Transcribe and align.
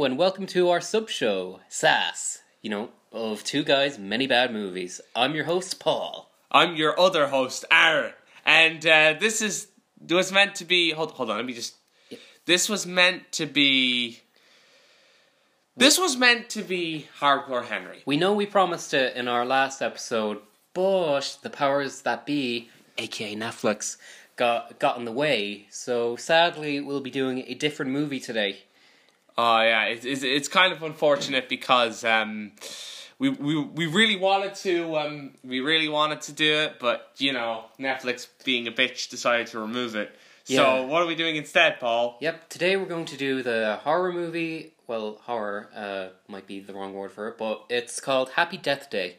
Hello 0.00 0.06
and 0.06 0.16
welcome 0.16 0.46
to 0.46 0.70
our 0.70 0.80
sub 0.80 1.10
show, 1.10 1.60
Sass, 1.68 2.38
You 2.62 2.70
know, 2.70 2.88
of 3.12 3.44
two 3.44 3.62
guys, 3.62 3.98
many 3.98 4.26
bad 4.26 4.50
movies. 4.50 4.98
I'm 5.14 5.34
your 5.34 5.44
host, 5.44 5.78
Paul. 5.78 6.30
I'm 6.50 6.74
your 6.74 6.98
other 6.98 7.26
host, 7.26 7.66
Aaron, 7.70 8.14
and 8.46 8.86
uh, 8.86 9.16
this 9.20 9.42
is 9.42 9.68
was 10.08 10.32
meant 10.32 10.54
to 10.54 10.64
be. 10.64 10.92
Hold, 10.92 11.10
hold 11.10 11.28
on, 11.28 11.36
let 11.36 11.44
me 11.44 11.52
just. 11.52 11.74
This 12.46 12.66
was 12.66 12.86
meant 12.86 13.30
to 13.32 13.44
be. 13.44 14.20
This 15.76 15.98
was 15.98 16.16
meant 16.16 16.48
to 16.48 16.62
be 16.62 17.06
Hardcore 17.20 17.66
Henry. 17.66 18.00
We 18.06 18.16
know 18.16 18.32
we 18.32 18.46
promised 18.46 18.94
it 18.94 19.14
in 19.16 19.28
our 19.28 19.44
last 19.44 19.82
episode, 19.82 20.38
but 20.72 21.36
the 21.42 21.50
powers 21.50 22.00
that 22.00 22.24
be, 22.24 22.70
aka 22.96 23.36
Netflix, 23.36 23.98
got 24.36 24.78
got 24.78 24.96
in 24.96 25.04
the 25.04 25.12
way. 25.12 25.66
So 25.68 26.16
sadly, 26.16 26.80
we'll 26.80 27.02
be 27.02 27.10
doing 27.10 27.44
a 27.46 27.52
different 27.52 27.90
movie 27.90 28.18
today. 28.18 28.60
Oh 29.36 29.60
yeah, 29.60 29.84
it's 29.84 30.04
it's, 30.04 30.22
it's 30.22 30.48
kind 30.48 30.72
of 30.72 30.82
unfortunate 30.82 31.48
because 31.48 32.04
um, 32.04 32.52
we 33.18 33.28
we 33.28 33.62
we 33.62 33.86
really 33.86 34.16
wanted 34.16 34.54
to 34.56 34.96
um, 34.96 35.32
we 35.44 35.60
really 35.60 35.88
wanted 35.88 36.22
to 36.22 36.32
do 36.32 36.52
it, 36.52 36.78
but 36.80 37.12
you 37.18 37.32
know 37.32 37.64
Netflix 37.78 38.26
being 38.44 38.66
a 38.66 38.72
bitch 38.72 39.08
decided 39.10 39.46
to 39.48 39.60
remove 39.60 39.94
it. 39.94 40.14
Yeah. 40.46 40.56
So 40.56 40.86
what 40.86 41.02
are 41.02 41.06
we 41.06 41.14
doing 41.14 41.36
instead, 41.36 41.78
Paul? 41.78 42.16
Yep, 42.20 42.48
today 42.48 42.76
we're 42.76 42.86
going 42.86 43.04
to 43.06 43.16
do 43.16 43.42
the 43.42 43.78
horror 43.84 44.12
movie. 44.12 44.74
Well, 44.86 45.18
horror 45.22 45.68
uh, 45.76 46.08
might 46.26 46.46
be 46.46 46.58
the 46.58 46.74
wrong 46.74 46.94
word 46.94 47.12
for 47.12 47.28
it, 47.28 47.38
but 47.38 47.64
it's 47.68 48.00
called 48.00 48.30
Happy 48.30 48.56
Death 48.56 48.90
Day. 48.90 49.18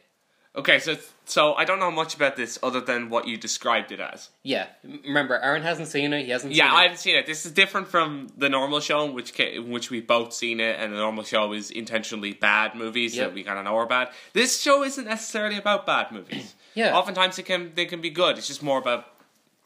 Okay, 0.54 0.78
so 0.80 0.96
so 1.24 1.54
I 1.54 1.64
don't 1.64 1.78
know 1.78 1.90
much 1.90 2.14
about 2.14 2.36
this 2.36 2.58
other 2.62 2.80
than 2.82 3.08
what 3.08 3.26
you 3.26 3.38
described 3.38 3.90
it 3.90 4.00
as. 4.00 4.28
Yeah, 4.42 4.66
remember 4.84 5.38
Aaron 5.40 5.62
hasn't 5.62 5.88
seen 5.88 6.12
it. 6.12 6.24
He 6.26 6.30
hasn't. 6.30 6.52
Yeah, 6.52 6.70
I 6.74 6.82
haven't 6.82 6.98
seen 6.98 7.16
it. 7.16 7.26
This 7.26 7.46
is 7.46 7.52
different 7.52 7.88
from 7.88 8.28
the 8.36 8.50
normal 8.50 8.80
show, 8.80 9.02
in 9.04 9.14
which 9.14 9.38
in 9.40 9.70
which 9.70 9.90
we've 9.90 10.06
both 10.06 10.34
seen 10.34 10.60
it, 10.60 10.78
and 10.78 10.92
the 10.92 10.98
normal 10.98 11.24
show 11.24 11.54
is 11.54 11.70
intentionally 11.70 12.34
bad 12.34 12.74
movies 12.74 13.16
Yep. 13.16 13.28
that 13.28 13.34
we 13.34 13.44
kind 13.44 13.58
of 13.58 13.64
know 13.64 13.76
are 13.76 13.86
bad. 13.86 14.08
This 14.34 14.60
show 14.60 14.82
isn't 14.84 15.06
necessarily 15.06 15.56
about 15.56 15.86
bad 15.86 16.12
movies. 16.12 16.54
Yeah. 16.74 16.96
oftentimes 16.96 17.38
it 17.38 17.44
can 17.44 17.72
they 17.74 17.84
can 17.86 18.00
be 18.00 18.10
good. 18.10 18.36
It's 18.38 18.46
just 18.48 18.62
more 18.62 18.78
about 18.78 19.11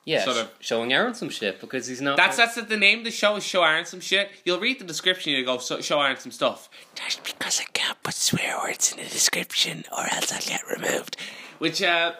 Yeah, 0.07 0.25
sort 0.25 0.37
of- 0.39 0.51
showing 0.61 0.93
Aaron 0.93 1.15
some 1.15 1.29
shit 1.29 1.61
because 1.61 1.87
he's 1.89 2.01
not. 2.01 2.17
that's 2.17 2.37
that's 2.37 2.55
the, 2.55 2.77
name 2.77 3.01
of 3.01 3.05
the 3.05 3.11
show 3.11 3.37
is 3.37 3.45
Show 3.45 3.62
Aaron 3.65 3.85
some 3.85 4.01
shit. 4.01 4.31
You'll 4.45 4.61
read 4.61 4.79
the 4.79 4.85
description, 4.85 5.33
you 5.33 5.45
go 5.45 5.59
so, 5.59 5.81
Show 5.81 6.01
Aaron 6.01 6.17
some 6.17 6.31
stuff. 6.33 6.71
That's 6.95 7.17
because 7.17 7.61
I 7.61 7.65
can't 7.73 8.01
put 8.05 8.15
swear 8.15 8.57
words 8.63 8.93
in 8.93 8.98
the 9.05 9.11
description, 9.11 9.85
or 9.91 10.05
else 10.15 10.33
I'll 10.33 10.41
get 10.41 10.63
removed. 10.75 11.17
Which 11.59 11.83
uh, 11.83 12.13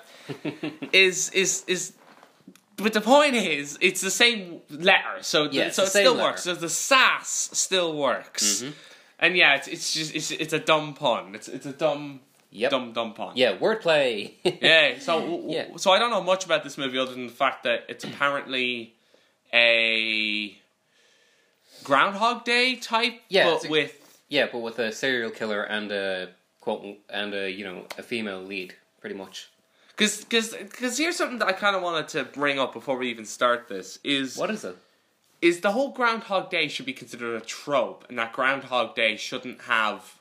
is 0.93 1.31
is 1.31 1.65
is. 1.69 1.93
But 2.77 2.93
the 2.93 3.01
point 3.01 3.34
is, 3.37 3.78
it's 3.81 4.03
the 4.03 4.11
same 4.11 4.61
letter, 4.69 5.23
so 5.23 5.45
Yeah, 5.50 5.69
the, 5.69 5.73
so 5.73 5.83
it 5.84 5.87
still 5.89 6.12
letter. 6.12 6.17
Mm-hmm. 6.17 6.23
works. 6.25 6.43
So 6.43 6.55
the 6.55 6.69
sass 6.69 7.48
still 7.55 7.97
works, 7.97 8.65
and 9.19 9.37
yeah, 9.37 9.55
it's 9.55 9.69
it's 9.69 9.95
just 9.95 10.15
it's 10.15 10.31
it's 10.33 10.53
a 10.53 10.59
dumb 10.59 10.93
pun. 10.95 11.34
It's 11.34 11.48
it's 11.48 11.65
a 11.67 11.73
dumb 11.73 12.21
Yep. 12.57 12.71
dumb 12.71 12.93
dumb 12.93 13.12
pun. 13.15 13.33
Yeah, 13.37 13.57
wordplay. 13.57 14.33
Yeah, 14.62 14.99
so 14.99 15.45
Yeah. 15.49 15.77
so 15.77 15.91
I 15.93 15.99
don't 15.99 16.11
know 16.11 16.23
much 16.23 16.45
about 16.45 16.65
this 16.65 16.77
movie 16.79 16.99
other 16.99 17.12
than 17.12 17.27
the 17.27 17.33
fact 17.33 17.62
that 17.65 17.85
it's 17.89 18.05
apparently 18.05 18.95
a 19.53 20.57
Groundhog 21.84 22.45
Day 22.45 22.77
type, 22.77 23.21
Yeah, 23.29 23.51
but 23.51 23.66
a- 23.66 23.71
with 23.71 24.19
yeah, 24.28 24.47
but 24.50 24.59
with 24.59 24.78
a 24.78 24.93
serial 24.93 25.31
killer 25.31 25.62
and 25.62 25.93
a 25.93 26.31
quote 26.61 26.99
and 27.11 27.34
a 27.34 27.50
you 27.50 27.65
know 27.65 27.84
a 27.99 28.03
female 28.03 28.41
lead, 28.43 28.75
pretty 29.00 29.15
much. 29.16 29.49
because 29.89 30.25
because 30.25 30.53
because 30.55 30.99
here's 30.99 31.16
something 31.16 31.39
that 31.39 31.49
I 31.49 31.53
kind 31.53 31.77
of 31.77 31.83
wanted 31.83 32.09
to 32.09 32.25
bring 32.25 32.59
up 32.59 32.72
before 32.72 32.97
we 32.97 33.09
even 33.11 33.25
start 33.25 33.69
this 33.69 33.99
is 34.03 34.37
What 34.37 34.50
is 34.50 34.65
it? 34.65 34.77
is 35.43 35.61
the 35.61 35.72
whole 35.72 35.91
Groundhog 35.93 36.50
Day 36.50 36.66
should 36.69 36.87
be 36.87 36.93
considered 36.95 37.37
a 37.37 37.45
trope, 37.45 38.05
and 38.09 38.19
that 38.19 38.33
Groundhog 38.33 38.95
Day 38.97 39.16
shouldn't 39.16 39.62
have 39.62 40.16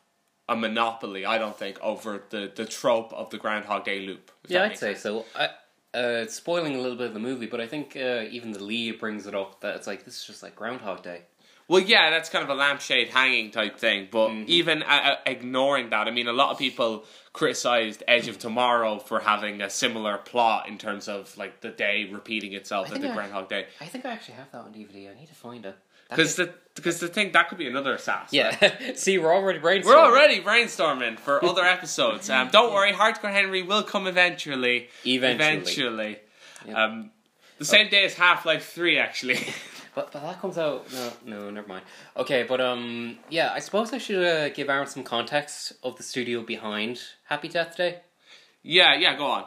a 0.47 0.55
monopoly. 0.55 1.25
I 1.25 1.37
don't 1.37 1.57
think 1.57 1.79
over 1.81 2.23
the 2.29 2.51
the 2.55 2.65
trope 2.65 3.11
of 3.13 3.29
the 3.29 3.37
Groundhog 3.37 3.85
Day 3.85 4.05
loop. 4.05 4.31
Yeah, 4.47 4.63
I'd 4.63 4.77
say 4.77 4.93
sense. 4.93 5.01
so. 5.03 5.25
I, 5.35 5.45
uh, 5.93 6.23
it's 6.23 6.35
spoiling 6.35 6.75
a 6.75 6.81
little 6.81 6.97
bit 6.97 7.07
of 7.07 7.13
the 7.13 7.21
movie, 7.21 7.45
but 7.45 7.61
I 7.61 7.67
think 7.67 7.95
uh, 7.95 8.25
even 8.29 8.51
the 8.51 8.61
lead 8.61 8.99
brings 8.99 9.27
it 9.27 9.33
up 9.33 9.61
that 9.61 9.77
it's 9.77 9.87
like 9.87 10.03
this 10.03 10.19
is 10.19 10.25
just 10.25 10.43
like 10.43 10.53
Groundhog 10.55 11.03
Day. 11.03 11.21
Well, 11.69 11.79
yeah, 11.81 12.11
that's 12.11 12.29
kind 12.29 12.43
of 12.43 12.49
a 12.49 12.53
lampshade 12.53 13.07
hanging 13.07 13.49
type 13.49 13.79
thing. 13.79 14.09
But 14.11 14.27
Mm-hmm. 14.29 14.43
even 14.49 14.83
uh, 14.83 14.85
uh, 14.87 15.15
ignoring 15.25 15.89
that, 15.91 16.07
I 16.07 16.11
mean, 16.11 16.27
a 16.27 16.33
lot 16.33 16.51
of 16.51 16.59
people 16.59 17.05
criticized 17.33 18.03
Edge 18.07 18.27
of 18.27 18.37
Tomorrow 18.39 18.99
for 18.99 19.19
having 19.21 19.61
a 19.61 19.69
similar 19.69 20.17
plot 20.17 20.67
in 20.67 20.77
terms 20.77 21.07
of 21.07 21.35
like 21.37 21.61
the 21.61 21.69
day 21.69 22.07
repeating 22.11 22.53
itself 22.53 22.91
at 22.93 23.01
the 23.01 23.09
I- 23.09 23.15
Groundhog 23.15 23.49
Day. 23.49 23.65
I 23.81 23.85
think 23.85 24.05
I 24.05 24.11
actually 24.11 24.35
have 24.35 24.51
that 24.51 24.59
on 24.59 24.73
DVD. 24.73 25.09
I 25.09 25.17
need 25.19 25.27
to 25.29 25.33
find 25.35 25.65
it. 25.65 25.75
Because 26.09 26.35
the 26.35 26.53
because 26.75 26.99
the 26.99 27.07
thing 27.07 27.31
that 27.31 27.47
could 27.49 27.57
be 27.57 27.67
another 27.67 27.97
sass. 27.97 28.33
yeah, 28.33 28.55
see, 28.95 29.17
we're 29.17 29.33
already 29.33 29.59
brainstorming. 29.59 29.85
We're 29.85 29.97
already 29.97 30.41
brainstorming 30.41 31.17
for 31.19 31.43
other 31.51 31.63
episodes. 31.63 32.29
Um, 32.29 32.49
don't 32.49 32.73
worry, 32.73 32.91
Hardcore 32.91 33.31
Henry 33.31 33.61
will 33.63 33.83
come 33.83 34.07
eventually. 34.07 34.89
Eventually. 35.05 35.33
Eventually. 35.55 36.19
Yeah. 36.67 36.83
Um, 36.83 37.11
the 37.57 37.65
same 37.65 37.89
day 37.89 38.03
as 38.05 38.15
Half 38.15 38.45
Life 38.45 38.71
Three, 38.73 38.97
actually. 38.97 39.39
But, 39.95 40.11
but 40.11 40.23
that 40.23 40.41
comes 40.41 40.57
out 40.57 40.91
no 40.91 41.13
no 41.25 41.49
never 41.49 41.69
mind. 41.69 41.85
Okay, 42.17 42.43
but 42.43 42.59
um 42.59 43.17
yeah, 43.29 43.53
I 43.53 43.59
suppose 43.59 43.93
I 43.93 43.97
should 43.97 44.25
uh, 44.25 44.49
give 44.49 44.67
Aaron 44.69 44.87
some 44.87 45.03
context 45.03 45.71
of 45.83 45.95
the 45.95 46.03
studio 46.03 46.41
behind 46.41 46.99
Happy 47.29 47.47
Death 47.47 47.77
Day. 47.77 48.01
yeah, 48.61 48.93
yeah. 48.95 49.15
Go 49.15 49.25
on. 49.27 49.45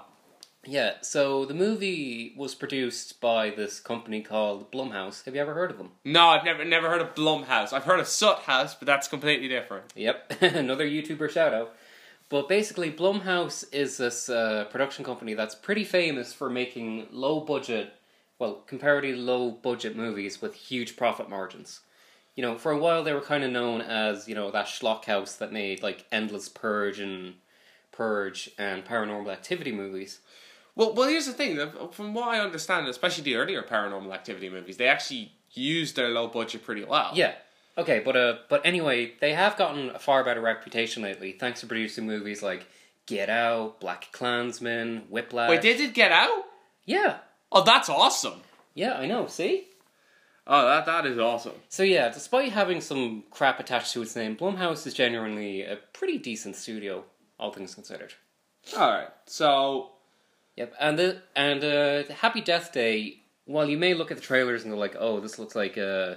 Yeah, 0.70 0.96
so 1.00 1.46
the 1.46 1.54
movie 1.54 2.34
was 2.36 2.54
produced 2.54 3.22
by 3.22 3.48
this 3.48 3.80
company 3.80 4.20
called 4.20 4.70
Blumhouse. 4.70 5.24
Have 5.24 5.34
you 5.34 5.40
ever 5.40 5.54
heard 5.54 5.70
of 5.70 5.78
them? 5.78 5.92
No, 6.04 6.28
I've 6.28 6.44
never 6.44 6.62
never 6.62 6.90
heard 6.90 7.00
of 7.00 7.14
Blumhouse. 7.14 7.72
I've 7.72 7.84
heard 7.84 8.00
of 8.00 8.06
Soot 8.06 8.40
House, 8.40 8.74
but 8.74 8.84
that's 8.84 9.08
completely 9.08 9.48
different. 9.48 9.86
Yep, 9.96 10.32
another 10.42 10.86
YouTuber 10.86 11.30
shout 11.30 11.54
out. 11.54 11.74
But 12.28 12.50
basically, 12.50 12.92
Blumhouse 12.92 13.64
is 13.72 13.96
this 13.96 14.28
uh, 14.28 14.66
production 14.70 15.06
company 15.06 15.32
that's 15.32 15.54
pretty 15.54 15.84
famous 15.84 16.34
for 16.34 16.50
making 16.50 17.06
low 17.10 17.40
budget, 17.40 17.94
well, 18.38 18.62
comparatively 18.66 19.16
low 19.16 19.50
budget 19.50 19.96
movies 19.96 20.42
with 20.42 20.54
huge 20.54 20.98
profit 20.98 21.30
margins. 21.30 21.80
You 22.36 22.42
know, 22.42 22.58
for 22.58 22.72
a 22.72 22.78
while 22.78 23.02
they 23.02 23.14
were 23.14 23.22
kind 23.22 23.42
of 23.42 23.50
known 23.50 23.80
as, 23.80 24.28
you 24.28 24.34
know, 24.34 24.50
that 24.50 24.66
schlock 24.66 25.06
house 25.06 25.36
that 25.36 25.50
made 25.50 25.82
like 25.82 26.04
endless 26.12 26.50
Purge 26.50 27.00
and 27.00 27.36
Purge 27.90 28.50
and 28.58 28.84
Paranormal 28.84 29.32
Activity 29.32 29.72
movies. 29.72 30.20
Well, 30.78 30.94
well, 30.94 31.08
here's 31.08 31.26
the 31.26 31.32
thing. 31.34 31.58
From 31.90 32.14
what 32.14 32.28
I 32.28 32.38
understand, 32.40 32.86
especially 32.88 33.24
the 33.24 33.34
earlier 33.36 33.62
Paranormal 33.62 34.14
Activity 34.14 34.48
movies, 34.48 34.76
they 34.78 34.86
actually 34.86 35.32
used 35.52 35.96
their 35.96 36.08
low 36.08 36.28
budget 36.28 36.64
pretty 36.64 36.84
well. 36.84 37.10
Yeah. 37.14 37.34
Okay, 37.76 38.00
but 38.04 38.16
uh, 38.16 38.36
but 38.48 38.62
anyway, 38.64 39.12
they 39.20 39.34
have 39.34 39.56
gotten 39.56 39.90
a 39.90 39.98
far 39.98 40.24
better 40.24 40.40
reputation 40.40 41.02
lately, 41.02 41.32
thanks 41.32 41.60
to 41.60 41.66
producing 41.66 42.06
movies 42.06 42.42
like 42.42 42.66
Get 43.06 43.28
Out, 43.28 43.80
Black 43.80 44.08
Klansman, 44.12 45.02
Whiplash. 45.10 45.50
Wait, 45.50 45.62
they 45.62 45.76
did 45.76 45.94
Get 45.94 46.12
Out? 46.12 46.44
Yeah, 46.84 47.18
Oh, 47.52 47.62
that's 47.62 47.88
awesome. 47.88 48.40
yeah, 48.74 48.94
I 48.94 49.06
know. 49.06 49.26
See, 49.26 49.66
Oh, 50.46 50.66
that 50.66 50.86
that 50.86 51.06
is 51.06 51.18
awesome. 51.18 51.52
so 51.68 51.82
yeah, 51.82 52.08
despite 52.08 52.52
having 52.52 52.80
some 52.80 53.24
crap 53.30 53.60
attached 53.60 53.92
to 53.94 54.02
its 54.02 54.16
name, 54.16 54.36
Blumhouse 54.36 54.86
is 54.86 54.94
genuinely 54.94 55.62
a 55.62 55.76
pretty 55.92 56.18
decent 56.18 56.56
studio, 56.56 57.04
all 57.38 57.52
things 57.52 57.74
considered. 57.74 58.14
All 58.76 58.90
right, 58.90 59.08
so 59.26 59.90
Yep, 60.58 60.74
and 60.80 60.98
the 60.98 61.22
and 61.36 61.62
uh, 61.62 62.02
the 62.02 62.16
Happy 62.18 62.40
Death 62.40 62.72
Day. 62.72 63.20
While 63.44 63.68
you 63.68 63.78
may 63.78 63.94
look 63.94 64.10
at 64.10 64.16
the 64.16 64.22
trailers 64.22 64.64
and 64.64 64.72
go 64.72 64.76
like, 64.78 64.96
"Oh, 64.98 65.20
this 65.20 65.38
looks 65.38 65.54
like 65.54 65.78
uh 65.78 66.16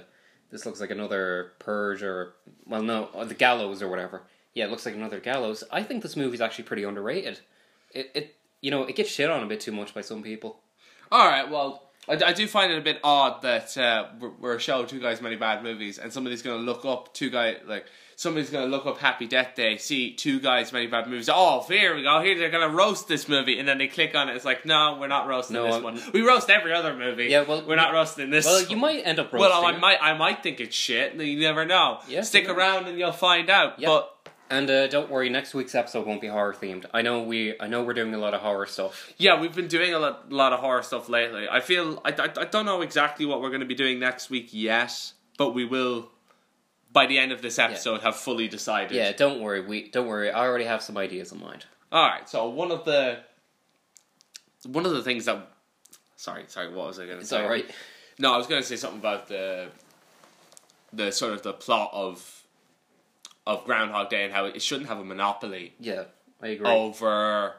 this 0.50 0.66
looks 0.66 0.80
like 0.80 0.90
another 0.90 1.52
Purge," 1.60 2.02
or 2.02 2.34
well, 2.66 2.82
no, 2.82 3.04
or 3.14 3.24
the 3.24 3.34
Gallows 3.34 3.82
or 3.82 3.88
whatever. 3.88 4.22
Yeah, 4.52 4.64
it 4.64 4.72
looks 4.72 4.84
like 4.84 4.96
another 4.96 5.20
Gallows. 5.20 5.62
I 5.70 5.84
think 5.84 6.02
this 6.02 6.16
movie's 6.16 6.40
actually 6.40 6.64
pretty 6.64 6.82
underrated. 6.82 7.38
It 7.92 8.10
it 8.16 8.36
you 8.60 8.72
know 8.72 8.82
it 8.82 8.96
gets 8.96 9.10
shit 9.10 9.30
on 9.30 9.44
a 9.44 9.46
bit 9.46 9.60
too 9.60 9.70
much 9.70 9.94
by 9.94 10.00
some 10.00 10.24
people. 10.24 10.58
all 11.12 11.28
right, 11.28 11.48
well. 11.48 11.91
I, 12.08 12.14
I 12.14 12.32
do 12.32 12.46
find 12.48 12.72
it 12.72 12.78
a 12.78 12.80
bit 12.80 12.98
odd 13.04 13.42
that 13.42 13.76
uh, 13.78 14.08
we're, 14.18 14.30
we're 14.40 14.54
a 14.56 14.60
show 14.60 14.84
two 14.84 15.00
guys 15.00 15.20
many 15.22 15.36
bad 15.36 15.62
movies 15.62 15.98
and 15.98 16.12
somebody's 16.12 16.42
going 16.42 16.58
to 16.58 16.64
look 16.64 16.84
up 16.84 17.14
two 17.14 17.30
guys 17.30 17.58
like 17.66 17.86
somebody's 18.16 18.50
going 18.50 18.64
to 18.68 18.70
look 18.70 18.86
up 18.86 18.98
Happy 18.98 19.26
Death 19.26 19.54
Day 19.54 19.76
see 19.76 20.12
two 20.12 20.40
guys 20.40 20.72
many 20.72 20.88
bad 20.88 21.06
movies 21.08 21.30
oh 21.32 21.64
here 21.68 21.94
we 21.94 22.02
go 22.02 22.20
here 22.20 22.36
they're 22.36 22.50
going 22.50 22.68
to 22.68 22.74
roast 22.76 23.06
this 23.06 23.28
movie 23.28 23.58
and 23.58 23.68
then 23.68 23.78
they 23.78 23.86
click 23.88 24.14
on 24.16 24.28
it 24.28 24.34
it's 24.36 24.44
like 24.44 24.66
no 24.66 24.96
we're 25.00 25.06
not 25.06 25.28
roasting 25.28 25.54
No, 25.54 25.64
this 25.66 25.74
I'm- 25.74 25.82
one 25.84 26.00
we 26.12 26.22
roast 26.22 26.50
every 26.50 26.72
other 26.72 26.94
movie 26.96 27.26
Yeah, 27.26 27.42
well, 27.42 27.64
we're 27.66 27.76
not 27.76 27.92
roasting 27.92 28.30
this 28.30 28.46
Well, 28.46 28.60
one. 28.62 28.70
you 28.70 28.76
might 28.76 29.02
end 29.06 29.20
up 29.20 29.32
roasting. 29.32 29.48
Well, 29.50 29.64
I 29.64 29.76
might, 29.78 29.98
I 30.02 30.14
might 30.16 30.42
think 30.42 30.60
it's 30.60 30.74
shit. 30.76 31.14
You 31.14 31.38
never 31.40 31.64
know. 31.64 32.00
Yeah, 32.08 32.22
Stick 32.22 32.48
around 32.48 32.88
and 32.88 32.98
you'll 32.98 33.12
find 33.12 33.48
out. 33.48 33.78
Yeah. 33.78 33.88
But 33.88 34.11
And 34.52 34.68
uh, 34.68 34.86
don't 34.86 35.10
worry, 35.10 35.30
next 35.30 35.54
week's 35.54 35.74
episode 35.74 36.06
won't 36.06 36.20
be 36.20 36.26
horror 36.26 36.52
themed. 36.52 36.84
I 36.92 37.00
know 37.00 37.22
we 37.22 37.58
I 37.58 37.68
know 37.68 37.82
we're 37.82 37.94
doing 37.94 38.12
a 38.12 38.18
lot 38.18 38.34
of 38.34 38.42
horror 38.42 38.66
stuff. 38.66 39.10
yeah, 39.16 39.40
we've 39.40 39.54
been 39.54 39.66
doing 39.66 39.94
a 39.94 39.98
lot, 39.98 40.30
lot 40.30 40.52
of 40.52 40.60
horror 40.60 40.82
stuff 40.82 41.08
lately. 41.08 41.48
I 41.48 41.60
feel 41.60 42.02
I, 42.04 42.10
I, 42.10 42.28
I 42.42 42.44
don't 42.44 42.66
know 42.66 42.82
exactly 42.82 43.24
what 43.24 43.40
we're 43.40 43.48
going 43.48 43.60
to 43.60 43.66
be 43.66 43.74
doing 43.74 43.98
next 43.98 44.28
week 44.28 44.50
yet, 44.52 45.12
but 45.38 45.54
we 45.54 45.64
will 45.64 46.10
by 46.92 47.06
the 47.06 47.18
end 47.18 47.32
of 47.32 47.40
this 47.40 47.58
episode 47.58 48.02
have 48.02 48.14
fully 48.14 48.46
decided. 48.46 48.92
Yeah, 48.92 49.12
don't 49.12 49.40
worry. 49.40 49.62
We 49.62 49.88
don't 49.88 50.06
worry. 50.06 50.30
I 50.30 50.46
already 50.46 50.66
have 50.66 50.82
some 50.82 50.98
ideas 50.98 51.32
in 51.32 51.40
mind. 51.40 51.64
All 51.90 52.06
right. 52.06 52.28
So 52.28 52.46
one 52.50 52.70
of 52.72 52.84
the 52.84 53.20
one 54.66 54.84
of 54.84 54.92
the 54.92 55.02
things 55.02 55.24
that 55.24 55.48
sorry, 56.16 56.44
sorry, 56.48 56.68
what 56.68 56.88
was 56.88 56.98
I 56.98 57.06
going 57.06 57.20
to 57.20 57.24
say? 57.24 57.42
all 57.42 57.48
right. 57.48 57.70
No, 58.18 58.34
I 58.34 58.36
was 58.36 58.46
going 58.46 58.60
to 58.60 58.68
say 58.68 58.76
something 58.76 59.00
about 59.00 59.28
the 59.28 59.68
the 60.92 61.10
sort 61.10 61.32
of 61.32 61.40
the 61.40 61.54
plot 61.54 61.88
of 61.94 62.41
of 63.46 63.64
Groundhog 63.64 64.10
Day 64.10 64.24
and 64.24 64.32
how 64.32 64.44
it 64.46 64.60
shouldn't 64.62 64.88
have 64.88 64.98
a 64.98 65.04
monopoly 65.04 65.74
Yeah, 65.78 66.04
I 66.40 66.48
agree. 66.48 66.66
over. 66.66 67.54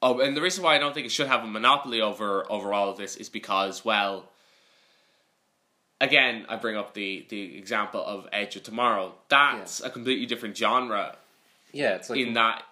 Oh, 0.00 0.20
and 0.20 0.36
the 0.36 0.42
reason 0.42 0.62
why 0.62 0.76
I 0.76 0.78
don't 0.78 0.94
think 0.94 1.06
it 1.06 1.12
should 1.12 1.26
have 1.26 1.42
a 1.42 1.46
monopoly 1.46 2.00
over 2.00 2.50
over 2.50 2.72
all 2.72 2.90
of 2.90 2.96
this 2.96 3.16
is 3.16 3.28
because, 3.28 3.84
well, 3.84 4.28
again, 6.00 6.46
I 6.48 6.56
bring 6.56 6.76
up 6.76 6.94
the 6.94 7.26
the 7.28 7.56
example 7.56 8.04
of 8.04 8.28
Edge 8.32 8.56
of 8.56 8.62
Tomorrow. 8.62 9.14
That's 9.28 9.80
a 9.80 9.90
completely 9.90 10.26
different 10.26 10.56
genre 10.56 11.16
yeah, 11.72 11.94
it's 11.96 12.10
like 12.10 12.18
in 12.18 12.34
that 12.34 12.62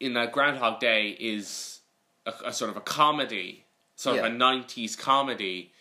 in 0.00 0.14
that 0.14 0.32
Groundhog 0.32 0.80
Day 0.80 1.16
is 1.18 1.80
a, 2.26 2.32
a 2.46 2.52
sort 2.52 2.70
of 2.70 2.76
a 2.76 2.80
comedy, 2.80 3.64
sort 3.96 4.18
of 4.18 4.24
a 4.24 4.28
nineties 4.28 4.96
comedy, 4.96 5.72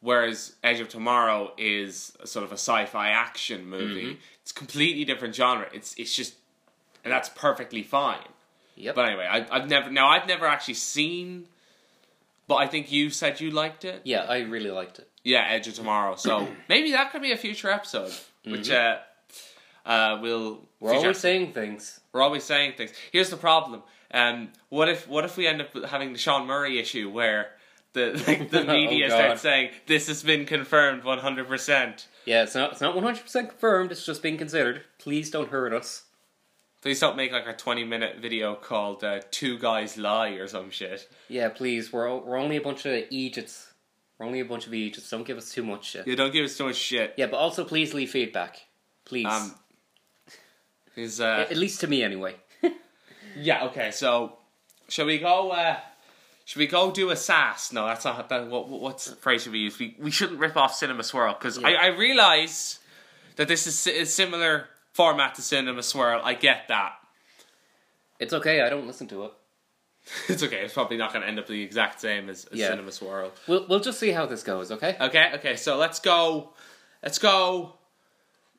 whereas 0.00 0.54
Edge 0.62 0.80
of 0.80 0.88
Tomorrow 0.88 1.52
is 1.58 2.16
a 2.20 2.26
sort 2.26 2.44
of 2.44 2.50
a 2.50 2.54
sci-fi 2.54 3.08
action 3.08 3.68
movie. 3.68 4.04
Mm-hmm. 4.04 4.20
It's 4.42 4.52
completely 4.52 5.04
different 5.04 5.34
genre. 5.34 5.66
It's 5.72 5.94
it's 5.98 6.14
just, 6.14 6.34
and 7.04 7.12
that's 7.12 7.28
perfectly 7.30 7.82
fine. 7.82 8.28
yep. 8.76 8.94
But 8.94 9.06
anyway, 9.06 9.26
I, 9.28 9.46
I've 9.50 9.68
never 9.68 9.90
now 9.90 10.08
I've 10.08 10.26
never 10.26 10.46
actually 10.46 10.74
seen, 10.74 11.46
but 12.46 12.56
I 12.56 12.66
think 12.66 12.92
you 12.92 13.10
said 13.10 13.40
you 13.40 13.50
liked 13.50 13.84
it. 13.84 14.02
yeah, 14.04 14.22
I 14.22 14.40
really 14.40 14.70
liked 14.70 14.98
it. 14.98 15.08
Yeah, 15.24 15.44
Edge 15.48 15.66
of 15.66 15.74
Tomorrow. 15.74 16.16
So 16.16 16.46
maybe 16.68 16.92
that 16.92 17.10
could 17.10 17.22
be 17.22 17.32
a 17.32 17.36
future 17.36 17.70
episode, 17.70 18.12
which 18.44 18.70
uh, 18.70 18.98
uh, 19.84 20.18
we'll. 20.22 20.56
Mm-hmm. 20.56 20.62
We're 20.78 20.94
always 20.94 21.18
saying 21.18 21.52
things. 21.52 22.00
we're 22.12 22.22
always 22.22 22.44
saying 22.44 22.74
things. 22.76 22.92
Here's 23.10 23.30
the 23.30 23.36
problem. 23.36 23.82
Um, 24.12 24.50
what 24.68 24.88
if 24.88 25.08
what 25.08 25.24
if 25.24 25.36
we 25.36 25.48
end 25.48 25.60
up 25.60 25.74
having 25.86 26.12
the 26.12 26.18
Sean 26.18 26.46
Murray 26.46 26.78
issue 26.78 27.10
where 27.10 27.48
the 27.96 28.22
like 28.28 28.50
the 28.50 28.60
Oh, 28.68 28.72
media 28.72 29.08
God. 29.08 29.16
starts 29.16 29.40
saying 29.42 29.70
this 29.86 30.06
has 30.06 30.22
been 30.22 30.46
confirmed 30.46 31.02
one 31.02 31.18
hundred 31.18 31.48
percent. 31.48 32.06
Yeah, 32.24 32.42
it's 32.44 32.54
not 32.54 32.72
it's 32.72 32.80
not 32.80 32.94
one 32.94 33.02
hundred 33.04 33.22
percent 33.22 33.48
confirmed. 33.50 33.90
It's 33.90 34.06
just 34.06 34.22
being 34.22 34.36
considered. 34.38 34.82
Please 34.98 35.30
don't 35.30 35.48
hurt 35.50 35.72
us. 35.72 36.04
Please 36.82 37.00
don't 37.00 37.16
make 37.16 37.32
like 37.32 37.46
a 37.48 37.52
twenty 37.54 37.82
minute 37.84 38.18
video 38.20 38.54
called 38.54 39.02
uh, 39.02 39.20
Two 39.30 39.58
Guys 39.58 39.96
Lie" 39.98 40.30
or 40.40 40.46
some 40.46 40.70
shit. 40.70 41.08
Yeah, 41.28 41.48
please. 41.48 41.92
We're 41.92 42.08
o- 42.08 42.22
we're 42.24 42.36
only 42.38 42.56
a 42.56 42.60
bunch 42.60 42.86
of 42.86 43.04
Egypts. 43.10 43.72
We're 44.18 44.26
only 44.26 44.40
a 44.40 44.44
bunch 44.44 44.66
of 44.66 44.74
Egypts. 44.74 45.10
Don't 45.10 45.26
give 45.26 45.36
us 45.38 45.50
too 45.52 45.64
much 45.64 45.84
shit. 45.90 46.06
Yeah, 46.06 46.14
don't 46.14 46.32
give 46.32 46.44
us 46.44 46.56
too 46.56 46.64
much 46.66 46.76
shit. 46.76 47.14
Yeah, 47.16 47.26
but 47.26 47.38
also 47.38 47.64
please 47.64 47.92
leave 47.94 48.10
feedback. 48.10 48.66
Please. 49.04 49.26
Um, 49.26 49.54
is 50.96 51.20
uh, 51.20 51.46
At 51.50 51.56
least 51.56 51.80
to 51.80 51.86
me, 51.86 52.02
anyway. 52.02 52.36
yeah 53.36 53.64
okay. 53.66 53.90
So 53.90 54.38
shall 54.88 55.06
we 55.06 55.18
go? 55.18 55.50
Uh, 55.50 55.76
should 56.46 56.60
we 56.60 56.66
go 56.66 56.90
do 56.90 57.10
a 57.10 57.16
sass? 57.16 57.72
No, 57.72 57.86
that's 57.86 58.04
not. 58.06 58.28
That, 58.30 58.46
what 58.46 58.68
what- 58.68 58.80
what's 58.80 59.04
the 59.06 59.16
phrase 59.16 59.42
should 59.42 59.52
we 59.52 59.58
use? 59.58 59.78
We 59.78 59.96
we 59.98 60.10
shouldn't 60.10 60.38
rip 60.40 60.56
off 60.56 60.74
Cinema 60.74 61.02
Swirl 61.02 61.34
because 61.34 61.58
Yeah. 61.58 61.68
I 61.68 61.72
I 61.72 61.86
realize 61.88 62.78
that 63.36 63.48
this 63.48 63.66
is 63.66 63.86
a 63.86 64.06
similar 64.06 64.68
format 64.94 65.34
to 65.34 65.42
Cinema 65.42 65.82
Swirl. 65.82 66.20
I 66.24 66.32
get 66.34 66.68
that. 66.68 66.94
It's 68.18 68.32
okay. 68.32 68.62
I 68.62 68.70
don't 68.70 68.86
listen 68.86 69.06
to 69.08 69.24
it. 69.26 69.32
It's 70.28 70.42
okay. 70.42 70.60
It's 70.64 70.72
probably 70.74 70.96
not 70.96 71.12
going 71.12 71.22
to 71.22 71.28
end 71.28 71.38
up 71.40 71.48
the 71.48 71.60
exact 71.62 72.00
same 72.00 72.30
as, 72.30 72.44
as 72.46 72.58
Yeah. 72.58 72.68
Cinema 72.68 72.92
Swirl. 72.92 73.32
We'll 73.48 73.66
we'll 73.68 73.80
just 73.80 73.98
see 73.98 74.10
how 74.12 74.24
this 74.26 74.42
goes. 74.44 74.70
Okay. 74.70 74.96
Okay, 75.00 75.32
okay. 75.34 75.56
So 75.56 75.76
let's 75.76 75.98
go. 75.98 76.52
Let's 77.02 77.18
go. 77.18 77.75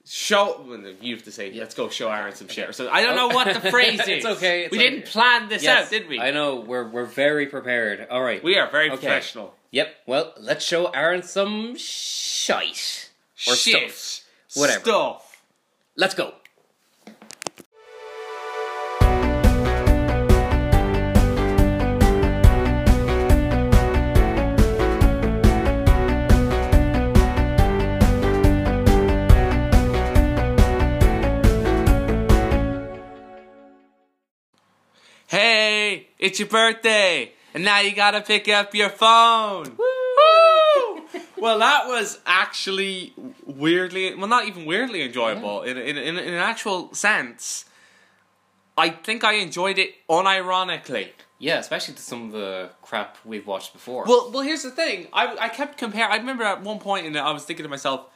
Show 0.10 0.66
you 1.02 1.16
have 1.16 1.26
to 1.26 1.32
say. 1.34 1.52
Let's 1.52 1.76
go 1.76 1.90
show 1.90 2.10
Aaron 2.10 2.34
some 2.34 2.48
shit. 2.48 2.74
So 2.74 2.90
I 2.90 3.02
don't 3.02 3.16
know 3.18 3.28
what 3.28 3.62
the 3.62 3.70
phrase 3.72 4.00
is. 4.00 4.08
It's 4.08 4.26
okay, 4.26 4.64
it's 4.64 4.72
we 4.72 4.78
didn't 4.78 5.06
plan 5.06 5.50
this 5.50 5.64
Yes, 5.64 5.86
out, 5.86 5.90
did 5.92 6.08
we? 6.08 6.18
I 6.20 6.32
know. 6.32 6.62
We're 6.62 6.88
we're 6.88 7.04
very 7.06 7.46
prepared. 7.48 8.08
All 8.10 8.22
right. 8.22 8.42
We 8.42 8.58
are 8.58 8.70
very 8.72 8.88
Okay. 8.90 8.98
professional. 9.00 9.54
Yep. 9.72 9.94
Well, 10.06 10.34
let's 10.40 10.64
show 10.64 10.86
Aaron 10.88 11.24
some 11.24 11.76
shite 11.78 13.10
or 13.48 13.56
Shit. 13.56 13.92
stuff. 13.92 14.26
Whatever. 14.56 14.80
Stuff. 14.86 15.44
Let's 15.98 16.14
go. 16.16 16.34
It's 36.28 36.40
your 36.40 36.50
birthday, 36.50 37.32
and 37.54 37.64
now 37.64 37.80
you 37.80 37.96
gotta 37.96 38.22
pick 38.22 38.50
up 38.50 38.76
your 38.76 38.90
phone. 38.90 39.78
Woo! 39.78 41.02
well, 41.38 41.60
that 41.60 41.88
was 41.88 42.20
actually 42.26 43.14
weirdly, 43.46 44.14
well, 44.16 44.28
not 44.28 44.46
even 44.46 44.66
weirdly 44.66 45.04
enjoyable 45.04 45.64
in, 45.64 45.78
in, 45.78 45.98
in, 45.98 46.18
in 46.18 46.34
an 46.34 46.40
actual 46.40 46.94
sense. 46.94 47.66
I 48.78 48.90
think 48.90 49.24
I 49.24 49.36
enjoyed 49.36 49.80
it 49.80 49.96
unironically. 50.08 51.10
Yeah, 51.40 51.60
especially 51.60 51.94
to 51.94 52.02
some 52.02 52.26
of 52.26 52.32
the 52.34 52.72
crap 52.82 53.18
we've 53.24 53.48
watched 53.48 53.72
before. 53.72 54.04
Well, 54.06 54.32
well, 54.32 54.44
here's 54.44 54.64
the 54.64 54.72
thing. 54.72 55.08
I, 55.14 55.36
I 55.40 55.50
kept 55.50 55.78
comparing. 55.78 56.12
I 56.12 56.18
remember 56.18 56.44
at 56.44 56.62
one 56.62 56.80
point, 56.80 57.08
and 57.08 57.18
I 57.18 57.32
was 57.32 57.46
thinking 57.46 57.64
to 57.64 57.70
myself, 57.70 58.08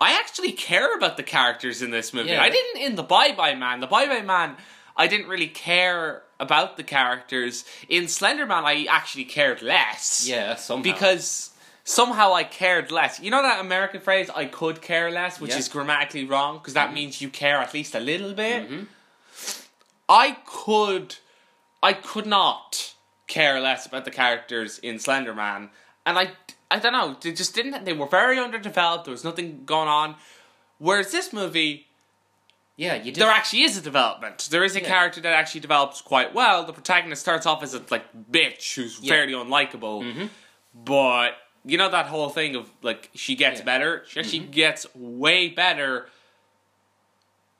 I 0.00 0.18
actually 0.18 0.52
care 0.52 0.94
about 0.94 1.16
the 1.16 1.22
characters 1.22 1.80
in 1.80 1.90
this 1.90 2.12
movie. 2.12 2.30
Yeah. 2.30 2.42
I 2.42 2.50
didn't 2.50 2.82
in 2.82 2.96
the 2.96 3.02
Bye 3.02 3.32
Bye 3.32 3.54
Man. 3.54 3.80
The 3.80 3.86
Bye 3.86 4.06
Bye 4.06 4.22
Man, 4.22 4.56
I 4.96 5.06
didn't 5.06 5.28
really 5.28 5.48
care 5.48 6.22
about 6.38 6.76
the 6.76 6.82
characters. 6.84 7.64
In 7.88 8.08
Slender 8.08 8.46
Man, 8.46 8.64
I 8.64 8.86
actually 8.90 9.24
cared 9.24 9.62
less. 9.62 10.26
yeah, 10.28 10.54
somehow. 10.56 10.82
because 10.82 11.50
somehow 11.84 12.32
I 12.34 12.44
cared 12.44 12.90
less. 12.90 13.20
You 13.20 13.30
know 13.30 13.42
that 13.42 13.60
American 13.60 14.00
phrase, 14.00 14.28
"I 14.34 14.44
could 14.46 14.82
care 14.82 15.10
less," 15.10 15.40
which 15.40 15.52
Yeah. 15.52 15.58
is 15.58 15.68
grammatically 15.68 16.24
wrong 16.24 16.58
because 16.58 16.74
that 16.74 16.92
means 16.92 17.20
you 17.22 17.28
care 17.30 17.58
at 17.58 17.72
least 17.74 17.94
a 17.94 18.00
little 18.00 18.32
bit. 18.34 18.68
Mhm. 18.70 18.86
I 20.08 20.36
could, 20.46 21.16
I 21.82 21.92
could 21.92 22.26
not 22.26 22.94
care 23.26 23.58
less 23.60 23.86
about 23.86 24.04
the 24.04 24.10
characters 24.10 24.78
in 24.78 24.98
Slender 24.98 25.34
Man, 25.34 25.70
and 26.04 26.18
I, 26.18 26.32
I 26.70 26.78
don't 26.78 26.92
know, 26.92 27.16
they 27.20 27.32
just 27.32 27.54
didn't. 27.54 27.84
They 27.84 27.92
were 27.92 28.06
very 28.06 28.38
underdeveloped. 28.38 29.04
There 29.06 29.12
was 29.12 29.24
nothing 29.24 29.64
going 29.64 29.88
on. 29.88 30.16
Whereas 30.78 31.10
this 31.10 31.32
movie, 31.32 31.85
yeah, 32.76 32.94
you 32.94 33.04
did. 33.12 33.16
there 33.16 33.30
actually 33.30 33.62
is 33.62 33.76
a 33.76 33.80
development. 33.80 34.48
There 34.50 34.64
is 34.64 34.76
a 34.76 34.80
Yeah. 34.80 34.88
character 34.88 35.20
that 35.22 35.32
actually 35.32 35.60
develops 35.60 36.00
quite 36.00 36.34
well. 36.34 36.64
The 36.64 36.72
protagonist 36.72 37.22
starts 37.22 37.46
off 37.46 37.62
as 37.62 37.74
a 37.74 37.82
like 37.90 38.04
bitch 38.30 38.74
who's 38.74 38.98
Yeah. 39.00 39.10
fairly 39.12 39.32
unlikable, 39.32 40.02
Mhm. 40.14 40.30
but 40.74 41.36
you 41.64 41.76
know 41.78 41.88
that 41.88 42.06
whole 42.06 42.28
thing 42.28 42.54
of 42.54 42.70
like 42.82 43.10
she 43.14 43.34
gets 43.34 43.58
Yeah. 43.60 43.64
better. 43.66 44.04
She 44.08 44.20
actually 44.20 44.38
gets 44.40 44.86
way 44.94 45.48
better 45.48 46.08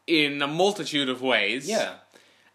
in 0.06 0.40
a 0.42 0.46
multitude 0.46 1.08
of 1.08 1.22
ways. 1.22 1.68
yeah. 1.68 1.94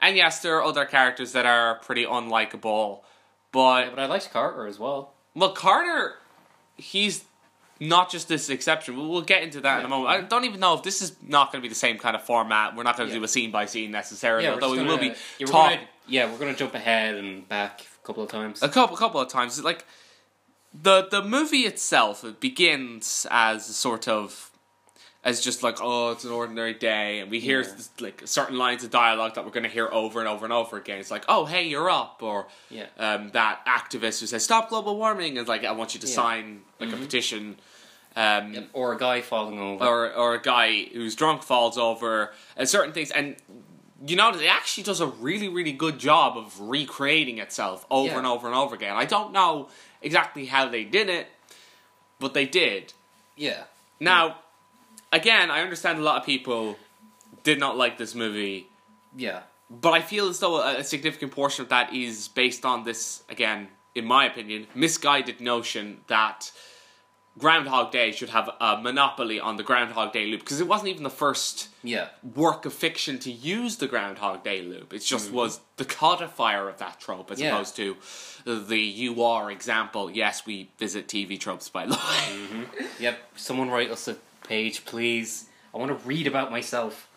and 0.03 0.17
yes, 0.17 0.39
there 0.39 0.55
are 0.57 0.63
other 0.63 0.83
characters 0.85 1.31
that 1.33 1.45
are 1.45 1.75
pretty 1.75 2.03
unlikable, 2.05 3.01
but 3.51 3.91
But 3.91 3.99
I 3.99 4.05
liked 4.07 4.31
Carter 4.33 4.65
as 4.65 4.79
well. 4.79 5.13
well, 5.35 5.51
Carter, 5.51 6.17
he's 6.75 7.25
not 7.81 8.11
just 8.11 8.27
this 8.29 8.49
exception. 8.49 8.95
We'll, 8.95 9.09
we'll 9.09 9.21
get 9.23 9.41
into 9.41 9.59
that 9.61 9.79
in 9.79 9.85
a 9.85 9.89
moment. 9.89 10.09
I 10.11 10.21
don't 10.21 10.45
even 10.45 10.59
know 10.59 10.75
if 10.75 10.83
this 10.83 11.01
is 11.01 11.15
not 11.21 11.51
going 11.51 11.61
to 11.61 11.65
be 11.65 11.69
the 11.69 11.75
same 11.75 11.97
kind 11.97 12.15
of 12.15 12.21
format. 12.23 12.75
We're 12.75 12.83
not 12.83 12.95
going 12.95 13.09
to 13.09 13.13
Yeah. 13.15 13.19
do 13.21 13.25
a 13.25 13.27
scene 13.27 13.49
by 13.51 13.65
scene 13.65 13.89
necessarily, 13.91 14.45
Yeah, 14.45 14.51
although 14.53 14.71
we 14.71 14.83
will 14.83 14.97
be 14.99 15.07
yeah, 15.07 15.13
we're 15.39 15.45
talk 15.47 15.69
gonna, 15.71 15.81
yeah, 16.07 16.31
we're 16.31 16.37
gonna 16.37 16.53
jump 16.55 16.75
ahead 16.75 17.15
and 17.15 17.49
back 17.49 17.81
a 17.81 18.05
couple 18.07 18.23
of 18.23 18.29
times. 18.29 18.61
a 18.61 18.69
couple 18.69 18.95
a 18.95 18.99
couple 18.99 19.19
of 19.19 19.29
times. 19.29 19.61
Like 19.63 19.83
the 20.73 21.07
the 21.09 21.23
movie 21.23 21.61
itself, 21.61 22.23
it 22.23 22.39
begins 22.39 23.25
as 23.31 23.67
a 23.69 23.73
sort 23.73 24.07
of 24.07 24.51
as 25.23 25.39
just 25.41 25.61
like 25.63 25.77
oh, 25.81 26.11
it's 26.11 26.23
an 26.23 26.31
ordinary 26.31 26.73
day, 26.73 27.19
and 27.19 27.29
we 27.29 27.39
hear 27.39 27.61
Yeah. 27.61 27.73
like 27.99 28.21
certain 28.25 28.57
lines 28.57 28.83
of 28.83 28.89
dialogue 28.91 29.35
that 29.35 29.43
we're 29.45 29.51
going 29.51 29.63
to 29.63 29.69
hear 29.69 29.87
over 29.91 30.19
and 30.19 30.27
over 30.27 30.45
and 30.45 30.53
over 30.53 30.77
again. 30.77 30.99
It's 30.99 31.11
like 31.11 31.25
oh, 31.27 31.45
hey, 31.45 31.63
you're 31.67 31.89
up, 31.89 32.19
or 32.21 32.47
Yeah. 32.69 32.85
um, 32.97 33.31
that 33.31 33.65
activist 33.65 34.19
who 34.19 34.27
says 34.27 34.43
stop 34.43 34.69
global 34.69 34.97
warming, 34.97 35.37
and 35.37 35.47
like 35.47 35.63
I 35.65 35.71
want 35.73 35.93
you 35.93 35.99
to 36.01 36.07
Yeah. 36.07 36.13
sign 36.15 36.61
like 36.79 36.91
a 36.93 36.97
petition. 36.97 37.59
Um, 38.15 38.53
Yep, 38.53 38.69
Or 38.73 38.93
a 38.93 38.97
guy 38.97 39.21
falling 39.21 39.57
over. 39.59 39.85
or 39.85 40.13
or 40.13 40.33
a 40.35 40.41
guy 40.41 40.83
who's 40.93 41.15
drunk 41.15 41.43
falls 41.43 41.77
over 41.77 42.33
and 42.57 42.67
certain 42.67 42.91
things 42.93 43.09
and 43.11 43.37
you 44.05 44.15
know 44.17 44.29
it 44.31 44.45
actually 44.47 44.83
does 44.83 44.99
a 44.99 45.07
really 45.07 45.47
really 45.47 45.71
good 45.71 45.97
job 45.99 46.35
of 46.37 46.59
recreating 46.59 47.37
itself 47.37 47.85
over 47.89 48.09
Yeah. 48.11 48.17
and 48.17 48.27
over 48.27 48.47
and 48.47 48.55
over 48.55 48.75
again 48.75 48.95
i 48.97 49.05
don't 49.05 49.31
know 49.31 49.69
exactly 50.01 50.47
how 50.47 50.67
they 50.67 50.83
did 50.83 51.07
it 51.07 51.27
but 52.19 52.33
they 52.33 52.45
did 52.45 52.93
yeah. 53.37 53.63
now 53.99 54.37
again 55.13 55.49
i 55.51 55.61
understand 55.61 55.99
a 55.99 56.01
lot 56.01 56.17
of 56.19 56.25
people 56.25 56.77
did 57.43 57.59
not 57.59 57.77
like 57.77 57.97
this 57.97 58.13
movie 58.15 58.67
Yeah. 59.15 59.41
but 59.69 59.91
i 59.93 60.01
feel 60.01 60.27
as 60.27 60.39
though 60.39 60.57
a, 60.61 60.79
a 60.79 60.83
significant 60.83 61.31
portion 61.31 61.63
of 61.63 61.69
that 61.69 61.93
is 61.93 62.27
based 62.27 62.65
on 62.65 62.83
this 62.83 63.23
again 63.29 63.69
in 63.95 64.05
my 64.05 64.25
opinion 64.25 64.67
misguided 64.75 65.39
notion 65.39 66.01
that 66.07 66.51
Groundhog 67.39 67.91
Day 67.91 68.11
should 68.11 68.29
have 68.29 68.49
a 68.59 68.77
monopoly 68.81 69.39
on 69.39 69.55
the 69.55 69.63
Groundhog 69.63 70.11
Day 70.11 70.25
loop 70.27 70.41
because 70.41 70.59
it 70.59 70.67
wasn't 70.67 70.89
even 70.89 71.03
the 71.03 71.09
first 71.09 71.69
Yeah. 71.81 72.09
work 72.35 72.65
of 72.65 72.73
fiction 72.73 73.19
to 73.19 73.31
use 73.31 73.77
the 73.77 73.87
Groundhog 73.87 74.43
Day 74.43 74.61
loop. 74.61 74.93
It 74.93 74.99
just 74.99 75.31
was 75.31 75.61
the 75.77 75.85
codifier 75.85 76.67
of 76.69 76.77
that 76.79 76.99
trope 76.99 77.31
as 77.31 77.37
Mm-hmm. 77.39 77.45
Yeah. 77.45 77.53
opposed 77.55 77.75
to 77.77 77.95
the 78.45 79.09
Ur-Example. 79.17 80.11
Yes, 80.11 80.45
we 80.45 80.69
visit 80.77 81.07
TV 81.07 81.39
tropes 81.39 81.69
by 81.69 81.85
the 81.85 81.93
way. 81.93 81.97
Mm-hmm. 81.97 82.63
Yep. 83.03 83.19
Someone 83.37 83.69
write 83.69 83.91
us 83.91 84.07
a 84.09 84.15
page, 84.47 84.83
please. 84.85 85.47
I 85.73 85.77
want 85.77 85.89
to 85.97 86.07
read 86.07 86.27
about 86.27 86.51
myself. 86.51 87.07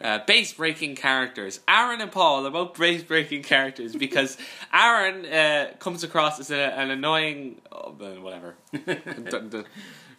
Uh, 0.00 0.18
base 0.26 0.52
breaking 0.52 0.96
characters. 0.96 1.60
Aaron 1.68 2.00
and 2.00 2.10
Paul 2.10 2.46
are 2.46 2.50
both 2.50 2.78
base 2.78 3.02
breaking 3.02 3.42
characters 3.42 3.94
because 3.94 4.36
Aaron 4.72 5.26
uh, 5.26 5.72
comes 5.78 6.02
across 6.04 6.40
as 6.40 6.50
a, 6.50 6.56
an 6.78 6.90
annoying. 6.90 7.60
Oh, 7.70 7.90
whatever. 8.20 8.56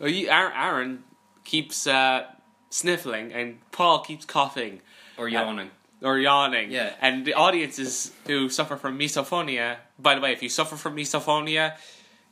Oh, 0.03 0.07
Aaron, 0.07 0.53
Aaron 0.55 1.03
keeps 1.43 1.85
uh, 1.85 2.25
sniffling 2.71 3.31
and 3.33 3.59
Paul 3.71 3.99
keeps 3.99 4.25
coughing 4.25 4.81
or 5.15 5.29
yawning. 5.29 5.69
or 6.01 6.17
yawning. 6.17 6.71
Yeah. 6.71 6.93
And 6.99 7.23
the 7.23 7.35
audiences 7.35 8.11
who 8.25 8.49
suffer 8.49 8.77
from 8.77 8.97
misophonia, 8.97 9.77
by 9.99 10.15
the 10.15 10.21
way, 10.21 10.31
if 10.31 10.41
you 10.41 10.49
suffer 10.49 10.75
from 10.75 10.95
misophonia, 10.95 11.75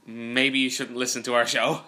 maybe 0.08 0.58
you 0.58 0.72
shouldn't 0.72 0.98
listen 0.98 1.22
to 1.24 1.36
our 1.36 1.46
show. 1.46 1.82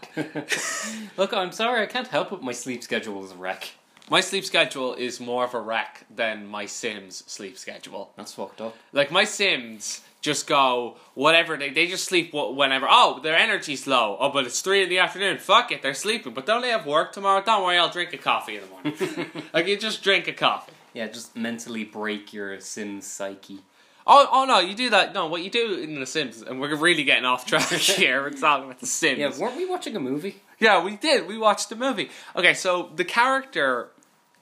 Look, 1.18 1.34
I'm 1.34 1.52
sorry, 1.52 1.82
I 1.82 1.88
can't 1.88 2.08
help 2.08 2.32
it. 2.32 2.44
My 2.44 2.52
sleep 2.52 2.84
schedule 2.84 3.26
is 3.26 3.32
a 3.32 3.36
wreck. 3.36 3.72
My 4.12 4.20
sleep 4.20 4.44
schedule 4.44 4.94
is 4.94 5.22
more 5.22 5.46
of 5.46 5.54
a 5.54 5.62
wreck 5.62 6.06
than 6.14 6.46
my 6.46 6.66
Sims 6.66 7.24
sleep 7.28 7.58
schedule. 7.58 8.12
That's 8.18 8.34
fucked 8.34 8.60
up. 8.60 8.76
Like 8.92 9.10
my 9.10 9.24
Sims 9.24 10.02
just 10.20 10.48
go 10.48 10.98
whatever 11.14 11.56
they 11.56 11.70
they 11.70 11.88
just 11.88 12.04
sleep 12.04 12.34
whenever. 12.34 12.88
Oh, 12.90 13.22
their 13.24 13.38
energy's 13.38 13.88
low. 13.88 14.18
Oh, 14.20 14.30
but 14.30 14.46
it's 14.46 14.60
three 14.60 14.84
in 14.84 14.90
the 14.90 15.00
afternoon. 15.00 15.38
Fuck 15.38 15.72
it, 15.72 15.82
they're 15.82 15.94
sleeping. 15.94 16.34
But 16.34 16.46
don't 16.46 16.62
they 16.62 16.72
have 16.72 16.86
work 16.86 17.14
tomorrow? 17.14 17.42
Don't 17.42 17.64
worry, 17.64 17.78
I'll 17.78 17.90
drink 17.90 18.12
a 18.12 18.18
coffee 18.18 18.58
in 18.58 18.64
the 18.64 18.68
morning. 18.68 19.32
like 19.54 19.68
you 19.68 19.78
just 19.78 20.04
drink 20.04 20.28
a 20.28 20.34
coffee. 20.34 20.74
Yeah, 20.94 21.08
just 21.08 21.38
mentally 21.38 21.86
break 21.86 22.34
your 22.34 22.60
Sims 22.60 23.08
psyche. 23.08 23.60
Oh, 24.06 24.28
oh 24.30 24.44
no! 24.44 24.60
You 24.60 24.76
do 24.76 24.90
that. 24.90 25.14
No, 25.14 25.28
what 25.28 25.42
you 25.42 25.50
do 25.50 25.76
in 25.76 25.98
The 26.02 26.06
Sims, 26.06 26.42
and 26.42 26.60
we're 26.60 26.76
really 26.76 27.06
getting 27.06 27.24
off 27.24 27.46
track 27.46 27.70
here. 27.70 28.24
We're 28.24 28.32
talking 28.32 28.66
about 28.66 28.82
The 28.82 28.88
Sims. 28.88 29.20
Yeah, 29.20 29.32
weren't 29.40 29.56
we 29.56 29.66
watching 29.66 29.96
a 29.96 30.02
movie? 30.02 30.42
Yeah, 30.60 30.84
we 30.84 30.98
did. 30.98 31.28
We 31.28 31.38
watched 31.38 31.70
the 31.70 31.78
movie. 31.78 32.10
Okay, 32.36 32.54
so 32.54 32.92
the 32.94 33.06
character 33.06 33.92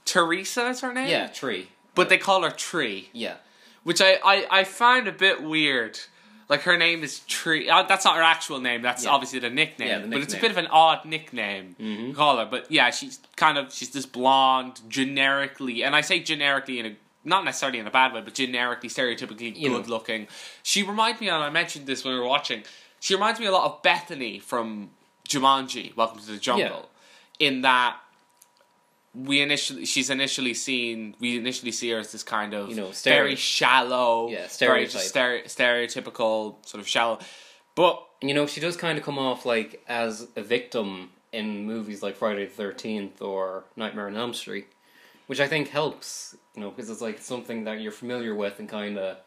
Teresa 0.10 0.68
is 0.70 0.82
her 0.82 0.94
name. 0.94 1.10
Yeah, 1.10 1.28
tree. 1.28 1.68
but 1.96 2.10
they 2.10 2.18
call 2.18 2.42
her 2.44 2.50
Tree, 2.52 3.10
Yeah. 3.14 3.36
which 3.84 4.02
I 4.02 4.12
I, 4.24 4.48
I 4.60 4.64
find 4.64 5.08
a 5.08 5.12
bit 5.12 5.44
weird. 5.44 6.00
Like 6.48 6.62
her 6.64 6.78
name 6.78 7.04
is 7.04 7.20
Tree. 7.28 7.70
Uh, 7.70 7.84
that's 7.84 8.06
not 8.06 8.16
her 8.16 8.24
actual 8.24 8.60
name. 8.60 8.82
That's 8.82 9.04
Yeah. 9.04 9.12
obviously 9.12 9.38
the 9.40 9.52
nickname. 9.52 9.88
Yeah, 9.88 9.96
the 10.00 10.08
nickname. 10.08 10.20
But 10.20 10.24
it's 10.24 10.34
a 10.34 10.40
bit 10.42 10.50
of 10.52 10.58
an 10.58 10.68
odd 10.68 11.06
nickname 11.06 11.76
Mhm. 11.80 12.16
call 12.16 12.38
her. 12.38 12.46
But 12.46 12.72
yeah, 12.72 12.90
she's 12.90 13.20
kind 13.36 13.58
of 13.60 13.72
she's 13.74 13.92
this 13.92 14.08
blonde, 14.08 14.82
generically, 14.88 15.84
and 15.84 15.96
I 15.96 16.02
say 16.02 16.20
generically 16.20 16.80
in 16.80 16.86
a 16.88 16.96
not 17.26 17.44
necessarily 17.46 17.78
in 17.80 17.86
a 17.86 17.92
bad 17.92 18.14
way, 18.14 18.22
but 18.22 18.34
generically, 18.34 18.90
stereotypically 18.90 19.56
You 19.56 19.70
know. 19.70 19.78
good 19.78 19.90
looking. 19.90 20.28
She 20.64 20.82
reminds 20.84 21.20
me, 21.22 21.28
and 21.30 21.44
I 21.44 21.50
mentioned 21.52 21.86
this 21.86 22.04
when 22.04 22.14
we 22.16 22.20
were 22.20 22.26
watching. 22.26 22.64
She 23.02 23.14
reminds 23.14 23.40
me 23.42 23.46
a 23.46 23.52
lot 23.52 23.66
of 23.66 23.84
Bethany 23.84 24.40
from 24.40 24.90
Jumanji, 25.28 25.96
Welcome 25.96 26.20
to 26.22 26.26
the 26.26 26.38
Jungle, 26.38 26.90
in 27.38 27.62
that 27.62 27.98
we 29.14 29.42
initially 29.42 29.86
she's 29.86 30.10
initially 30.10 30.54
seen 30.54 31.16
we 31.20 31.38
initially 31.38 31.72
see 31.72 31.90
her 31.90 32.00
as 32.00 32.12
this 32.12 32.24
kind 32.24 32.54
of 32.54 32.70
You 32.70 32.76
know, 32.76 32.92
very 33.04 33.36
shallow, 33.36 34.30
Yeah, 34.30 34.48
very 34.60 34.86
just 34.86 35.14
stere- 35.14 35.46
stereotypical 35.46 36.66
sort 36.66 36.82
of 36.82 36.88
shallow. 36.88 37.20
But 37.76 38.06
you 38.22 38.34
know, 38.34 38.46
she 38.46 38.60
does 38.60 38.76
kind 38.78 38.98
of 38.98 39.04
come 39.04 39.18
off 39.18 39.46
like 39.46 39.84
as 39.88 40.28
a 40.36 40.42
victim 40.44 41.10
in 41.32 41.66
movies 41.66 42.04
like 42.04 42.16
Friday 42.18 42.46
the 42.46 42.52
Thirteenth 42.52 43.22
or 43.22 43.66
Nightmare 43.76 44.08
on 44.08 44.16
Elm 44.18 44.34
Street, 44.34 44.68
which 45.28 45.40
I 45.40 45.48
think 45.48 45.70
helps. 45.70 46.36
You 46.56 46.62
know, 46.62 46.70
because 46.70 46.90
it's 46.90 47.02
like 47.02 47.20
something 47.20 47.64
that 47.64 47.80
you're 47.80 47.92
familiar 47.92 48.36
with 48.36 48.60
and 48.60 48.68
kind 48.68 48.98
of, 48.98 49.18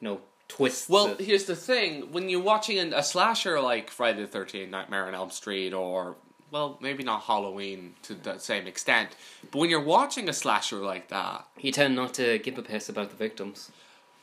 you 0.00 0.08
know, 0.08 0.20
twists. 0.48 0.88
well, 0.88 1.08
it. 1.08 1.20
here's 1.20 1.44
the 1.44 1.56
thing: 1.56 2.10
when 2.12 2.28
you're 2.28 2.40
watching 2.40 2.78
a 2.92 3.02
slasher 3.02 3.60
like 3.60 3.90
Friday 3.90 4.22
the 4.22 4.26
Thirteenth, 4.26 4.70
Nightmare 4.70 5.06
on 5.06 5.14
Elm 5.14 5.30
Street, 5.30 5.72
or 5.74 6.16
well, 6.50 6.78
maybe 6.80 7.02
not 7.02 7.22
Halloween 7.22 7.94
to 8.02 8.14
the 8.14 8.38
same 8.38 8.66
extent, 8.66 9.10
but 9.50 9.58
when 9.58 9.70
you're 9.70 9.84
watching 9.84 10.28
a 10.28 10.32
slasher 10.32 10.76
like 10.78 11.08
that, 11.08 11.46
you 11.60 11.72
tend 11.72 11.94
not 11.94 12.14
to 12.14 12.38
give 12.38 12.56
a 12.58 12.62
piss 12.62 12.88
about 12.88 13.10
the 13.10 13.16
victims. 13.16 13.70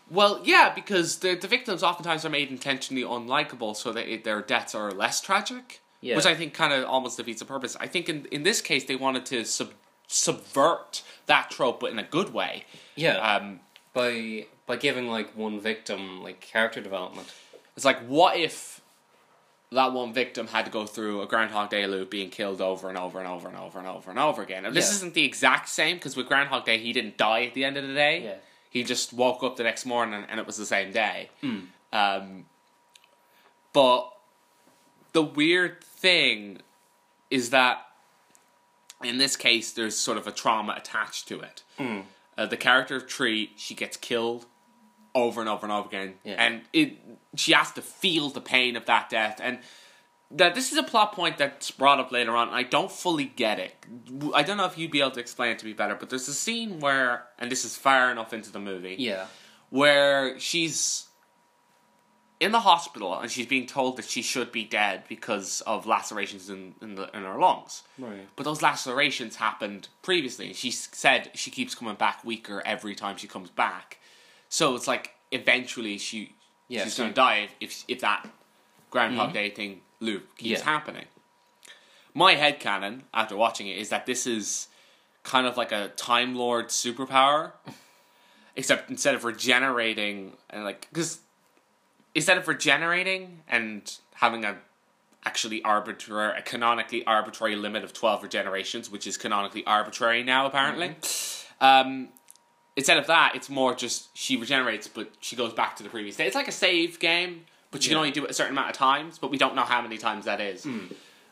Well, 0.09 0.41
yeah, 0.43 0.71
because 0.73 1.17
the 1.19 1.35
the 1.35 1.47
victims 1.47 1.81
oftentimes 1.83 2.25
are 2.25 2.29
made 2.29 2.49
intentionally 2.51 3.03
unlikable, 3.03 3.75
so 3.75 3.91
that 3.93 4.07
it, 4.07 4.23
their 4.23 4.41
deaths 4.41 4.75
are 4.75 4.91
less 4.91 5.21
tragic. 5.21 5.81
Yeah. 6.01 6.15
Which 6.17 6.27
I 6.27 6.35
think 6.35 6.53
kind 6.53 6.71
of 6.73 6.85
almost 6.85 7.17
defeats 7.17 7.39
the 7.39 7.45
purpose. 7.45 7.75
I 7.79 7.87
think 7.87 8.09
in 8.09 8.25
in 8.31 8.43
this 8.43 8.61
case 8.61 8.83
they 8.85 8.95
wanted 8.95 9.25
to 9.27 9.43
sub, 9.45 9.71
subvert 10.07 11.01
that 11.25 11.49
trope, 11.49 11.79
but 11.79 11.91
in 11.91 11.97
a 11.99 12.03
good 12.03 12.33
way. 12.33 12.65
Yeah, 12.95 13.17
Um, 13.17 13.59
by 13.93 14.45
by 14.67 14.75
giving 14.77 15.07
like 15.07 15.35
one 15.35 15.59
victim 15.59 16.21
like 16.23 16.41
character 16.41 16.81
development. 16.81 17.33
it's 17.75 17.85
like, 17.85 17.99
what 18.07 18.37
if 18.37 18.81
that 19.71 19.93
one 19.93 20.13
victim 20.13 20.47
had 20.47 20.65
to 20.65 20.71
go 20.71 20.85
through 20.85 21.21
a 21.21 21.27
Groundhog 21.27 21.69
Day 21.69 21.85
loop, 21.87 22.09
being 22.11 22.29
killed 22.29 22.61
over 22.61 22.87
and 22.89 22.97
over 22.97 23.19
and 23.19 23.27
over 23.27 23.47
and 23.47 23.57
over 23.57 23.79
and 23.79 23.87
over 23.87 24.09
and 24.09 24.19
over 24.19 24.41
again? 24.41 24.63
Now, 24.63 24.69
this 24.71 24.89
Yeah. 24.89 24.95
isn't 24.95 25.13
the 25.13 25.25
exact 25.25 25.69
same 25.69 25.97
because 25.97 26.15
with 26.15 26.27
Groundhog 26.27 26.65
Day, 26.65 26.77
he 26.77 26.93
didn't 26.93 27.17
die 27.17 27.43
at 27.45 27.53
the 27.53 27.65
end 27.65 27.77
of 27.77 27.87
the 27.87 27.93
day. 27.93 28.23
Yeah. 28.23 28.35
He 28.69 28.83
just 28.83 29.13
woke 29.13 29.43
up 29.43 29.55
the 29.55 29.63
next 29.63 29.85
morning 29.85 30.25
and 30.29 30.39
it 30.39 30.45
was 30.45 30.57
the 30.57 30.65
same 30.65 30.91
day. 30.91 31.29
Mm. 31.41 31.67
Um, 31.93 32.45
but 33.73 34.11
the 35.13 35.21
weird 35.23 35.83
thing 35.83 36.59
is 37.29 37.49
that 37.51 37.81
in 39.03 39.17
this 39.17 39.35
case, 39.35 39.71
there's 39.71 39.97
sort 39.97 40.17
of 40.17 40.27
a 40.27 40.31
trauma 40.31 40.73
attached 40.77 41.27
to 41.27 41.39
it. 41.41 41.63
Mm. 41.79 42.03
Uh, 42.37 42.45
the 42.45 42.57
character 42.57 42.95
of 42.95 43.07
Tree, 43.07 43.51
she 43.55 43.73
gets 43.75 43.97
killed 43.97 44.45
over 45.15 45.39
and 45.41 45.49
over 45.49 45.65
and 45.65 45.71
over 45.73 45.87
again, 45.87 46.15
Yeah. 46.23 46.35
and 46.37 46.61
it 46.73 46.97
she 47.35 47.53
has 47.53 47.71
to 47.73 47.81
feel 47.81 48.29
the 48.29 48.41
pain 48.41 48.75
of 48.75 48.85
that 48.85 49.09
death. 49.09 49.39
And 49.41 49.59
that 50.31 50.55
this 50.55 50.71
is 50.71 50.77
a 50.77 50.83
plot 50.83 51.13
point 51.13 51.37
that's 51.37 51.71
brought 51.71 51.99
up 51.99 52.11
later 52.11 52.35
on. 52.35 52.47
And 52.49 52.57
I 52.57 52.63
don't 52.63 52.91
fully 52.91 53.25
get 53.25 53.59
it. 53.59 53.73
I 54.33 54.43
don't 54.43 54.57
know 54.57 54.65
if 54.65 54.77
you'd 54.77 54.91
be 54.91 54.99
able 54.99 55.11
to 55.11 55.19
explain 55.19 55.51
it 55.51 55.59
to 55.59 55.65
me 55.65 55.73
better. 55.73 55.95
But 55.95 56.09
there's 56.09 56.27
a 56.27 56.33
scene 56.33 56.79
where, 56.79 57.25
and 57.39 57.51
this 57.51 57.63
is 57.63 57.77
far 57.77 58.11
enough 58.11 58.33
into 58.33 58.51
the 58.51 58.59
movie, 58.59 58.95
Yeah, 58.99 59.27
where 59.69 60.37
she's 60.39 61.07
in 62.39 62.51
the 62.51 62.59
hospital 62.59 63.17
and 63.17 63.31
she's 63.31 63.45
being 63.45 63.65
told 63.65 63.95
that 63.97 64.05
she 64.05 64.21
should 64.21 64.51
be 64.51 64.65
dead 64.65 65.03
because 65.07 65.61
of 65.61 65.85
lacerations 65.85 66.49
in 66.49 66.75
in, 66.81 66.95
the, 66.95 67.09
in 67.15 67.23
her 67.23 67.37
lungs. 67.39 67.83
right. 67.97 68.27
But 68.35 68.43
those 68.43 68.61
lacerations 68.61 69.37
happened 69.37 69.87
previously. 70.01 70.51
She 70.53 70.71
said 70.71 71.31
she 71.33 71.49
keeps 71.51 71.75
coming 71.75 71.95
back 71.95 72.25
weaker 72.25 72.61
every 72.65 72.95
time 72.95 73.15
she 73.17 73.27
comes 73.27 73.49
back. 73.49 73.99
So 74.55 74.73
it's 74.73 74.87
like 74.87 75.13
eventually 75.33 75.97
she 75.97 76.31
Yeah, 76.69 76.85
she's 76.85 76.93
so- 76.93 77.03
going 77.03 77.11
to 77.11 77.15
die 77.15 77.49
if, 77.59 77.83
if 77.89 77.99
that 77.99 78.25
Groundhog 78.89 79.31
Mhm. 79.31 79.33
Day 79.33 79.49
thing 79.49 79.81
loop 79.99 80.37
keeps 80.37 80.59
Yeah. 80.61 80.63
happening. 80.65 81.07
My 82.13 82.35
head 82.35 82.61
headcanon 82.61 83.01
after 83.13 83.35
watching 83.35 83.67
it 83.67 83.77
is 83.77 83.89
that 83.89 84.05
this 84.05 84.25
is 84.25 84.69
kind 85.23 85.45
of 85.45 85.57
like 85.57 85.73
a 85.73 85.89
Time 85.97 86.35
Lord 86.35 86.69
superpower, 86.69 87.51
except 88.55 88.89
instead 88.89 89.13
of 89.13 89.25
regenerating 89.25 90.37
and 90.49 90.63
like 90.63 90.87
because 90.89 91.19
instead 92.13 92.37
of 92.37 92.47
regenerating 92.47 93.43
and 93.49 93.97
having 94.13 94.45
a 94.45 94.57
actually 95.25 95.61
arbitrary, 95.63 96.37
a 96.37 96.41
canonically 96.41 97.05
arbitrary 97.05 97.57
limit 97.57 97.83
of 97.83 97.91
12 97.91 98.21
regenerations, 98.23 98.89
which 98.89 99.05
is 99.05 99.17
canonically 99.17 99.65
arbitrary 99.65 100.23
now, 100.23 100.45
apparently. 100.45 100.95
Um, 101.59 102.13
instead 102.75 102.97
of 102.97 103.07
that, 103.07 103.33
it's 103.35 103.49
more 103.49 103.73
just 103.75 104.15
she 104.17 104.35
regenerates, 104.37 104.87
but 104.87 105.11
she 105.19 105.35
goes 105.35 105.53
back 105.53 105.75
to 105.77 105.83
the 105.83 105.89
previous 105.89 106.15
day. 106.17 106.25
It's 106.27 106.35
like 106.35 106.47
a 106.47 106.51
save 106.53 106.99
game, 106.99 107.45
but 107.71 107.83
you 107.83 107.89
can 107.89 107.97
only 107.97 108.11
do 108.11 108.23
it 108.25 108.31
a 108.31 108.33
certain 108.33 108.53
amount 108.53 108.69
of 108.69 108.75
times, 108.75 109.17
but 109.17 109.31
we 109.31 109.37
don't 109.37 109.55
know 109.55 109.63
how 109.63 109.81
many 109.81 109.97
times 109.97 110.25
that 110.25 110.39
is. 110.41 110.63
Hmm. 110.63 110.87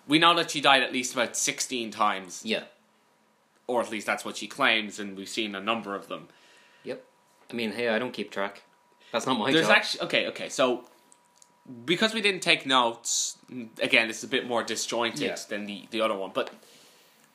We 0.07 0.19
know 0.19 0.35
that 0.35 0.51
she 0.51 0.59
died 0.61 0.83
at 0.83 0.91
least 0.91 1.13
about 1.13 1.37
16 1.37 1.89
times, 1.91 2.41
Yeah, 2.45 2.63
or 3.67 3.81
at 3.81 3.89
least 3.89 4.05
that's 4.05 4.25
what 4.25 4.35
she 4.37 4.47
claims, 4.47 4.99
and 4.99 5.15
we've 5.15 5.29
seen 5.29 5.55
a 5.55 5.61
number 5.61 5.95
of 5.95 6.07
them. 6.09 6.27
yep. 6.83 7.03
I 7.49 7.53
mean, 7.53 7.71
hey, 7.71 7.89
I 7.89 7.99
don't 7.99 8.11
keep 8.13 8.29
track. 8.31 8.63
That's 9.11 9.25
not 9.27 9.37
my 9.37 9.51
There's 9.51 9.67
job. 9.67 9.77
actually 9.77 10.01
okay, 10.01 10.27
okay. 10.27 10.49
So 10.49 10.85
because 11.85 12.13
we 12.13 12.19
didn't 12.21 12.41
take 12.41 12.65
notes, 12.65 13.37
again, 13.81 14.09
it's 14.09 14.23
a 14.23 14.27
bit 14.27 14.47
more 14.47 14.63
disjointed 14.63 15.21
Yeah. 15.21 15.35
than 15.49 15.65
the 15.65 15.87
the 15.91 16.01
other 16.01 16.15
one. 16.15 16.31
But 16.33 16.49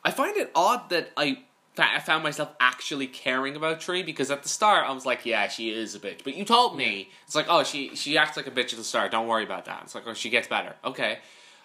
I 0.05 0.11
find 0.11 0.37
it 0.37 0.51
odd 0.55 0.91
that 0.91 1.11
I 1.17 1.45
I 1.79 1.99
found 2.01 2.23
myself 2.23 2.51
actually 2.61 3.07
caring 3.07 3.57
about 3.57 3.81
Tree 3.81 4.03
because 4.03 4.31
at 4.31 4.43
the 4.43 4.49
start 4.49 4.89
I 4.89 4.93
was 4.93 5.07
like, 5.07 5.25
yeah, 5.27 5.49
she 5.49 5.71
is 5.71 5.95
a 5.95 5.99
bitch. 6.01 6.25
But 6.25 6.35
you 6.35 6.45
told 6.45 6.77
me 6.77 7.11
it's 7.27 7.35
like, 7.35 7.47
oh, 7.49 7.63
she 7.65 7.95
she 7.95 8.17
acts 8.19 8.37
like 8.37 8.47
a 8.47 8.51
bitch 8.51 8.73
at 8.73 8.79
the 8.79 8.85
start. 8.85 9.11
Don't 9.11 9.27
worry 9.29 9.45
about 9.45 9.65
that. 9.67 9.83
It's 9.85 9.95
like, 9.95 10.05
oh, 10.07 10.15
she 10.15 10.31
gets 10.31 10.49
better. 10.49 10.75
Okay, 10.85 11.19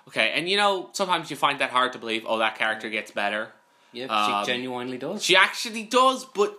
okay. 0.07 0.31
And 0.35 0.47
you 0.49 0.57
know, 0.57 0.89
sometimes 0.93 1.29
you 1.29 1.35
find 1.35 1.59
that 1.59 1.69
hard 1.71 1.93
to 1.93 1.99
believe. 1.99 2.23
Oh, 2.27 2.37
that 2.39 2.57
character 2.57 2.89
gets 2.89 3.11
better. 3.11 3.49
yeah, 3.91 4.05
um, 4.05 4.45
she 4.45 4.51
genuinely 4.51 4.97
does. 4.97 5.23
She 5.23 5.35
actually 5.35 5.83
does, 5.83 6.25
but 6.25 6.57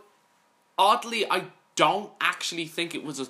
oddly, 0.79 1.29
I 1.31 1.45
don't 1.77 2.11
actually 2.21 2.67
think 2.67 2.95
it 2.95 3.05
was 3.05 3.21
a. 3.21 3.27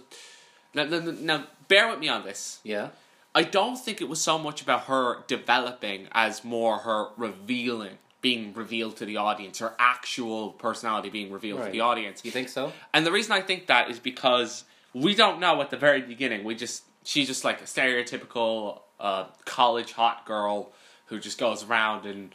Now, 0.74 0.84
now, 0.84 0.98
now, 0.98 1.46
bear 1.68 1.88
with 1.88 2.00
me 2.00 2.08
on 2.08 2.24
this. 2.24 2.60
yeah, 2.64 2.88
I 3.34 3.42
don't 3.42 3.76
think 3.76 4.00
it 4.00 4.08
was 4.08 4.20
so 4.20 4.38
much 4.38 4.62
about 4.62 4.82
her 4.84 5.22
developing 5.26 6.08
as 6.12 6.44
more 6.44 6.78
her 6.78 7.08
revealing, 7.16 7.98
being 8.24 8.54
revealed 8.54 8.96
to 8.96 9.04
the 9.04 9.18
audience, 9.18 9.58
her 9.58 9.74
actual 9.78 10.52
personality 10.52 11.10
being 11.10 11.30
revealed 11.30 11.62
to 11.62 11.70
the 11.70 11.80
audience. 11.80 12.24
you 12.24 12.30
think 12.30 12.48
so? 12.48 12.72
And 12.94 13.04
the 13.04 13.12
reason 13.12 13.32
I 13.32 13.42
think 13.42 13.66
that 13.66 13.90
is 13.90 13.98
because 13.98 14.64
we 14.94 15.14
don't 15.14 15.38
know 15.40 15.60
at 15.60 15.68
the 15.70 15.76
very 15.76 16.00
beginning. 16.00 16.42
We 16.42 16.54
just 16.54 16.84
she's 17.04 17.26
just 17.26 17.44
like 17.44 17.60
a 17.60 17.64
stereotypical 17.64 18.80
uh, 18.98 19.24
college 19.44 19.92
hot 19.92 20.24
girl 20.24 20.72
who 21.06 21.18
just 21.20 21.38
goes 21.38 21.62
around 21.64 22.06
and 22.06 22.34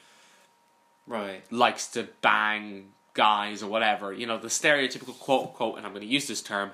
Right. 1.08 1.41
likes 1.51 1.88
to 1.93 2.08
bang 2.22 2.91
guys 3.15 3.63
or 3.63 3.67
whatever. 3.67 4.13
You 4.13 4.27
know, 4.27 4.38
the 4.38 4.48
stereotypical 4.50 5.17
quote 5.17 5.48
unquote, 5.48 5.77
and 5.77 5.86
I'm 5.88 5.91
going 5.93 6.05
to 6.05 6.13
use 6.13 6.27
this 6.27 6.43
term, 6.43 6.69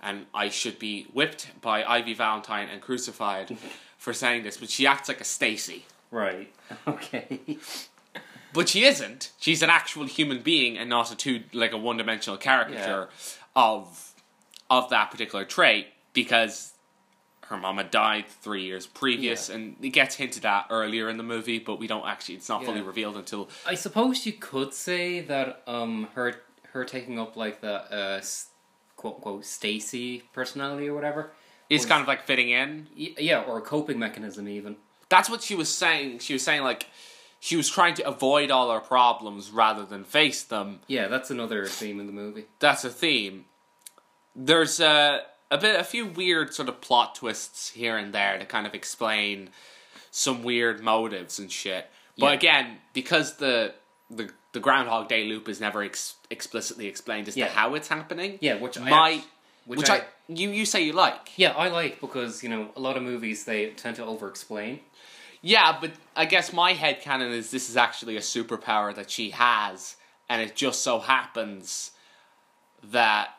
and 0.00 0.26
I 0.32 0.48
should 0.48 0.78
be 0.78 1.08
whipped 1.12 1.48
by 1.60 1.82
Ivy 1.82 2.14
Valentine 2.14 2.68
and 2.72 2.80
crucified 2.80 3.56
for 3.98 4.12
saying 4.12 4.44
this, 4.44 4.56
but 4.58 4.70
she 4.70 4.86
acts 4.86 5.08
like 5.08 5.20
a 5.20 5.24
Stacy. 5.24 5.86
Right. 6.12 6.52
Okay. 6.86 7.40
But 8.52 8.68
she 8.68 8.84
isn't. 8.84 9.30
She's 9.38 9.62
an 9.62 9.70
actual 9.70 10.04
human 10.06 10.40
being 10.42 10.76
and 10.78 10.88
not 10.90 11.10
a 11.12 11.16
two 11.16 11.42
like 11.52 11.72
a 11.72 11.78
one 11.78 11.96
dimensional 11.96 12.36
caricature 12.36 13.08
of 13.56 14.14
of 14.68 14.90
that 14.90 15.10
particular 15.10 15.44
trait 15.44 15.88
because 16.12 16.72
her 17.46 17.56
mama 17.56 17.82
died 17.82 18.26
three 18.28 18.62
years 18.64 18.86
previous 18.86 19.48
Yeah. 19.48 19.56
and 19.56 19.76
it 19.82 19.88
gets 19.90 20.14
hinted 20.14 20.44
at 20.44 20.66
earlier 20.70 21.08
in 21.08 21.16
the 21.16 21.24
movie, 21.24 21.58
but 21.58 21.80
we 21.80 21.86
don't 21.88 22.06
actually 22.06 22.36
it's 22.36 22.48
not 22.48 22.64
fully 22.64 22.80
revealed 22.80 23.16
until 23.16 23.48
I 23.66 23.74
suppose 23.74 24.24
you 24.26 24.32
could 24.34 24.72
say 24.72 25.20
that 25.22 25.62
um 25.66 26.08
her 26.14 26.36
her 26.72 26.84
taking 26.84 27.18
up 27.18 27.36
like 27.36 27.60
the 27.60 27.74
uh 27.92 28.22
quote 28.96 29.16
unquote 29.16 29.44
Stacy 29.44 30.22
personality 30.32 30.88
or 30.88 30.94
whatever. 30.94 31.32
was- 31.70 31.86
kind 31.86 32.00
of 32.02 32.06
like 32.08 32.24
fitting 32.26 32.50
in. 32.50 32.86
yeah, 32.94 33.42
or 33.42 33.58
a 33.58 33.62
coping 33.62 33.98
mechanism 33.98 34.46
even. 34.48 34.76
That's 35.08 35.28
what 35.28 35.42
she 35.42 35.56
was 35.56 35.68
saying. 35.68 36.20
She 36.20 36.32
was 36.34 36.42
saying 36.44 36.62
like 36.62 36.86
she 37.42 37.56
was 37.56 37.68
trying 37.68 37.94
to 37.94 38.06
avoid 38.06 38.50
all 38.50 38.70
her 38.70 38.80
problems 38.80 39.50
rather 39.50 39.84
than 39.84 40.04
face 40.04 40.42
them. 40.44 40.80
Yeah, 40.86 41.08
that's 41.08 41.30
another 41.30 41.66
theme 41.66 41.98
in 41.98 42.06
the 42.06 42.12
movie. 42.12 42.44
that's 42.60 42.84
a 42.84 42.90
theme. 42.90 43.46
There's 44.36 44.80
a 44.80 45.22
a 45.50 45.58
bit, 45.58 45.80
a 45.80 45.84
few 45.84 46.06
weird 46.06 46.54
sort 46.54 46.68
of 46.68 46.80
plot 46.80 47.16
twists 47.16 47.70
here 47.70 47.96
and 47.96 48.12
there 48.12 48.38
to 48.38 48.44
kind 48.46 48.66
of 48.66 48.74
explain 48.74 49.50
some 50.12 50.44
weird 50.44 50.80
motives 50.82 51.38
and 51.40 51.50
shit. 51.50 51.90
But 52.16 52.26
Yeah. 52.26 52.32
again, 52.34 52.78
because 52.92 53.36
the 53.38 53.74
the 54.10 54.30
the 54.52 54.60
Groundhog 54.60 55.08
Day 55.08 55.24
loop 55.24 55.48
is 55.48 55.60
never 55.60 55.82
ex- 55.82 56.16
explicitly 56.28 56.86
explained 56.86 57.28
as 57.28 57.36
Yeah. 57.36 57.46
to 57.46 57.52
how 57.52 57.74
it's 57.74 57.88
happening. 57.88 58.38
Yeah, 58.40 58.56
which 58.56 58.76
I 58.78 58.90
might, 58.90 59.24
which, 59.64 59.78
which 59.80 59.90
I, 59.90 59.96
I- 59.98 60.04
you 60.28 60.50
you 60.50 60.64
say 60.66 60.82
you 60.82 60.92
like. 60.92 61.30
Yeah, 61.36 61.52
I 61.52 61.68
like 61.68 62.00
because 62.00 62.42
you 62.42 62.48
know 62.48 62.70
a 62.76 62.80
lot 62.80 62.96
of 62.96 63.02
movies 63.02 63.44
they 63.44 63.70
tend 63.70 63.96
to 63.96 64.04
over 64.04 64.28
explain. 64.28 64.80
Yeah, 65.42 65.78
but 65.80 65.92
I 66.14 66.26
guess 66.26 66.52
my 66.52 66.72
head 66.72 67.00
headcanon 67.00 67.32
is 67.32 67.50
this 67.50 67.70
is 67.70 67.76
actually 67.76 68.16
a 68.16 68.20
superpower 68.20 68.94
that 68.94 69.10
she 69.10 69.30
has, 69.30 69.96
and 70.28 70.42
it 70.42 70.54
just 70.54 70.82
so 70.82 70.98
happens 70.98 71.92
that 72.84 73.30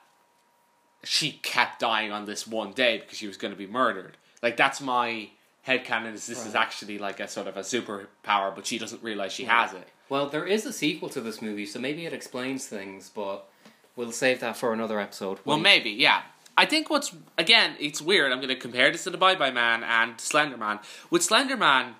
she 1.03 1.31
kept 1.31 1.79
dying 1.79 2.11
on 2.11 2.25
this 2.25 2.47
one 2.47 2.71
day 2.71 2.97
because 2.99 3.17
she 3.17 3.27
was 3.27 3.37
going 3.37 3.53
to 3.53 3.57
be 3.57 3.67
murdered. 3.67 4.17
Like, 4.41 4.57
that's 4.57 4.81
my 4.81 5.29
head 5.61 5.85
headcanon 5.85 6.13
is 6.13 6.25
this 6.25 6.45
is 6.45 6.55
actually 6.55 6.97
like 6.97 7.19
a 7.19 7.27
sort 7.27 7.47
of 7.47 7.57
a 7.57 7.61
superpower, 7.61 8.53
but 8.55 8.65
she 8.65 8.77
doesn't 8.77 9.03
realize 9.03 9.31
she 9.31 9.45
has 9.45 9.73
it. 9.73 9.87
Well, 10.09 10.27
there 10.27 10.45
is 10.45 10.65
a 10.65 10.73
sequel 10.73 11.09
to 11.09 11.21
this 11.21 11.41
movie, 11.41 11.65
so 11.65 11.79
maybe 11.79 12.05
it 12.05 12.13
explains 12.13 12.65
things, 12.65 13.09
but 13.13 13.47
we'll 13.95 14.11
save 14.11 14.39
that 14.41 14.57
for 14.57 14.73
another 14.73 14.99
episode. 14.99 15.39
Well, 15.45 15.59
maybe, 15.59 15.91
yeah. 15.91 16.23
I 16.61 16.65
think 16.65 16.91
what's 16.91 17.11
again, 17.39 17.75
it's 17.79 18.01
weird. 18.03 18.31
I'm 18.31 18.37
going 18.37 18.49
to 18.49 18.55
compare 18.55 18.91
this 18.91 19.03
to 19.05 19.09
the 19.09 19.17
Bye 19.17 19.33
Bye 19.33 19.49
Man 19.49 19.83
and 19.83 20.21
Slender 20.21 20.57
Man. 20.57 20.77
With 21.09 21.23
Slender 21.23 21.57
Man, 21.57 21.95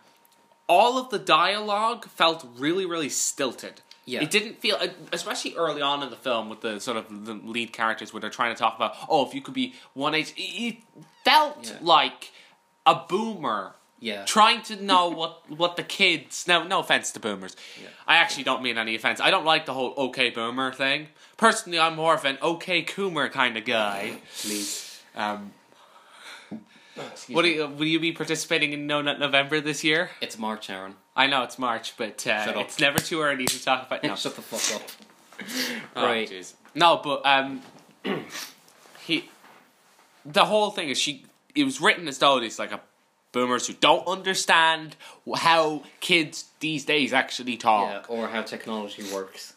all 0.67 0.99
of 0.99 1.09
the 1.09 1.17
dialogue 1.17 2.05
felt 2.05 2.47
really, 2.57 2.85
really 2.85 3.09
stilted. 3.09 3.81
Yeah. 4.05 4.21
It 4.21 4.29
didn't 4.29 4.59
feel, 4.59 4.77
uh, 4.79 4.89
especially 5.11 5.55
early 5.55 5.81
on 5.81 6.03
in 6.03 6.11
the 6.11 6.15
film, 6.15 6.47
with 6.47 6.61
the 6.61 6.79
sort 6.79 6.97
of 6.97 7.25
the 7.25 7.33
lead 7.33 7.73
characters 7.73 8.13
where 8.13 8.21
they're 8.21 8.29
trying 8.29 8.53
to 8.53 8.59
talk 8.59 8.75
about, 8.75 8.93
oh, 9.09 9.25
if 9.27 9.33
you 9.33 9.41
could 9.41 9.55
be 9.55 9.73
one 9.95 10.13
age, 10.13 10.31
it 10.37 10.41
it 10.41 10.77
felt 11.25 11.65
Yeah. 11.67 11.77
like 11.81 12.31
a 12.85 12.93
boomer 13.09 13.73
yeah, 14.01 14.25
trying 14.25 14.61
to 14.63 14.75
know 14.75 15.07
what 15.19 15.49
what 15.49 15.77
the 15.77 15.83
kids. 15.83 16.45
No, 16.47 16.63
no 16.63 16.79
offense 16.79 17.11
to 17.13 17.19
boomers. 17.21 17.55
Yeah. 17.81 17.87
I 18.05 18.17
actually 18.17 18.43
don't 18.43 18.61
mean 18.61 18.77
any 18.77 18.95
offense. 18.95 19.21
I 19.21 19.31
don't 19.31 19.45
like 19.45 19.65
the 19.65 19.73
whole 19.73 19.93
okay 19.97 20.29
boomer 20.31 20.73
thing. 20.73 21.07
Personally, 21.37 21.79
I'm 21.79 21.95
more 21.95 22.15
of 22.15 22.25
an 22.25 22.37
okay 22.41 22.83
coomer 22.83 23.31
kind 23.31 23.55
of 23.55 23.63
guy. 23.63 24.17
please. 24.41 25.01
Um, 25.15 25.53
Excuse 26.97 27.35
what 27.35 27.45
you, 27.45 27.67
will 27.67 27.85
you 27.85 27.99
be 27.99 28.11
participating 28.11 28.73
in 28.73 28.85
No 28.85 29.01
Nut 29.01 29.17
November 29.19 29.61
this 29.61 29.83
year? 29.83 30.09
It's 30.19 30.37
March, 30.37 30.69
Aaron. 30.69 30.95
I 31.15 31.27
know 31.27 31.43
it's 31.43 31.57
March, 31.57 31.95
but 31.97 32.25
uh, 32.27 32.53
it's 32.57 32.79
never 32.79 32.99
too 32.99 33.21
early 33.21 33.45
to 33.45 33.63
talk 33.63 33.87
about. 33.87 34.03
No, 34.03 34.15
Shut 34.15 34.35
the 34.35 34.41
fuck 34.41 34.81
up. 34.81 34.89
Oh, 35.95 36.05
right. 36.05 36.29
jeez. 36.29 36.53
No, 36.75 37.01
but 37.03 37.25
um, 37.25 37.61
he, 39.05 39.29
the 40.23 40.45
whole 40.45 40.69
thing 40.69 40.89
is 40.89 40.99
she. 40.99 41.25
It 41.55 41.63
was 41.63 41.81
written 41.81 42.07
as 42.07 42.19
though 42.19 42.37
it's 42.37 42.59
like 42.59 42.71
a 42.71 42.79
boomers 43.31 43.67
who 43.67 43.73
don't 43.73 44.05
understand 44.07 44.95
how 45.35 45.83
kids 45.99 46.45
these 46.59 46.85
days 46.85 47.13
actually 47.13 47.57
talk. 47.57 48.07
Yeah, 48.09 48.15
or 48.15 48.27
how 48.27 48.41
technology 48.41 49.03
works. 49.13 49.53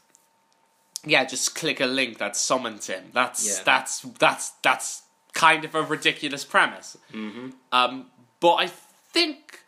yeah, 1.06 1.24
just 1.24 1.54
click 1.54 1.80
a 1.80 1.86
link 1.86 2.18
that 2.18 2.36
summons 2.36 2.86
him. 2.86 3.04
That's 3.12 3.46
Yeah. 3.46 3.62
that's 3.64 4.00
that's 4.18 4.50
that's 4.62 5.02
kind 5.32 5.64
of 5.64 5.74
a 5.74 5.82
ridiculous 5.82 6.44
premise. 6.44 6.96
Mm-hmm. 7.12 7.50
Um, 7.72 8.06
but 8.40 8.54
I 8.54 8.66
think 8.68 9.60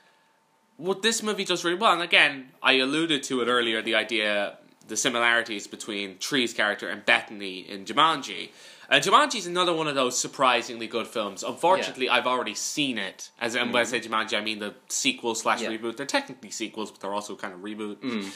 what 0.77 1.03
this 1.03 1.23
movie 1.23 1.45
does 1.45 1.65
really 1.65 1.77
well, 1.77 1.93
and 1.93 2.03
again, 2.03 2.53
I 2.63 2.75
alluded 2.75 3.23
to 3.25 3.41
it 3.43 3.47
earlier, 3.49 3.83
the 3.83 3.95
idea, 3.95 4.59
the 4.89 4.97
similarities 4.97 5.67
between 5.67 6.19
Tree's 6.19 6.53
character 6.53 6.89
and 6.89 7.05
Bethany 7.05 7.61
in 7.61 7.85
Jumanji. 7.85 8.51
And 8.89 9.03
Jumanji 9.03 9.37
is 9.37 9.47
another 9.49 9.73
one 9.75 9.89
of 9.89 9.97
those 9.97 10.17
surprisingly 10.17 10.87
good 10.87 11.09
films. 11.09 11.43
Unfortunately, 11.43 12.09
I've 12.09 12.27
already 12.27 12.55
seen 12.55 12.99
it. 12.99 13.31
As 13.41 13.57
and 13.57 13.73
when 13.73 13.81
I 13.81 13.85
say 13.85 13.99
Jumanji, 14.01 14.39
I 14.39 14.41
mean 14.43 14.61
the 14.61 14.75
sequel 14.89 15.35
slash 15.35 15.61
Yeah. 15.61 15.71
reboot. 15.71 15.97
They're 15.97 16.07
technically 16.07 16.51
sequels, 16.51 16.93
but 16.93 17.01
they're 17.01 17.13
also 17.13 17.35
kind 17.35 17.53
of 17.53 17.61
reboot. 17.61 17.97
Mm. 17.97 18.31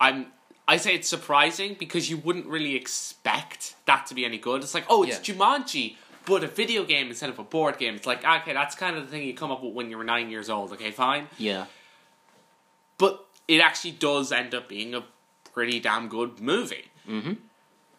I'm 0.00 0.26
I 0.66 0.76
say 0.76 0.94
it's 0.94 1.08
surprising 1.08 1.74
because 1.78 2.08
you 2.08 2.16
wouldn't 2.16 2.46
really 2.46 2.76
expect 2.76 3.74
that 3.86 4.06
to 4.06 4.14
be 4.14 4.24
any 4.24 4.38
good. 4.38 4.62
It's 4.62 4.74
like, 4.74 4.86
oh, 4.88 5.02
it's 5.02 5.18
Jumanji, 5.18 5.96
but 6.24 6.44
a 6.44 6.46
video 6.46 6.84
game 6.84 7.08
instead 7.08 7.28
of 7.30 7.38
a 7.40 7.42
board 7.42 7.78
game. 7.78 7.96
It's 7.96 8.06
like, 8.06 8.24
okay, 8.24 8.52
that's 8.52 8.76
kind 8.76 8.96
of 8.96 9.04
the 9.04 9.10
thing 9.10 9.26
you 9.26 9.34
come 9.34 9.50
up 9.50 9.62
with 9.62 9.74
when 9.74 9.90
you 9.90 9.98
were 9.98 10.04
nine 10.04 10.30
years 10.30 10.48
old. 10.48 10.72
Okay, 10.72 10.92
fine, 10.92 11.28
Yeah. 11.36 11.66
but 12.96 13.26
it 13.48 13.60
actually 13.60 13.90
does 13.90 14.30
end 14.32 14.54
up 14.54 14.68
being 14.68 14.94
a 14.94 15.02
pretty 15.52 15.80
damn 15.80 16.08
good 16.08 16.40
movie. 16.40 16.86
Mm-hmm. 17.08 17.34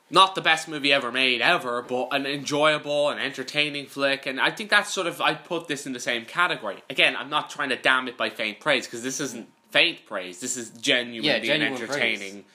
Not 0.10 0.36
the 0.36 0.42
best 0.42 0.68
movie 0.68 0.94
ever 0.94 1.12
made 1.12 1.42
ever, 1.42 1.82
but 1.82 2.10
an 2.12 2.26
enjoyable 2.26 3.10
and 3.10 3.20
entertaining 3.20 3.88
flick. 3.88 4.26
And 4.26 4.40
I 4.40 4.52
think 4.52 4.70
that's 4.70 4.94
sort 4.94 5.08
of 5.08 5.20
I 5.22 5.34
put 5.34 5.68
this 5.68 5.88
in 5.88 5.94
the 5.94 6.00
same 6.00 6.26
category. 6.26 6.84
Again, 6.90 7.16
I'm 7.16 7.30
not 7.30 7.50
trying 7.50 7.70
to 7.70 7.76
damn 7.76 8.08
it 8.08 8.18
by 8.18 8.30
faint 8.30 8.60
praise 8.60 8.86
because 8.86 9.02
this 9.02 9.20
isn't 9.20 9.48
faint 9.72 10.06
praise. 10.06 10.40
This 10.40 10.56
is 10.56 10.70
genuinely 10.70 11.28
Yeah, 11.28 11.38
an 11.38 11.44
genuine 11.44 11.82
entertaining 11.82 12.46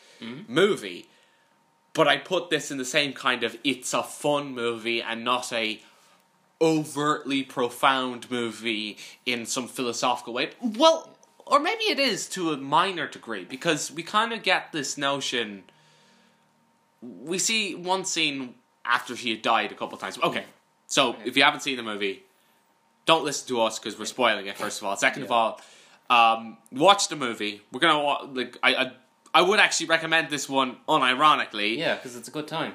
movie. 0.46 1.08
But 1.94 2.06
I 2.06 2.16
put 2.16 2.48
this 2.48 2.70
in 2.70 2.78
the 2.78 2.84
same 2.84 3.12
kind 3.12 3.42
of 3.42 3.58
it's 3.64 3.92
a 3.92 4.04
fun 4.04 4.54
movie 4.54 5.02
and 5.02 5.24
not 5.24 5.52
a 5.52 5.80
overtly 6.60 7.42
profound 7.42 8.30
movie 8.30 8.98
in 9.26 9.46
some 9.46 9.66
philosophical 9.66 10.32
way. 10.32 10.50
Well, 10.60 11.17
or 11.50 11.60
maybe 11.60 11.84
it 11.84 11.98
is 11.98 12.28
to 12.30 12.52
a 12.52 12.56
minor 12.56 13.06
degree 13.06 13.44
because 13.44 13.90
we 13.90 14.02
kind 14.02 14.32
of 14.32 14.42
get 14.42 14.72
this 14.72 14.98
notion. 14.98 15.64
We 17.02 17.38
see 17.38 17.74
one 17.74 18.04
scene 18.04 18.54
after 18.84 19.16
she 19.16 19.30
had 19.30 19.42
died 19.42 19.72
a 19.72 19.74
couple 19.74 19.98
times. 19.98 20.18
Okay, 20.22 20.44
so 20.86 21.16
if 21.24 21.36
you 21.36 21.42
haven't 21.42 21.60
seen 21.60 21.76
the 21.76 21.82
movie, 21.82 22.24
don't 23.06 23.24
listen 23.24 23.48
to 23.48 23.62
us 23.62 23.78
because 23.78 23.98
we're 23.98 24.04
spoiling 24.04 24.46
it. 24.46 24.56
First 24.56 24.80
of 24.80 24.86
all, 24.86 24.96
second 24.96 25.22
of 25.22 25.30
all, 25.30 25.60
um, 26.10 26.56
watch 26.72 27.08
the 27.08 27.16
movie. 27.16 27.62
We're 27.72 27.80
gonna 27.80 28.32
like 28.32 28.58
I, 28.62 28.74
I 28.74 28.92
I 29.34 29.42
would 29.42 29.60
actually 29.60 29.86
recommend 29.86 30.30
this 30.30 30.48
one 30.48 30.76
unironically. 30.88 31.76
Yeah, 31.76 31.94
because 31.94 32.16
it's 32.16 32.28
a 32.28 32.32
good 32.32 32.48
time. 32.48 32.74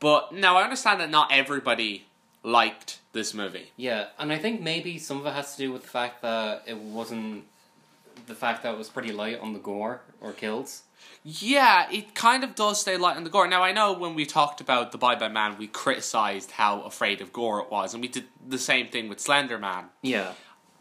But 0.00 0.34
now 0.34 0.56
I 0.56 0.64
understand 0.64 1.00
that 1.00 1.10
not 1.10 1.30
everybody 1.30 2.06
liked 2.42 2.98
this 3.12 3.34
movie. 3.34 3.70
Yeah, 3.76 4.06
and 4.18 4.32
I 4.32 4.38
think 4.38 4.60
maybe 4.60 4.98
some 4.98 5.20
of 5.20 5.26
it 5.26 5.32
has 5.32 5.52
to 5.56 5.58
do 5.58 5.72
with 5.72 5.82
the 5.82 5.88
fact 5.88 6.22
that 6.22 6.64
it 6.66 6.76
wasn't 6.76 7.44
the 8.26 8.34
fact 8.34 8.62
that 8.62 8.74
it 8.74 8.78
was 8.78 8.88
pretty 8.88 9.12
light 9.12 9.38
on 9.40 9.52
the 9.52 9.58
gore 9.58 10.02
or 10.20 10.32
kills. 10.32 10.82
Yeah, 11.24 11.90
it 11.90 12.14
kind 12.14 12.44
of 12.44 12.54
does 12.54 12.80
stay 12.80 12.96
light 12.96 13.16
on 13.16 13.24
the 13.24 13.30
gore. 13.30 13.46
Now 13.48 13.62
I 13.62 13.72
know 13.72 13.92
when 13.92 14.14
we 14.14 14.24
talked 14.26 14.60
about 14.60 14.92
the 14.92 14.98
Bye 14.98 15.14
Bye 15.16 15.28
Man, 15.28 15.56
we 15.58 15.66
criticized 15.66 16.52
how 16.52 16.82
afraid 16.82 17.20
of 17.20 17.32
gore 17.32 17.60
it 17.60 17.70
was, 17.70 17.94
and 17.94 18.02
we 18.02 18.08
did 18.08 18.24
the 18.46 18.58
same 18.58 18.88
thing 18.88 19.08
with 19.08 19.20
Slender 19.20 19.58
Man. 19.58 19.86
Yeah. 20.02 20.32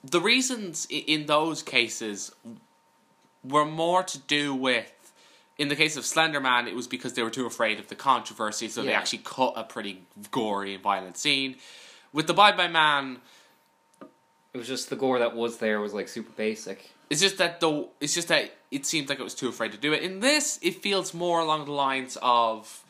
The 0.03 0.21
reasons 0.21 0.87
in 0.89 1.27
those 1.27 1.61
cases 1.61 2.31
were 3.43 3.65
more 3.65 4.03
to 4.03 4.17
do 4.19 4.53
with. 4.55 4.91
In 5.57 5.67
the 5.67 5.75
case 5.75 5.95
of 5.95 6.05
Slender 6.05 6.39
Man, 6.39 6.67
it 6.67 6.75
was 6.75 6.87
because 6.87 7.13
they 7.13 7.21
were 7.21 7.29
too 7.29 7.45
afraid 7.45 7.79
of 7.79 7.87
the 7.87 7.95
controversy, 7.95 8.67
so 8.67 8.81
they 8.81 8.93
actually 8.93 9.21
cut 9.23 9.53
a 9.55 9.63
pretty 9.63 10.01
gory 10.31 10.73
and 10.73 10.81
violent 10.81 11.17
scene. 11.17 11.55
With 12.13 12.25
the 12.25 12.33
Bye 12.33 12.51
Bye 12.51 12.67
Man, 12.67 13.19
It 14.53 14.57
was 14.57 14.67
just 14.67 14.89
the 14.89 14.95
gore 14.95 15.19
that 15.19 15.35
was 15.35 15.57
there 15.57 15.79
was 15.79 15.93
like 15.93 16.07
super 16.07 16.31
basic. 16.31 16.91
It's 17.11 17.21
just 17.21 17.37
that 17.39 17.59
though 17.59 17.89
it's 17.99 18.13
just 18.15 18.29
that 18.29 18.51
it 18.71 18.85
seemed 18.85 19.09
like 19.09 19.19
it 19.19 19.23
was 19.23 19.35
too 19.35 19.49
afraid 19.49 19.71
to 19.73 19.77
do 19.77 19.91
it. 19.93 20.01
In 20.01 20.21
this, 20.21 20.57
it 20.61 20.75
feels 20.81 21.13
more 21.13 21.39
along 21.41 21.65
the 21.65 21.71
lines 21.73 22.17
of 22.21 22.83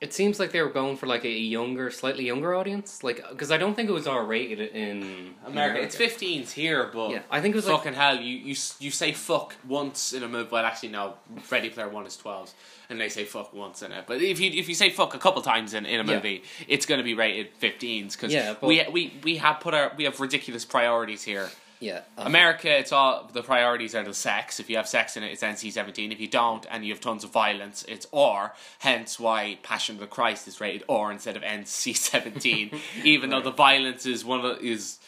it 0.00 0.14
seems 0.14 0.40
like 0.40 0.50
they 0.52 0.62
were 0.62 0.70
going 0.70 0.96
for 0.96 1.06
like 1.06 1.26
a 1.26 1.30
younger, 1.30 1.90
slightly 1.90 2.24
younger 2.24 2.54
audience. 2.54 3.04
Like, 3.04 3.22
because 3.28 3.50
I 3.50 3.58
don't 3.58 3.74
think 3.74 3.90
it 3.90 3.92
was 3.92 4.06
R 4.06 4.24
rated 4.24 4.58
in 4.74 5.34
America. 5.44 5.82
It's 5.82 5.94
15s 5.94 6.52
here, 6.52 6.88
but 6.90 7.10
Yeah, 7.10 7.18
I 7.30 7.42
think 7.42 7.54
it 7.54 7.56
was 7.56 7.66
like 7.66 7.76
fucking 7.76 7.92
hell. 7.92 8.16
You, 8.16 8.36
you 8.38 8.56
you 8.78 8.90
say 8.90 9.12
fuck 9.12 9.56
once 9.68 10.14
in 10.14 10.22
a 10.22 10.28
movie. 10.28 10.48
Well, 10.50 10.64
actually, 10.64 10.88
no. 10.88 11.14
Ready 11.50 11.68
Player 11.68 11.90
One 11.90 12.06
is 12.06 12.16
12s, 12.16 12.54
and 12.88 12.98
they 12.98 13.10
say 13.10 13.24
fuck 13.26 13.52
once 13.52 13.82
in 13.82 13.92
it. 13.92 14.04
But 14.06 14.22
if 14.22 14.40
you 14.40 14.50
if 14.52 14.66
you 14.70 14.74
say 14.74 14.88
fuck 14.88 15.12
a 15.14 15.18
couple 15.18 15.42
times 15.42 15.74
in, 15.74 15.84
in 15.84 16.00
a 16.00 16.04
Yeah. 16.04 16.14
movie, 16.16 16.44
it's 16.66 16.86
going 16.86 16.96
to 16.98 17.04
be 17.04 17.12
rated 17.12 17.48
15s 17.60 18.12
because 18.12 18.32
Yeah, 18.32 18.54
we 18.62 18.82
we 18.90 19.12
we 19.22 19.36
have 19.36 19.60
put 19.60 19.74
our 19.74 19.92
we 19.98 20.04
have 20.04 20.18
ridiculous 20.18 20.64
priorities 20.64 21.22
here. 21.24 21.50
Yeah, 21.80 22.02
America, 22.18 22.70
it's 22.78 22.92
all 22.92 23.28
the 23.32 23.42
priorities 23.42 23.94
are 23.94 24.04
the 24.04 24.12
sex. 24.14 24.60
If 24.60 24.68
you 24.68 24.76
have 24.76 24.86
sex 24.86 25.16
in 25.16 25.22
it, 25.22 25.32
it's 25.32 25.42
NC 25.42 25.72
seventeen. 25.72 26.12
If 26.12 26.20
you 26.20 26.28
don't, 26.28 26.66
and 26.70 26.84
you 26.84 26.92
have 26.92 27.00
tons 27.00 27.24
of 27.24 27.30
violence, 27.30 27.84
it's 27.88 28.06
R. 28.12 28.54
Hence 28.80 29.18
why 29.18 29.58
Passion 29.62 29.96
of 29.96 30.00
the 30.00 30.06
Christ 30.06 30.46
is 30.46 30.60
rated 30.60 30.84
R 30.88 31.10
instead 31.10 31.36
of 31.36 31.42
NC 31.42 31.96
seventeen. 31.96 32.70
even 33.04 33.30
though 33.30 33.40
the 33.40 33.50
violence 33.50 34.04
is 34.06 34.24
one 34.24 34.44
of 34.44 34.58
the, 34.58 34.64
is 34.64 34.98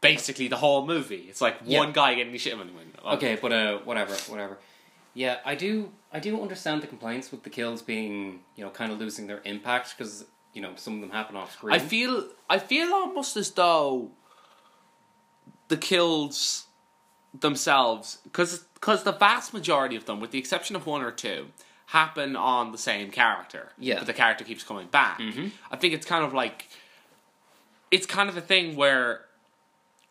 basically 0.00 0.48
the 0.48 0.56
whole 0.56 0.86
movie. 0.86 1.26
It's 1.28 1.40
like 1.40 1.56
Yeah. 1.64 1.78
one 1.80 1.92
guy 1.92 2.14
getting 2.14 2.32
the 2.32 2.38
shit. 2.38 2.52
On 2.52 2.60
the 2.60 2.64
him. 2.64 2.92
Okay, 3.04 3.36
but 3.40 3.52
uh, 3.52 3.78
whatever, 3.78 4.14
whatever. 4.28 4.58
Yeah, 5.14 5.38
I 5.44 5.54
do, 5.54 5.90
I 6.12 6.18
do 6.20 6.40
understand 6.42 6.82
the 6.82 6.86
complaints 6.88 7.30
with 7.30 7.42
the 7.44 7.50
kills 7.50 7.82
being, 7.82 8.40
you 8.56 8.64
know, 8.64 8.70
kind 8.70 8.90
of 8.92 8.98
losing 8.98 9.26
their 9.26 9.40
impact 9.44 9.94
because 9.96 10.24
you 10.52 10.60
know 10.62 10.72
some 10.76 10.94
of 10.96 11.00
them 11.00 11.10
happen 11.10 11.36
off 11.36 11.52
screen. 11.52 11.74
I 11.74 11.78
feel 11.78 12.28
I 12.48 12.58
feel 12.58 12.92
almost 12.92 13.36
as 13.36 13.50
though 13.50 14.10
the 15.68 15.76
kills 15.76 16.66
themselves 17.38 18.18
because 18.24 18.60
the 18.82 19.12
vast 19.18 19.52
majority 19.52 19.96
of 19.96 20.04
them, 20.06 20.20
with 20.20 20.30
the 20.30 20.38
exception 20.38 20.76
of 20.76 20.86
one 20.86 21.02
or 21.02 21.10
two, 21.10 21.46
happen 21.86 22.36
on 22.36 22.72
the 22.72 22.78
same 22.78 23.10
character. 23.10 23.70
Yeah. 23.78 23.98
but 23.98 24.06
the 24.06 24.12
character 24.12 24.44
keeps 24.44 24.62
coming 24.64 24.86
back. 24.88 25.18
Mhm. 25.18 25.50
I 25.70 25.76
think 25.76 25.94
it's 25.94 26.06
kind 26.06 26.24
of 26.24 26.32
like 26.32 26.68
it's 27.90 28.06
kind 28.06 28.28
of 28.28 28.36
a 28.36 28.40
thing 28.40 28.76
where 28.76 29.24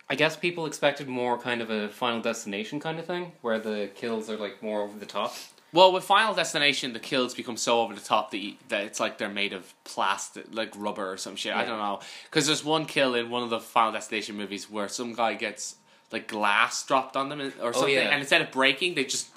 I 0.10 0.16
guess 0.16 0.36
people 0.36 0.66
expected 0.66 1.08
more 1.08 1.38
kind 1.38 1.62
of 1.62 1.70
a 1.70 1.90
Final 1.90 2.22
Destination 2.22 2.80
kind 2.80 3.00
of 3.00 3.06
thing, 3.06 3.32
where 3.42 3.58
the 3.60 3.90
kills 3.96 4.30
are 4.30 4.38
like 4.38 4.62
more 4.62 4.82
over 4.82 4.98
the 5.00 5.06
top. 5.06 5.34
Well 5.74 5.92
with 5.92 6.04
Final 6.06 6.34
Destination 6.34 6.94
the 6.94 7.00
kills 7.00 7.34
become 7.34 7.58
so 7.58 7.82
over 7.82 7.94
the 7.94 8.02
top 8.02 8.32
that, 8.32 8.38
you, 8.38 8.54
that 8.70 8.86
it's 8.86 9.00
like 9.00 9.18
they're 9.18 9.30
made 9.30 9.52
of 9.52 9.74
plastic 9.84 10.46
like 10.52 10.72
rubber 10.78 11.12
or 11.12 11.18
some 11.18 11.36
shit. 11.36 11.54
I 11.54 11.66
don't 11.66 11.80
know 11.80 12.00
because 12.26 12.48
there's 12.48 12.64
one 12.64 12.86
kill 12.86 13.16
in 13.16 13.30
one 13.30 13.44
of 13.44 13.50
the 13.50 13.60
Final 13.60 13.92
Destination 13.92 14.38
movies 14.38 14.70
where 14.70 14.88
some 14.88 15.14
guy 15.14 15.34
gets 15.34 15.76
like 16.12 16.28
glass 16.28 16.86
dropped 16.86 17.18
on 17.18 17.30
them 17.30 17.42
or 17.42 17.52
oh, 17.62 17.72
something, 17.72 17.84
Oh, 17.84 18.02
yeah. 18.02 18.10
and 18.10 18.20
instead 18.22 18.42
of 18.42 18.52
breaking 18.52 18.96
they 18.96 19.04
just 19.04 19.30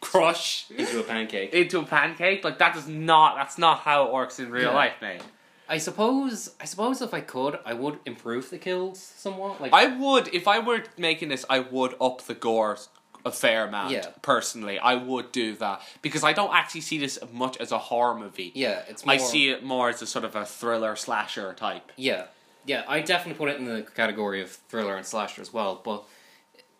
crush 0.00 0.70
into 0.70 1.00
a 1.00 1.02
pancake. 1.02 1.52
into 1.54 1.78
a 1.78 1.84
pancake. 1.84 2.44
Like 2.44 2.58
that 2.58 2.74
does 2.74 2.88
not. 2.88 3.36
That's 3.36 3.56
not 3.58 3.80
how 3.80 4.06
it 4.06 4.12
works 4.12 4.38
in 4.38 4.50
real 4.50 4.64
Yeah. 4.64 4.74
life, 4.74 4.94
mate. 5.00 5.22
I 5.68 5.78
suppose, 5.78 6.50
I 6.60 6.66
suppose 6.66 7.00
if 7.00 7.14
I 7.14 7.20
could, 7.20 7.58
I 7.64 7.72
would 7.72 7.98
improve 8.04 8.50
the 8.50 8.58
kills 8.58 9.00
somewhat. 9.00 9.58
Like, 9.58 9.72
I 9.72 9.86
would, 9.86 10.28
if 10.34 10.46
I 10.46 10.58
were 10.58 10.84
making 10.98 11.30
this, 11.30 11.46
I 11.48 11.60
would 11.60 11.94
up 11.98 12.20
the 12.22 12.34
gore 12.34 12.76
a 13.24 13.30
fair 13.32 13.66
amount. 13.66 13.90
Yeah. 13.92 14.06
Personally, 14.22 14.78
I 14.78 14.94
would 14.94 15.32
do 15.32 15.54
that 15.56 15.80
because 16.02 16.24
I 16.24 16.32
don't 16.32 16.52
actually 16.54 16.80
see 16.82 16.98
this 16.98 17.18
much 17.32 17.56
as 17.58 17.70
a 17.72 17.78
horror 17.78 18.18
movie. 18.18 18.52
yeah, 18.54 18.82
it's. 18.88 19.04
More, 19.06 19.14
I 19.14 19.18
see 19.18 19.50
it 19.50 19.62
more 19.64 19.88
as 19.90 20.02
a 20.02 20.06
sort 20.06 20.24
of 20.24 20.34
a 20.36 20.44
thriller 20.44 20.96
slasher 20.96 21.54
type. 21.54 21.92
Yeah, 21.96 22.26
yeah, 22.66 22.84
I 22.88 23.00
definitely 23.00 23.38
put 23.38 23.48
it 23.48 23.58
in 23.58 23.64
the 23.66 23.82
category 23.82 24.40
of 24.42 24.50
thriller 24.50 24.96
and 24.96 25.06
slasher 25.06 25.40
as 25.42 25.52
well. 25.52 25.80
But, 25.84 26.04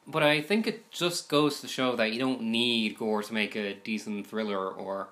but 0.07 0.23
I 0.23 0.41
think 0.41 0.67
it 0.67 0.91
just 0.91 1.29
goes 1.29 1.61
to 1.61 1.69
show 1.69 1.97
that 1.97 2.13
you 2.13 2.19
don't 2.19 2.43
need 2.43 2.97
gore 2.99 3.23
to 3.23 3.33
make 3.35 3.55
a 3.57 3.75
decent 3.75 4.27
thriller, 4.27 4.69
or, 4.71 5.09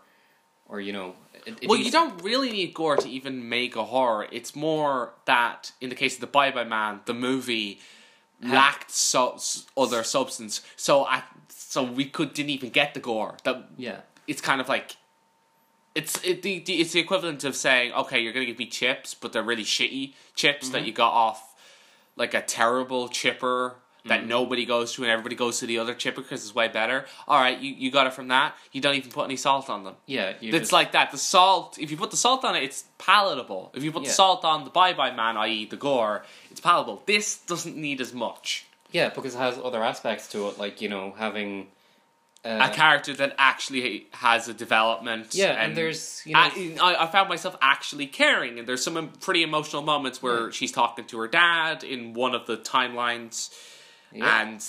or 0.68 0.80
you 0.80 0.92
know. 0.92 1.14
a- 1.46 1.64
a 1.64 1.68
Well, 1.68 1.78
you 1.78 1.90
don't 1.90 2.22
really 2.22 2.50
need 2.50 2.74
gore 2.74 2.96
to 2.96 3.08
even 3.08 3.48
make 3.48 3.76
a 3.76 3.84
horror. 3.84 4.26
It's 4.32 4.54
more 4.56 5.12
that, 5.26 5.72
in 5.80 5.88
the 5.90 5.94
case 5.96 6.14
of 6.14 6.20
the 6.20 6.26
Bye 6.26 6.50
Bye 6.50 6.64
Man, 6.64 7.00
the 7.06 7.14
movie 7.14 7.80
lacked 8.42 8.90
so, 8.90 9.38
other 9.76 10.02
substance, 10.02 10.62
so 10.76 11.04
I, 11.04 11.22
so 11.48 11.82
we 11.82 12.04
could 12.04 12.34
didn't 12.34 12.50
even 12.50 12.70
get 12.70 12.94
the 12.94 13.00
gore. 13.00 13.36
That 13.44 13.68
Yeah, 13.76 14.00
it's 14.26 14.40
kind 14.40 14.60
of 14.60 14.68
like 14.68 14.96
it's 15.94 16.22
it, 16.24 16.42
the, 16.42 16.60
the 16.60 16.80
it's 16.80 16.92
the 16.92 17.00
equivalent 17.00 17.44
of 17.44 17.56
saying 17.56 17.92
okay 17.92 18.20
you're 18.20 18.32
gonna 18.32 18.46
give 18.46 18.58
me 18.58 18.66
chips 18.66 19.14
but 19.14 19.32
they're 19.32 19.42
really 19.42 19.64
shitty 19.64 20.14
chips 20.34 20.68
that 20.70 20.78
mm-hmm. 20.78 20.86
you 20.86 20.92
got 20.92 21.12
off 21.12 21.54
like 22.16 22.34
a 22.34 22.42
terrible 22.42 23.08
chipper 23.08 23.76
that 24.06 24.26
nobody 24.26 24.64
goes 24.64 24.92
to 24.94 25.02
and 25.02 25.10
everybody 25.10 25.36
goes 25.36 25.58
to 25.60 25.66
the 25.66 25.78
other 25.78 25.94
chipper 25.94 26.22
because 26.22 26.44
it's 26.44 26.54
way 26.54 26.68
better. 26.68 27.04
All 27.28 27.40
right 27.40 27.58
you, 27.58 27.72
you 27.74 27.90
got 27.90 28.06
it 28.06 28.12
from 28.12 28.28
that. 28.28 28.54
You 28.72 28.80
don't 28.80 28.94
even 28.94 29.10
put 29.10 29.24
any 29.24 29.36
salt 29.36 29.68
on 29.70 29.84
them. 29.84 29.94
Yeah. 30.06 30.34
It's 30.40 30.56
just- 30.56 30.72
like 30.72 30.92
that. 30.92 31.10
The 31.10 31.18
salt 31.18 31.78
if 31.78 31.90
you 31.90 31.96
put 31.96 32.10
the 32.10 32.16
salt 32.16 32.44
on 32.44 32.56
it 32.56 32.62
it's 32.62 32.84
palatable. 32.98 33.72
If 33.74 33.82
you 33.82 33.92
put 33.92 34.04
the 34.04 34.10
salt 34.10 34.44
on 34.44 34.64
the 34.64 34.70
bye 34.70 34.92
bye 34.92 35.10
man 35.10 35.36
i.e 35.36 35.66
the 35.66 35.76
gore 35.76 36.24
it's 36.50 36.60
palatable. 36.60 37.02
This 37.06 37.38
doesn't 37.38 37.76
need 37.76 38.00
as 38.00 38.12
much. 38.12 38.66
Yeah, 38.92 39.10
because 39.10 39.34
it 39.34 39.38
has 39.38 39.56
other 39.58 39.82
aspects 39.84 40.26
to 40.32 40.48
it, 40.48 40.58
like 40.58 40.80
you 40.80 40.88
know 40.88 41.14
having. 41.16 41.68
Uh, 42.42 42.70
a 42.70 42.74
character 42.74 43.12
that 43.12 43.34
actually 43.36 44.06
has 44.12 44.48
a 44.48 44.54
development 44.54 45.34
yeah, 45.34 45.62
and, 45.62 45.76
there's 45.76 46.22
you 46.24 46.32
know 46.32 46.40
I, 46.40 46.78
I 46.80 47.04
I 47.04 47.06
found 47.06 47.28
myself 47.28 47.54
actually 47.60 48.06
caring, 48.06 48.58
and 48.58 48.66
there's 48.66 48.82
some 48.82 49.12
pretty 49.20 49.42
emotional 49.42 49.82
moments 49.82 50.22
where 50.22 50.50
she's 50.50 50.72
talking 50.72 51.04
to 51.08 51.18
her 51.18 51.28
dad 51.28 51.84
in 51.84 52.14
one 52.14 52.34
of 52.34 52.46
the 52.46 52.56
timelines, 52.56 53.50
Yeah. 54.12 54.42
and 54.42 54.64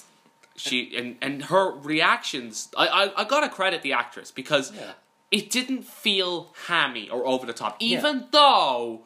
she 0.55 0.95
and 0.95 1.17
and 1.21 1.43
her 1.45 1.71
reactions. 1.71 2.69
I, 2.77 2.87
I 2.87 3.21
I 3.21 3.23
gotta 3.23 3.49
credit 3.49 3.81
the 3.81 3.93
actress 3.93 4.31
because 4.31 4.71
Yeah. 4.71 4.91
it 5.31 5.49
didn't 5.49 5.83
feel 5.85 6.53
hammy 6.67 7.09
or 7.09 7.25
over 7.25 7.45
the 7.45 7.53
top, 7.53 7.77
Yeah. 7.79 7.97
even 7.97 8.27
though 8.31 9.01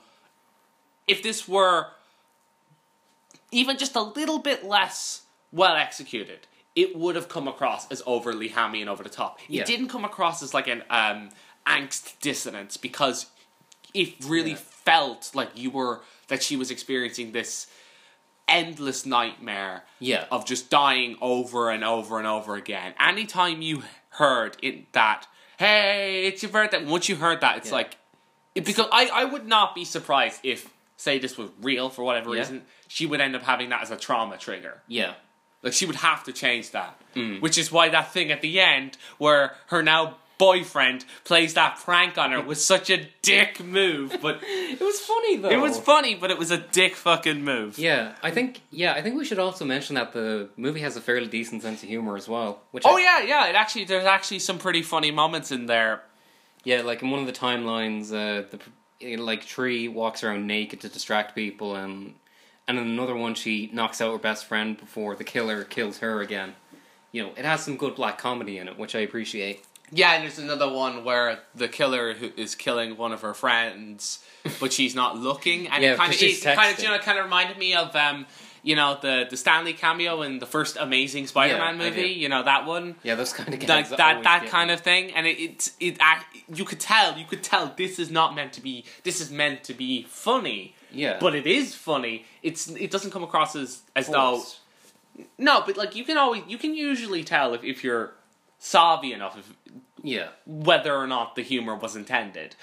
if 1.07 1.21
this 1.23 1.47
were 1.47 1.87
even 3.51 3.77
just 3.77 3.95
a 3.95 4.01
little 4.01 4.39
bit 4.39 4.65
less 4.65 5.21
well 5.51 5.75
executed, 5.75 6.47
it 6.75 6.95
would 6.97 7.15
have 7.15 7.29
come 7.29 7.47
across 7.47 7.89
as 7.91 8.01
overly 8.05 8.49
hammy 8.49 8.81
and 8.81 8.89
over 8.89 9.03
the 9.03 9.09
top. 9.09 9.39
It 9.47 9.49
Yeah. 9.49 9.63
didn't 9.63 9.87
come 9.87 10.03
across 10.03 10.43
as 10.43 10.53
like 10.53 10.67
an 10.67 10.83
um, 10.89 11.29
angst 11.65 12.19
dissonance 12.19 12.75
because 12.77 13.27
it 13.93 14.13
really 14.25 14.51
Yeah. 14.51 14.57
felt 14.57 15.31
like 15.33 15.51
you 15.55 15.69
were 15.71 16.01
that 16.27 16.43
she 16.43 16.57
was 16.57 16.69
experiencing 16.71 17.31
this 17.31 17.67
endless 18.47 19.05
nightmare 19.05 19.83
Yeah. 19.99 20.25
of 20.31 20.45
just 20.45 20.69
dying 20.69 21.17
over 21.21 21.69
and 21.69 21.83
over 21.83 22.17
and 22.19 22.27
over 22.27 22.55
again. 22.55 22.93
Anytime 22.99 23.61
you 23.61 23.83
heard 24.09 24.57
it 24.61 24.91
that, 24.93 25.27
hey, 25.57 26.25
it's 26.27 26.43
your 26.43 26.51
birthday. 26.51 26.83
Once 26.85 27.09
you 27.09 27.15
heard 27.15 27.41
that, 27.41 27.57
it's 27.57 27.69
Yeah. 27.69 27.75
like 27.75 27.97
it, 28.53 28.63
because 28.65 28.87
I, 28.91 29.07
I 29.07 29.23
would 29.25 29.45
not 29.47 29.75
be 29.75 29.83
surprised 29.83 30.39
if 30.43 30.69
say 30.97 31.19
this 31.19 31.37
was 31.37 31.49
real 31.61 31.89
for 31.89 32.03
whatever 32.03 32.33
Yeah. 32.33 32.39
reason, 32.41 32.65
she 32.87 33.05
would 33.05 33.19
end 33.19 33.35
up 33.35 33.43
having 33.43 33.69
that 33.69 33.81
as 33.81 33.91
a 33.91 33.97
trauma 33.97 34.37
trigger. 34.37 34.81
yeah. 34.87 35.13
Like 35.63 35.73
she 35.73 35.87
would 35.87 35.95
have 35.95 36.23
to 36.25 36.31
change 36.31 36.69
that. 36.71 36.95
Mm. 37.15 37.41
Which 37.41 37.57
is 37.57 37.71
why 37.71 37.89
that 37.89 38.11
thing 38.13 38.31
at 38.31 38.41
the 38.41 38.59
end 38.59 38.97
where 39.17 39.55
her 39.67 39.81
now 39.81 40.17
boyfriend 40.37 41.05
plays 41.23 41.53
that 41.53 41.77
prank 41.83 42.17
on 42.17 42.31
her 42.31 42.41
was 42.41 42.63
such 42.63 42.89
a 42.89 43.07
dick 43.21 43.63
move, 43.63 44.17
but 44.21 44.39
It 44.43 44.79
was 44.81 44.99
funny 44.99 45.37
though. 45.37 45.49
it 45.49 45.57
was 45.59 45.77
funny, 45.79 46.15
but 46.15 46.29
it 46.31 46.37
was 46.37 46.51
a 46.51 46.57
dick 46.57 46.95
fucking 46.95 47.43
move. 47.43 47.77
Yeah, 47.79 48.13
I 48.21 48.31
think 48.31 48.61
yeah, 48.71 48.93
I 48.93 49.01
think 49.01 49.17
we 49.17 49.25
should 49.25 49.39
also 49.39 49.65
mention 49.65 49.95
that 49.95 50.13
the 50.13 50.49
movie 50.57 50.81
has 50.81 50.97
a 50.97 51.01
fairly 51.01 51.27
decent 51.27 51.61
sense 51.61 51.83
of 51.83 51.89
humor 51.89 52.17
as 52.17 52.27
well. 52.27 52.61
Which 52.71 52.83
Oh 52.85 52.97
I- 52.97 53.01
yeah, 53.01 53.19
yeah. 53.23 53.47
It 53.47 53.55
actually 53.55 53.85
there's 53.85 54.05
actually 54.05 54.39
some 54.39 54.57
pretty 54.59 54.81
funny 54.81 55.11
moments 55.11 55.51
in 55.51 55.65
there. 55.67 56.01
yeah, 56.63 56.81
like 56.81 57.01
in 57.01 57.09
one 57.11 57.19
of 57.21 57.25
the 57.27 57.33
timelines, 57.33 58.11
uh, 58.11 58.45
the 58.51 58.59
eh, 59.01 59.17
like 59.19 59.45
Tree 59.45 59.87
walks 59.87 60.23
around 60.23 60.47
naked 60.47 60.81
to 60.81 60.89
distract 60.89 61.33
people, 61.35 61.75
and 61.75 62.15
and 62.67 62.77
in 62.79 62.85
another 62.85 63.15
one 63.15 63.35
she 63.35 63.69
knocks 63.71 64.01
out 64.01 64.11
her 64.11 64.17
best 64.17 64.45
friend 64.45 64.77
before 64.77 65.15
the 65.15 65.23
killer 65.23 65.63
kills 65.63 65.99
her 65.99 66.21
again. 66.21 66.55
You 67.11 67.23
know, 67.23 67.31
it 67.37 67.45
has 67.45 67.61
some 67.63 67.77
good 67.77 67.95
black 67.95 68.17
comedy 68.17 68.57
in 68.57 68.67
it, 68.67 68.77
which 68.77 68.93
I 68.95 68.99
appreciate. 68.99 69.63
Yeah, 69.91 70.13
and 70.13 70.23
there's 70.23 70.39
another 70.39 70.71
one 70.71 71.03
where 71.03 71.39
the 71.53 71.67
killer 71.67 72.13
who 72.13 72.31
is 72.35 72.55
killing 72.55 72.97
one 72.97 73.11
of 73.11 73.21
her 73.21 73.33
friends, 73.33 74.23
but 74.59 74.73
she's 74.73 74.95
not 74.95 75.17
looking, 75.17 75.67
and 75.67 75.83
Yeah, 75.83 75.93
it 75.93 75.97
kind 75.97 76.13
of 76.13 76.21
it 76.21 76.41
kind 76.43 76.73
of 76.73 76.83
you 76.83 76.89
know 76.89 76.97
kind 76.99 77.17
of 77.17 77.25
reminded 77.25 77.57
me 77.57 77.75
of 77.75 77.95
um 77.95 78.25
you 78.63 78.75
know 78.75 78.97
the 79.01 79.27
the 79.29 79.37
Stan 79.37 79.63
Lee 79.63 79.73
cameo 79.73 80.21
in 80.23 80.39
the 80.39 80.45
first 80.45 80.75
Amazing 80.77 81.27
Spider-Man 81.27 81.79
Yeah, 81.79 81.89
movie. 81.89 82.07
You 82.09 82.29
know 82.29 82.43
that 82.43 82.65
one. 82.65 82.95
Yeah, 83.03 83.15
those 83.15 83.31
kind 83.31 83.53
of 83.53 83.59
guys. 83.59 83.91
Like 83.91 83.97
that, 83.97 84.23
that 84.23 84.47
kind 84.47 84.71
of 84.71 84.81
thing, 84.81 85.11
and 85.11 85.27
it, 85.27 85.39
it, 85.39 85.71
it, 85.79 85.97
you 86.53 86.65
could 86.65 86.79
tell, 86.79 87.17
you 87.17 87.25
could 87.25 87.43
tell 87.43 87.73
this 87.77 87.99
is 87.99 88.09
not 88.09 88.35
meant 88.35 88.53
to 88.53 88.61
be. 88.61 88.85
This 89.03 89.21
is 89.21 89.29
meant 89.31 89.63
to 89.65 89.73
be 89.73 90.03
funny, 90.09 90.75
yeah, 90.91 91.17
but 91.19 91.35
it 91.35 91.45
is 91.45 91.75
funny. 91.75 92.25
It's, 92.41 92.67
it 92.69 92.89
doesn't 92.89 93.11
come 93.11 93.23
across 93.23 93.55
as 93.55 93.81
as 93.95 94.07
though 94.07 94.41
no, 95.37 95.63
but 95.65 95.77
like 95.77 95.95
you 95.95 96.03
can 96.03 96.17
always, 96.17 96.43
you 96.47 96.57
can 96.57 96.75
usually 96.75 97.23
tell 97.23 97.53
if, 97.53 97.63
if 97.63 97.83
you're 97.83 98.11
savvy 98.57 99.13
enough 99.13 99.37
of 99.37 99.53
yeah, 100.03 100.29
whether 100.45 100.95
or 100.95 101.07
not 101.07 101.35
the 101.35 101.41
humor 101.41 101.75
was 101.75 101.95
intended. 101.95 102.55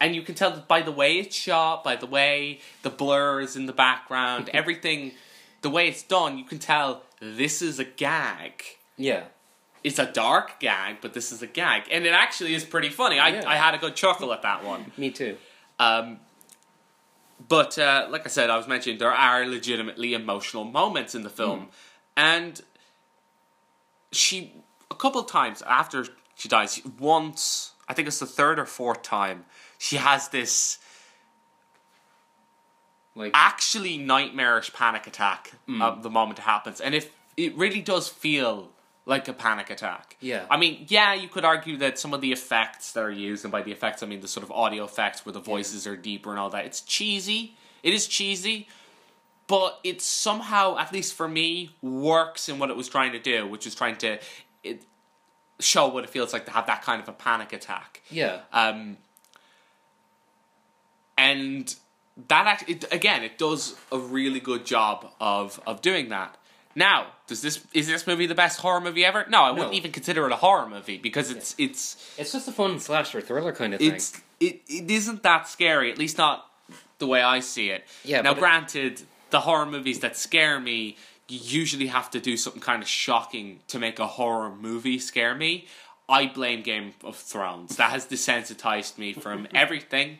And 0.00 0.14
you 0.14 0.22
can 0.22 0.34
tell 0.34 0.50
that 0.50 0.66
by 0.66 0.82
the 0.82 0.92
way 0.92 1.18
it's 1.18 1.36
shot, 1.36 1.84
by 1.84 1.94
the 1.94 2.06
way 2.06 2.60
the 2.82 2.90
blurs 2.90 3.54
in 3.54 3.66
the 3.66 3.72
background, 3.72 4.48
everything, 4.54 5.12
the 5.62 5.70
way 5.70 5.88
it's 5.88 6.02
done, 6.02 6.38
you 6.38 6.44
can 6.44 6.58
tell 6.58 7.02
this 7.20 7.62
is 7.62 7.78
a 7.78 7.84
gag. 7.84 8.64
yeah. 8.96 9.24
it's 9.84 9.98
a 9.98 10.06
dark 10.10 10.58
gag, 10.58 10.96
but 11.00 11.14
this 11.14 11.30
is 11.32 11.42
a 11.42 11.46
gag, 11.46 11.82
and 11.90 12.06
it 12.06 12.12
actually 12.12 12.54
is 12.54 12.64
pretty 12.64 12.88
funny. 12.88 13.18
I 13.18 13.28
Yeah. 13.28 13.42
I 13.46 13.56
had 13.56 13.74
a 13.74 13.78
good 13.78 13.94
chuckle 13.94 14.32
at 14.32 14.42
that 14.42 14.64
one. 14.64 14.92
Me 14.96 15.10
too. 15.10 15.36
Um, 15.78 16.20
but 17.48 17.78
uh, 17.78 18.06
like 18.10 18.26
I 18.26 18.28
said, 18.28 18.50
I 18.50 18.56
was 18.56 18.68
mentioning 18.68 18.98
there 18.98 19.12
are 19.12 19.46
legitimately 19.46 20.12
emotional 20.14 20.64
moments 20.64 21.14
in 21.14 21.22
the 21.22 21.30
film, 21.30 21.68
and 22.16 22.60
she 24.12 24.52
a 24.90 24.94
couple 24.94 25.22
times 25.22 25.62
after 25.62 26.06
she 26.34 26.48
dies, 26.48 26.80
once 26.98 27.72
I 27.88 27.94
think 27.94 28.08
it's 28.08 28.18
the 28.18 28.26
third 28.26 28.58
or 28.58 28.66
fourth 28.66 29.02
time, 29.02 29.44
she 29.78 29.96
has 29.96 30.28
this 30.28 30.78
Like 33.14 33.32
actually 33.34 33.98
nightmarish 33.98 34.72
panic 34.72 35.06
attack 35.06 35.52
mm. 35.68 35.82
of 35.82 36.02
the 36.02 36.10
moment 36.10 36.38
it 36.38 36.42
happens, 36.42 36.80
and 36.80 36.94
if 36.94 37.12
it 37.36 37.56
really 37.56 37.82
does 37.82 38.08
feel 38.08 38.70
like 39.06 39.26
a 39.28 39.32
panic 39.32 39.70
attack. 39.70 40.16
Yeah. 40.20 40.44
I 40.48 40.56
mean, 40.56 40.86
yeah, 40.88 41.14
you 41.14 41.26
could 41.28 41.44
argue 41.44 41.76
that 41.78 41.98
some 41.98 42.14
of 42.14 42.20
the 42.20 42.32
effects 42.32 42.92
that 42.92 43.00
are 43.00 43.10
used, 43.10 43.44
and 43.44 43.50
by 43.50 43.62
the 43.62 43.72
effects 43.72 44.02
I 44.02 44.06
mean 44.06 44.20
the 44.20 44.28
sort 44.28 44.44
of 44.44 44.52
audio 44.52 44.84
effects 44.84 45.24
where 45.24 45.32
the 45.32 45.40
voices 45.40 45.86
are 45.86 45.96
deeper 45.96 46.30
and 46.30 46.38
all 46.38 46.50
that, 46.50 46.64
it's 46.64 46.80
cheesy. 46.80 47.56
It 47.82 47.92
is 47.94 48.06
cheesy, 48.06 48.68
but 49.46 49.80
it 49.82 50.00
somehow, 50.00 50.78
at 50.78 50.92
least 50.92 51.14
for 51.14 51.26
me, 51.26 51.70
works 51.82 52.48
in 52.48 52.58
what 52.58 52.70
it 52.70 52.76
was 52.76 52.88
trying 52.88 53.12
to 53.12 53.18
do, 53.18 53.46
which 53.46 53.66
is 53.66 53.74
trying 53.74 53.96
to 53.96 54.18
it, 54.64 54.82
show 55.58 55.88
what 55.88 56.04
it 56.04 56.10
feels 56.10 56.32
like 56.32 56.44
to 56.46 56.50
have 56.52 56.66
that 56.66 56.82
kind 56.82 57.02
of 57.02 57.08
a 57.08 57.12
panic 57.12 57.52
attack. 57.52 58.02
yeah. 58.10 58.40
Um, 58.52 58.96
and 61.16 61.74
that 62.28 62.46
act, 62.46 62.68
it, 62.68 62.84
again, 62.92 63.22
it 63.22 63.38
does 63.38 63.76
a 63.92 63.98
really 63.98 64.40
good 64.40 64.64
job 64.64 65.10
of 65.20 65.60
of 65.66 65.80
doing 65.82 66.08
that. 66.10 66.36
Now, 66.74 67.08
does 67.26 67.42
this 67.42 67.64
is 67.74 67.86
this 67.88 68.06
movie 68.06 68.26
the 68.26 68.34
best 68.34 68.60
horror 68.60 68.80
movie 68.80 69.04
ever? 69.04 69.26
No, 69.28 69.42
I 69.42 69.50
wouldn't 69.50 69.74
even 69.74 69.92
consider 69.92 70.26
it 70.26 70.32
a 70.32 70.36
horror 70.36 70.68
movie 70.68 70.98
because 70.98 71.30
it's 71.30 71.54
it's 71.58 72.14
It's 72.18 72.32
just 72.32 72.48
a 72.48 72.52
fun 72.52 72.78
slasher 72.78 73.20
thriller 73.20 73.52
kind 73.52 73.74
of 73.74 73.80
thing. 73.80 73.92
it's 73.94 74.20
it, 74.38 74.62
it 74.68 74.90
isn't 74.90 75.22
that 75.24 75.48
scary. 75.48 75.90
At 75.90 75.98
least 75.98 76.16
not 76.16 76.46
the 76.98 77.06
way 77.06 77.20
I 77.22 77.40
see 77.40 77.70
it. 77.70 77.84
Yeah, 78.04 78.20
Now, 78.22 78.30
but 78.30 78.38
it- 78.38 78.40
granted, 78.40 79.02
the 79.30 79.40
horror 79.40 79.66
movies 79.66 80.00
that 80.00 80.16
scare 80.16 80.58
me 80.60 80.96
you 81.30 81.38
usually 81.42 81.86
have 81.88 82.10
to 82.10 82.20
do 82.20 82.36
something 82.36 82.62
kind 82.62 82.82
of 82.82 82.88
shocking 82.88 83.60
to 83.68 83.78
make 83.78 83.98
a 83.98 84.06
horror 84.06 84.50
movie 84.54 84.98
scare 84.98 85.34
me. 85.34 85.66
I 86.08 86.26
blame 86.26 86.62
Game 86.62 86.94
of 87.04 87.16
Thrones. 87.16 87.76
That 87.76 87.90
has 87.90 88.06
desensitized 88.06 88.98
me 88.98 89.12
from 89.12 89.46
everything. 89.54 90.18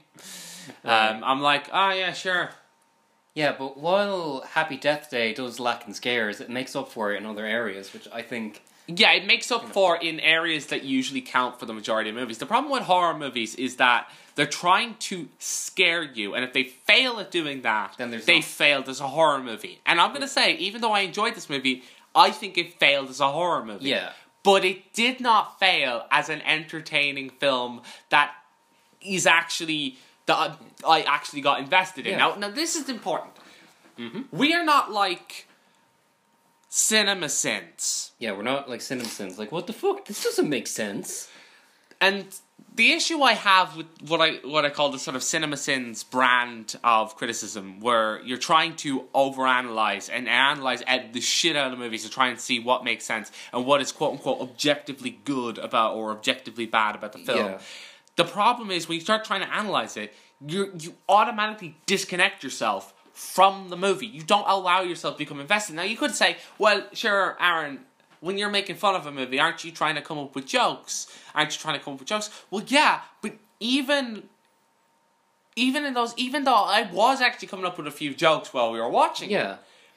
Um, 0.84 1.22
I'm 1.24 1.40
like, 1.40 1.68
oh 1.72 1.90
yeah, 1.90 2.12
sure. 2.12 2.50
Yeah, 3.34 3.54
but 3.58 3.78
while 3.78 4.42
Happy 4.52 4.76
Death 4.76 5.10
Day 5.10 5.32
does 5.32 5.60
lack 5.60 5.86
in 5.86 5.94
scares, 5.94 6.40
it 6.40 6.50
makes 6.50 6.74
up 6.74 6.90
for 6.90 7.12
it 7.12 7.18
in 7.18 7.26
other 7.26 7.46
areas, 7.46 7.92
which 7.92 8.08
I 8.12 8.22
think. 8.22 8.62
Yeah, 8.96 9.12
it 9.12 9.26
makes 9.26 9.50
up 9.52 9.68
for 9.68 9.96
in 9.96 10.18
areas 10.20 10.66
that 10.66 10.82
usually 10.84 11.20
count 11.20 11.58
for 11.60 11.66
the 11.66 11.72
majority 11.74 12.10
of 12.10 12.16
movies. 12.16 12.38
The 12.38 12.46
problem 12.46 12.72
with 12.72 12.82
horror 12.82 13.16
movies 13.16 13.54
is 13.54 13.76
that 13.76 14.10
they're 14.34 14.46
trying 14.46 14.94
to 15.10 15.28
scare 15.38 16.02
you, 16.02 16.34
and 16.34 16.44
if 16.44 16.52
they 16.52 16.64
fail 16.64 17.20
at 17.20 17.30
doing 17.30 17.62
that, 17.62 17.94
Then 17.98 18.10
there's 18.10 18.24
they 18.26 18.36
not- 18.36 18.44
failed 18.44 18.88
as 18.88 19.00
a 19.00 19.08
horror 19.08 19.42
movie. 19.42 19.80
And 19.86 20.00
I'm 20.00 20.10
going 20.10 20.22
to 20.22 20.28
say, 20.28 20.54
even 20.56 20.80
though 20.80 20.92
I 20.92 21.00
enjoyed 21.00 21.34
this 21.34 21.48
movie, 21.50 21.82
I 22.14 22.30
think 22.30 22.56
it 22.58 22.78
failed 22.80 23.10
as 23.10 23.20
a 23.20 23.28
horror 23.30 23.64
movie. 23.64 23.90
Yeah. 23.90 24.12
But 24.42 24.64
it 24.64 24.92
did 24.94 25.20
not 25.20 25.58
fail 25.58 26.06
as 26.10 26.28
an 26.30 26.40
entertaining 26.42 27.30
film 27.30 27.82
that 28.08 28.32
is 29.02 29.26
actually 29.26 29.98
that 30.26 30.56
I 30.86 31.02
actually 31.02 31.42
got 31.42 31.60
invested 31.60 32.06
in. 32.06 32.12
Yeah. 32.12 32.18
Now, 32.18 32.34
now 32.36 32.50
this 32.50 32.76
is 32.76 32.88
important. 32.88 33.32
Mm-hmm. 33.98 34.22
We 34.32 34.54
are 34.54 34.64
not 34.64 34.90
like 34.90 35.46
CinemaSins. 36.70 38.10
Yeah, 38.18 38.32
we're 38.32 38.42
not 38.42 38.68
like 38.68 38.80
CinemaSins. 38.80 39.38
Like, 39.38 39.50
what 39.50 39.66
the 39.66 39.72
fuck? 39.72 40.04
This 40.06 40.22
doesn't 40.22 40.48
make 40.48 40.66
sense. 40.66 41.28
And 42.00 42.26
the 42.74 42.92
issue 42.92 43.20
I 43.22 43.32
have 43.32 43.76
with 43.76 43.86
what 44.06 44.20
I 44.20 44.34
what 44.46 44.64
I 44.64 44.70
call 44.70 44.90
the 44.90 44.98
sort 44.98 45.16
of 45.16 45.22
CinemaSins 45.22 46.08
brand 46.08 46.76
of 46.84 47.16
criticism, 47.16 47.80
where 47.80 48.22
you're 48.22 48.38
trying 48.38 48.76
to 48.76 49.00
overanalyze 49.14 50.08
and 50.12 50.28
analyze 50.28 50.82
ed- 50.86 51.12
the 51.12 51.20
shit 51.20 51.56
out 51.56 51.66
of 51.66 51.72
the 51.72 51.76
movies 51.76 52.04
to 52.04 52.10
try 52.10 52.28
and 52.28 52.38
see 52.38 52.60
what 52.60 52.84
makes 52.84 53.04
sense 53.04 53.32
and 53.52 53.66
what 53.66 53.80
is 53.80 53.90
quote 53.90 54.12
unquote 54.12 54.40
objectively 54.40 55.18
good 55.24 55.58
about 55.58 55.96
or 55.96 56.12
objectively 56.12 56.66
bad 56.66 56.94
about 56.94 57.12
the 57.12 57.18
film. 57.18 57.38
Yeah. 57.38 57.60
The 58.16 58.24
problem 58.24 58.70
is 58.70 58.88
when 58.88 58.96
you 58.96 59.02
start 59.02 59.24
trying 59.24 59.40
to 59.40 59.52
analyze 59.52 59.96
it, 59.96 60.14
you 60.46 60.72
you 60.78 60.94
automatically 61.08 61.76
disconnect 61.86 62.44
yourself 62.44 62.94
from 63.20 63.68
the 63.68 63.76
movie. 63.76 64.06
You 64.06 64.22
don't 64.22 64.48
allow 64.48 64.80
yourself 64.80 65.14
to 65.14 65.18
become 65.18 65.40
invested. 65.40 65.76
Now 65.76 65.82
you 65.82 65.96
could 65.96 66.14
say, 66.14 66.38
well, 66.58 66.84
sure, 66.94 67.36
Aaron, 67.38 67.80
when 68.20 68.38
you're 68.38 68.48
making 68.50 68.76
fun 68.76 68.94
of 68.94 69.04
a 69.06 69.12
movie, 69.12 69.38
aren't 69.38 69.62
you 69.62 69.70
trying 69.70 69.94
to 69.96 70.00
come 70.00 70.18
up 70.18 70.34
with 70.34 70.46
jokes? 70.46 71.06
Aren't 71.34 71.52
you 71.52 71.58
trying 71.60 71.78
to 71.78 71.84
come 71.84 71.94
up 71.94 72.00
with 72.00 72.08
jokes? 72.08 72.30
Well, 72.50 72.64
yeah, 72.66 73.02
but 73.20 73.34
even 73.60 74.24
even 75.54 75.84
in 75.84 75.92
those, 75.94 76.14
even 76.16 76.44
though 76.44 76.54
I 76.54 76.88
was 76.90 77.20
actually 77.20 77.48
coming 77.48 77.66
up 77.66 77.76
with 77.76 77.86
a 77.86 77.90
few 77.90 78.14
jokes 78.14 78.54
while 78.54 78.72
we 78.72 78.80
were 78.80 78.88
watching, 78.88 79.30
it, 79.30 79.34
Yeah. 79.34 79.56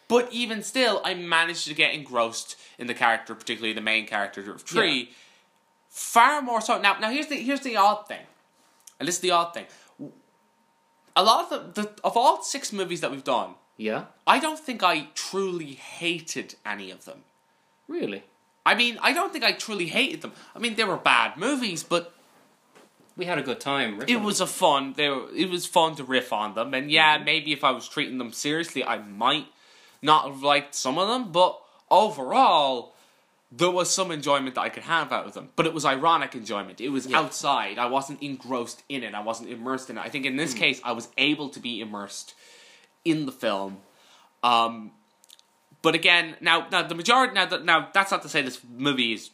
but 0.10 0.28
even 0.34 0.62
still, 0.64 1.00
I 1.06 1.14
managed 1.14 1.66
to 1.68 1.74
get 1.74 1.94
engrossed 1.94 2.58
in 2.78 2.88
the 2.88 2.94
character, 2.94 3.34
particularly 3.36 3.72
the 3.74 3.80
main 3.82 4.06
character 4.06 4.52
of 4.52 4.66
Tree, 4.66 5.12
far 5.90 6.42
more 6.42 6.60
so. 6.60 6.78
Now, 6.82 6.98
now 7.00 7.10
here's 7.10 7.28
the 7.28 7.38
here's 7.38 7.62
the 7.62 7.78
odd 7.78 8.08
thing, 8.08 8.26
and 9.00 9.08
this 9.08 9.16
is 9.16 9.22
the 9.22 9.32
odd 9.32 9.54
thing. 9.54 9.66
A 11.16 11.24
lot 11.24 11.52
of 11.52 11.74
the, 11.76 11.82
the 11.82 11.90
of 12.04 12.18
all 12.18 12.42
six 12.44 12.74
movies 12.74 13.02
that 13.02 13.12
we've 13.12 13.24
done, 13.24 13.56
Yeah? 13.78 14.06
I 14.26 14.40
don't 14.40 14.60
think 14.60 14.82
I 14.84 15.08
truly 15.14 15.74
hated 15.74 16.56
any 16.66 16.92
of 16.92 17.06
them. 17.06 17.24
Really? 17.88 18.24
I 18.66 18.76
mean, 18.76 18.98
I 19.02 19.14
don't 19.14 19.32
think 19.32 19.44
I 19.44 19.52
truly 19.52 19.88
hated 19.88 20.22
them. 20.22 20.32
I 20.56 20.60
mean, 20.60 20.76
they 20.76 20.86
were 20.86 20.98
bad 20.98 21.38
movies, 21.38 21.84
but 21.84 22.14
We 23.16 23.26
had 23.26 23.38
a 23.38 23.44
good 23.44 23.60
time. 23.60 24.02
it 24.08 24.22
was 24.22 24.42
a 24.42 24.48
fun. 24.48 24.94
They 24.94 25.10
were, 25.10 25.28
it 25.36 25.50
was 25.50 25.66
fun 25.66 25.96
to 25.98 26.04
riff 26.04 26.32
on 26.34 26.56
them, 26.56 26.74
and 26.74 26.90
yeah, 26.90 27.16
mm-hmm. 27.16 27.26
maybe 27.26 27.52
if 27.54 27.64
I 27.64 27.72
was 27.72 27.88
treating 27.88 28.18
them 28.18 28.32
seriously, 28.32 28.84
I 28.84 28.98
might 28.98 29.48
not 30.02 30.26
have 30.28 30.42
liked 30.42 30.74
some 30.74 30.98
of 30.98 31.08
them. 31.10 31.32
But 31.32 31.60
overall, 31.92 32.94
there 33.56 33.70
was 33.70 33.94
some 33.94 34.10
enjoyment 34.10 34.56
that 34.56 34.62
I 34.62 34.70
could 34.70 34.84
have 34.84 35.12
out 35.12 35.26
of 35.28 35.34
them. 35.34 35.50
But 35.56 35.68
it 35.68 35.74
was 35.74 35.86
ironic 35.86 36.34
enjoyment. 36.34 36.82
It 36.82 36.90
was 36.90 37.06
Yeah. 37.06 37.20
outside. 37.20 37.78
I 37.78 37.86
wasn't 37.86 38.22
engrossed 38.24 38.84
in 38.90 39.04
it. 39.04 39.14
I 39.14 39.22
wasn't 39.22 39.52
immersed 39.52 39.90
in 39.92 39.98
it. 39.98 40.02
I 40.02 40.10
think 40.10 40.26
in 40.26 40.38
this 40.38 40.54
case, 40.54 40.82
I 40.84 40.92
was 40.94 41.10
able 41.18 41.50
to 41.50 41.60
be 41.60 41.80
immersed 41.80 42.34
in 43.06 43.26
the 43.28 43.32
film. 43.32 43.82
Um, 44.42 44.92
but 45.84 45.94
again, 45.94 46.36
now 46.42 46.68
now 46.72 46.82
the 46.82 46.96
majority 46.96 47.34
now 47.34 47.46
that 47.46 47.64
now 47.64 47.90
that's 47.94 48.12
not 48.12 48.24
to 48.24 48.30
say 48.30 48.42
this 48.42 48.60
movie 48.76 49.14
is 49.14 49.30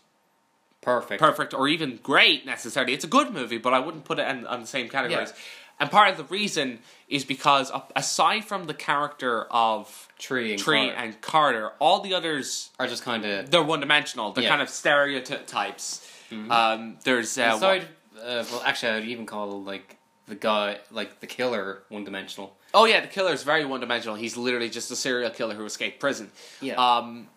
perfect. 0.81 1.19
perfect 1.21 1.53
or 1.53 1.67
even 1.67 1.99
great 2.03 2.45
necessarily. 2.45 2.93
It's 2.93 3.05
a 3.05 3.09
good 3.09 3.31
movie, 3.31 3.57
but 3.57 3.73
I 3.73 3.79
wouldn't 3.79 4.03
put 4.05 4.19
it 4.19 4.27
in, 4.27 4.45
on 4.47 4.61
the 4.61 4.67
same 4.67 4.89
categories. 4.89 5.29
Yeah. 5.29 5.41
And 5.79 5.89
part 5.89 6.09
of 6.11 6.17
the 6.17 6.25
reason 6.25 6.79
is 7.07 7.23
because 7.23 7.71
aside 7.95 8.43
from 8.45 8.65
the 8.65 8.73
character 8.73 9.45
of 9.49 10.09
Tree 10.19 10.51
and 10.51 10.61
Tree 10.61 10.87
Carter 10.87 10.95
and 10.97 11.21
Carter, 11.21 11.71
all 11.79 12.01
the 12.01 12.13
others 12.13 12.69
are 12.79 12.87
just 12.87 13.03
kind 13.03 13.23
of. 13.25 13.49
they're 13.49 13.63
one 13.63 13.79
dimensional. 13.79 14.31
They're 14.33 14.43
Yeah. 14.43 14.49
Mm-hmm. 14.49 14.53
kind 14.57 14.61
of 14.61 14.69
stereotypes. 14.69 16.05
Um, 16.31 16.97
there's 17.03 17.37
uh, 17.37 17.53
Aside, 17.55 17.87
uh, 18.17 18.43
well, 18.51 18.61
actually, 18.65 18.91
I'd 18.91 19.05
even 19.05 19.25
call 19.25 19.63
like 19.63 19.97
the 20.27 20.35
guy, 20.35 20.77
like 20.91 21.21
the 21.21 21.27
killer, 21.27 21.83
one 21.89 22.03
dimensional. 22.03 22.55
oh 22.73 22.85
yeah, 22.85 22.99
the 23.01 23.07
killer 23.07 23.31
is 23.33 23.43
very 23.43 23.65
one 23.65 23.79
dimensional. 23.79 24.15
He's 24.15 24.37
literally 24.37 24.69
just 24.69 24.91
a 24.91 24.95
serial 24.95 25.31
killer 25.31 25.55
who 25.55 25.65
escaped 25.65 25.99
prison. 25.99 26.29
Yeah. 26.61 26.75
Um, 26.75 27.27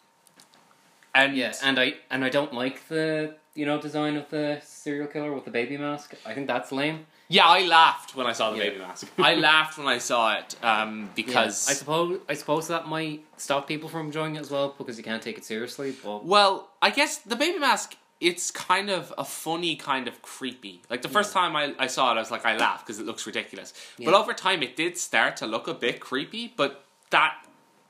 and 1.15 1.37
Yeah, 1.37 1.55
and 1.63 1.79
I 1.79 1.95
and 2.11 2.25
I 2.25 2.29
don't 2.29 2.53
like 2.53 2.89
the 2.89 3.35
you 3.55 3.65
know 3.67 3.81
design 3.81 4.17
of 4.17 4.29
the 4.31 4.61
serial 4.65 5.07
killer 5.07 5.33
with 5.33 5.45
the 5.45 5.51
baby 5.51 5.77
mask. 5.79 6.15
I 6.27 6.35
think 6.35 6.47
that's 6.49 6.71
lame. 6.73 7.07
Yeah, 7.37 7.47
I 7.47 7.61
laughed 7.67 8.15
when 8.15 8.27
I 8.27 8.35
saw 8.35 8.51
the 8.51 8.59
Yeah. 8.59 8.65
baby 8.65 8.79
mask. 8.79 9.09
I 9.19 9.35
laughed 9.35 9.79
when 9.79 9.87
I 9.87 9.99
saw 9.99 10.35
it 10.39 10.55
um, 10.63 11.09
because 11.15 11.69
I 11.69 11.73
suppose 11.73 12.21
I 12.29 12.35
suppose 12.35 12.69
that 12.69 12.87
might 12.87 13.25
stop 13.39 13.67
people 13.67 13.89
from 13.89 14.07
enjoying 14.07 14.37
it 14.37 14.41
as 14.41 14.51
well 14.51 14.75
because 14.77 14.99
you 14.99 15.05
can't 15.05 15.23
take 15.23 15.39
it 15.39 15.45
seriously. 15.45 15.95
But 16.05 16.25
Well, 16.25 16.69
I 16.81 16.91
guess 16.91 17.19
the 17.19 17.37
baby 17.37 17.59
mask. 17.59 17.97
It's 18.21 18.53
kind 18.53 18.89
of 18.89 19.13
a 19.19 19.25
funny 19.25 19.75
kind 19.75 20.07
of 20.07 20.23
creepy. 20.23 20.83
Like 20.89 21.03
the 21.03 21.09
first 21.09 21.33
time 21.33 21.57
I, 21.57 21.75
I 21.77 21.89
saw 21.89 22.13
it, 22.13 22.15
I 22.15 22.21
was 22.21 22.31
like, 22.31 22.47
I 22.47 22.57
laughed 22.57 22.87
because 22.87 23.01
it 23.01 23.07
looks 23.07 23.27
ridiculous. 23.27 23.75
But 23.99 24.13
Yeah. 24.13 24.17
over 24.17 24.33
time, 24.33 24.63
it 24.63 24.77
did 24.77 24.97
start 24.97 25.37
to 25.39 25.47
look 25.49 25.67
a 25.67 25.75
bit 25.75 25.99
creepy. 25.99 26.53
But 26.57 26.85
that 27.11 27.35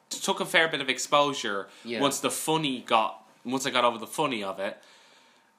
took 0.09 0.41
a 0.41 0.47
fair 0.47 0.69
bit 0.69 0.81
of 0.81 0.89
exposure 0.89 1.69
Yeah. 1.85 2.01
once 2.01 2.19
the 2.21 2.31
funny 2.31 2.81
got 2.81 3.23
once 3.45 3.67
I 3.67 3.71
got 3.71 3.85
over 3.85 3.99
the 3.99 4.07
funny 4.07 4.43
of 4.43 4.59
it. 4.59 4.75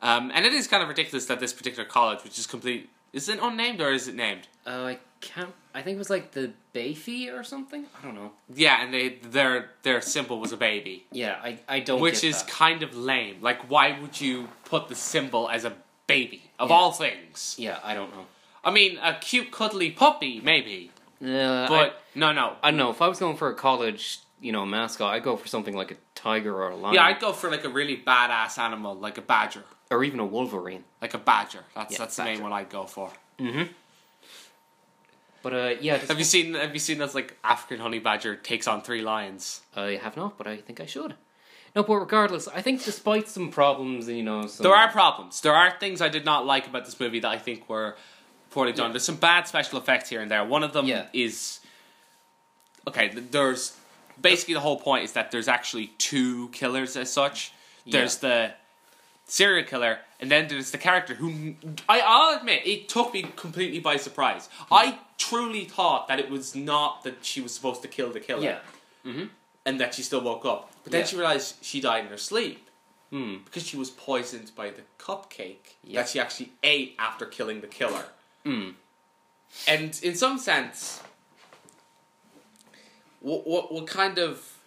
Um, 0.02 0.32
and 0.34 0.44
it 0.44 0.54
is 0.54 0.68
kind 0.68 0.82
of 0.82 0.90
ridiculous 0.90 1.28
that 1.28 1.40
this 1.40 1.54
particular 1.54 1.86
college, 1.88 2.24
which 2.24 2.40
is 2.40 2.48
complete, 2.48 2.90
is 3.14 3.30
it 3.30 3.40
unnamed 3.42 3.80
or 3.82 3.92
is 3.92 4.08
it 4.08 4.16
named? 4.16 4.48
uh, 4.68 4.70
I 4.94 5.00
can't. 5.22 5.54
I 5.76 5.82
think 5.82 5.96
it 5.96 6.00
was 6.00 6.10
like 6.10 6.32
the 6.32 6.52
Bayfie 6.76 7.34
or 7.34 7.44
something. 7.44 7.86
I 8.00 8.06
don't 8.06 8.14
know. 8.16 8.32
Yeah, 8.54 8.84
and 8.84 8.94
they 8.94 9.10
their 9.24 9.70
their 9.84 10.02
symbol 10.02 10.40
was 10.40 10.52
a 10.52 10.58
baby. 10.58 11.06
Yeah, 11.12 11.38
I 11.42 11.60
I 11.68 11.80
don't. 11.80 12.02
which 12.02 12.24
is 12.24 12.44
that. 12.44 12.52
kind 12.52 12.84
of 12.84 12.96
lame. 12.96 13.38
Like, 13.42 13.70
why 13.70 13.98
would 14.00 14.20
you 14.20 14.50
put 14.66 14.88
the 14.90 14.96
symbol 14.96 15.50
as 15.50 15.64
a 15.66 15.74
baby 16.08 16.52
of 16.60 16.70
Yeah. 16.70 16.76
all 16.76 16.92
things? 16.92 17.56
yeah, 17.58 17.80
I 17.84 17.94
don't 17.94 18.12
know. 18.12 18.26
I 18.64 18.72
mean, 18.72 18.98
a 19.02 19.14
cute, 19.20 19.52
cuddly 19.52 19.92
puppy, 19.92 20.40
maybe, 20.42 20.92
Uh, 21.22 21.68
but 21.68 22.02
no, 22.16 22.32
no. 22.32 22.56
I, 22.62 22.68
I 22.68 22.72
don't 22.72 22.78
know 22.78 22.92
if 22.92 23.02
I 23.02 23.08
was 23.10 23.20
going 23.20 23.36
for 23.38 23.50
a 23.50 23.56
college 23.56 24.20
you 24.40 24.52
know, 24.52 24.66
mascot, 24.66 25.14
I'd 25.14 25.24
go 25.24 25.38
for 25.38 25.48
something 25.48 25.74
like 25.74 25.92
a 25.92 25.96
tiger 26.16 26.54
or 26.62 26.70
a 26.72 26.76
lion. 26.76 26.96
Yeah, 26.96 27.06
I'd 27.06 27.20
go 27.22 27.32
for 27.32 27.50
like 27.50 27.64
a 27.64 27.70
really 27.70 27.96
badass 27.98 28.58
animal, 28.58 28.94
like 28.94 29.18
a 29.18 29.22
badger, 29.22 29.64
or 29.94 30.04
even 30.04 30.20
a 30.20 30.26
wolverine. 30.26 30.84
like 31.02 31.14
a 31.14 31.18
badger. 31.18 31.64
That's 31.76 31.94
Yeah, 31.94 31.98
that's 32.00 32.16
the 32.16 32.24
main 32.24 32.42
one 32.42 32.52
I'd 32.54 32.70
go 32.70 32.86
for. 32.86 33.12
But 35.42 35.54
uh, 35.54 35.76
yeah, 35.82 35.98
Have 35.98 36.18
you 36.18 36.24
seen 36.24 36.54
Have 36.54 36.74
you 36.74 36.80
seen 36.80 37.00
this 37.00 37.14
like 37.14 37.38
African 37.44 37.80
honey 37.80 38.00
badger 38.00 38.36
takes 38.36 38.68
on 38.68 38.82
three 38.82 39.02
lions? 39.02 39.62
I 39.76 40.00
have 40.02 40.16
not, 40.16 40.38
but 40.38 40.48
I 40.48 40.58
think 40.58 40.80
I 40.80 40.86
should. 40.86 41.16
No, 41.76 41.84
but 41.84 41.96
regardless, 41.96 42.48
I 42.48 42.62
think 42.62 42.84
despite 42.84 43.28
some 43.28 43.50
problems, 43.50 44.08
you 44.08 44.22
know, 44.24 44.46
some, 44.46 44.64
There 44.64 44.76
are 44.76 44.90
problems. 44.92 45.42
There 45.42 45.56
are 45.56 45.72
things 45.80 46.02
I 46.02 46.08
did 46.10 46.24
not 46.24 46.46
like 46.46 46.68
about 46.68 46.86
this 46.86 47.00
movie 47.00 47.20
that 47.20 47.30
I 47.32 47.40
think 47.40 47.68
were 47.68 47.96
poorly 48.52 48.72
done. 48.74 48.92
There's 48.94 49.04
some 49.04 49.16
bad 49.16 49.48
special 49.48 49.80
effects 49.80 50.10
here 50.10 50.22
and 50.22 50.30
there. 50.30 50.46
One 50.46 50.64
of 50.64 50.72
them 50.72 50.86
Yeah. 50.86 51.08
is 51.14 51.60
okay. 52.88 53.10
There's 53.10 53.76
basically 54.22 54.54
the 54.54 54.60
whole 54.62 54.80
point 54.80 55.04
is 55.04 55.14
that 55.14 55.32
there's 55.32 55.48
actually 55.48 55.88
two 55.98 56.50
killers 56.50 56.96
as 56.96 57.12
such. 57.12 57.52
There's 57.86 58.18
the 58.18 58.54
serial 59.26 59.66
killer, 59.66 60.00
and 60.20 60.30
then 60.30 60.48
there's 60.48 60.72
the 60.72 60.78
character 60.78 61.16
who 61.16 61.56
I, 61.90 62.02
I'll 62.06 62.38
admit 62.38 62.66
it 62.66 62.90
took 62.90 63.14
me 63.14 63.24
completely 63.36 63.80
by 63.80 63.98
surprise. 63.98 64.50
I 64.72 65.00
truly 65.18 65.66
thought 65.66 66.08
that 66.08 66.20
it 66.20 66.30
was 66.30 66.56
not 66.56 67.04
that 67.04 67.24
she 67.26 67.42
was 67.42 67.54
supposed 67.54 67.82
to 67.84 67.88
kill 67.88 68.12
the 68.12 68.20
killer, 68.20 68.60
yeah, 69.06 69.26
and 69.66 69.80
that 69.80 69.94
she 69.94 70.02
still 70.02 70.22
woke 70.22 70.46
up. 70.46 70.72
But 70.84 70.92
then 70.92 71.02
Yeah. 71.02 71.08
she 71.08 71.16
realized 71.16 71.56
she 71.62 71.80
died 71.82 72.04
in 72.06 72.10
her 72.10 72.18
sleep 72.18 72.70
hmm. 73.10 73.38
because 73.46 73.66
she 73.66 73.78
was 73.78 73.90
poisoned 73.90 74.52
by 74.56 74.70
the 74.70 74.82
cupcake 75.00 75.76
Yeah. 75.84 76.02
that 76.02 76.10
she 76.10 76.20
actually 76.20 76.52
ate 76.62 76.96
after 77.00 77.26
killing 77.26 77.62
the 77.62 77.68
killer. 77.68 78.06
Hmm. 78.44 78.72
And 79.68 79.98
in 80.04 80.16
some 80.16 80.40
sense, 80.40 81.02
what, 83.22 83.48
what, 83.48 83.72
what 83.72 83.88
kind 83.88 84.18
of. 84.18 84.58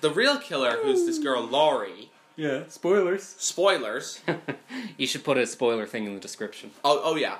The 0.00 0.10
real 0.10 0.38
killer, 0.38 0.78
who's 0.82 1.04
this 1.04 1.18
girl 1.18 1.42
Lori, 1.42 2.10
yeah. 2.40 2.62
Spoilers. 2.68 3.22
spoilers. 3.38 4.20
you 4.96 5.06
should 5.06 5.24
put 5.24 5.36
a 5.36 5.46
spoiler 5.46 5.86
thing 5.86 6.04
in 6.06 6.14
the 6.14 6.20
description. 6.20 6.70
oh, 6.84 7.00
oh, 7.04 7.16
yeah. 7.16 7.36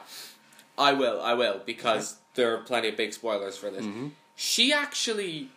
I 0.78 0.92
will, 0.92 1.20
I 1.20 1.34
will, 1.34 1.60
because 1.66 2.16
there 2.34 2.54
are 2.54 2.58
plenty 2.58 2.88
of 2.88 2.96
big 2.96 3.12
spoilers 3.12 3.56
for 3.56 3.70
this. 3.70 3.84
She 4.36 4.72
actually. 4.72 5.48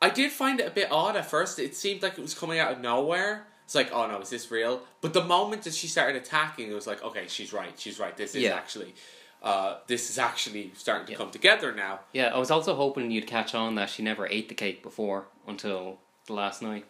I 0.00 0.10
did 0.10 0.30
find 0.30 0.60
it 0.60 0.66
a 0.68 0.70
bit 0.70 0.88
odd 0.92 1.16
at 1.16 1.26
first. 1.26 1.58
It 1.58 1.74
seemed 1.74 2.02
like 2.02 2.18
it 2.18 2.20
was 2.20 2.34
coming 2.34 2.58
out 2.58 2.70
of 2.72 2.80
nowhere. 2.80 3.46
It's 3.64 3.74
like, 3.74 3.90
oh 3.92 4.06
no, 4.06 4.20
is 4.20 4.30
this 4.30 4.50
real? 4.50 4.82
But 5.00 5.12
the 5.14 5.24
moment 5.24 5.62
that 5.62 5.74
she 5.74 5.88
started 5.88 6.14
attacking, 6.22 6.70
it 6.70 6.74
was 6.74 6.86
like, 6.86 7.02
okay, 7.02 7.24
she's 7.28 7.52
right, 7.52 7.72
she's 7.76 7.98
right. 7.98 8.16
This 8.16 8.34
is 8.36 8.42
Yeah. 8.42 8.54
actually, 8.54 8.94
uh, 9.42 9.78
this 9.88 10.10
is 10.10 10.18
actually 10.18 10.70
starting 10.76 11.06
to 11.06 11.12
Yeah. 11.12 11.18
come 11.18 11.30
together 11.30 11.72
now. 11.72 12.00
Yeah, 12.12 12.26
I 12.32 12.38
was 12.38 12.50
also 12.52 12.76
hoping 12.76 13.10
you'd 13.10 13.26
catch 13.26 13.54
on 13.54 13.74
that 13.76 13.90
she 13.90 14.02
never 14.04 14.28
ate 14.28 14.48
the 14.48 14.54
cake 14.54 14.82
before 14.84 15.26
until 15.48 15.98
the 16.26 16.34
last 16.34 16.62
night. 16.62 16.84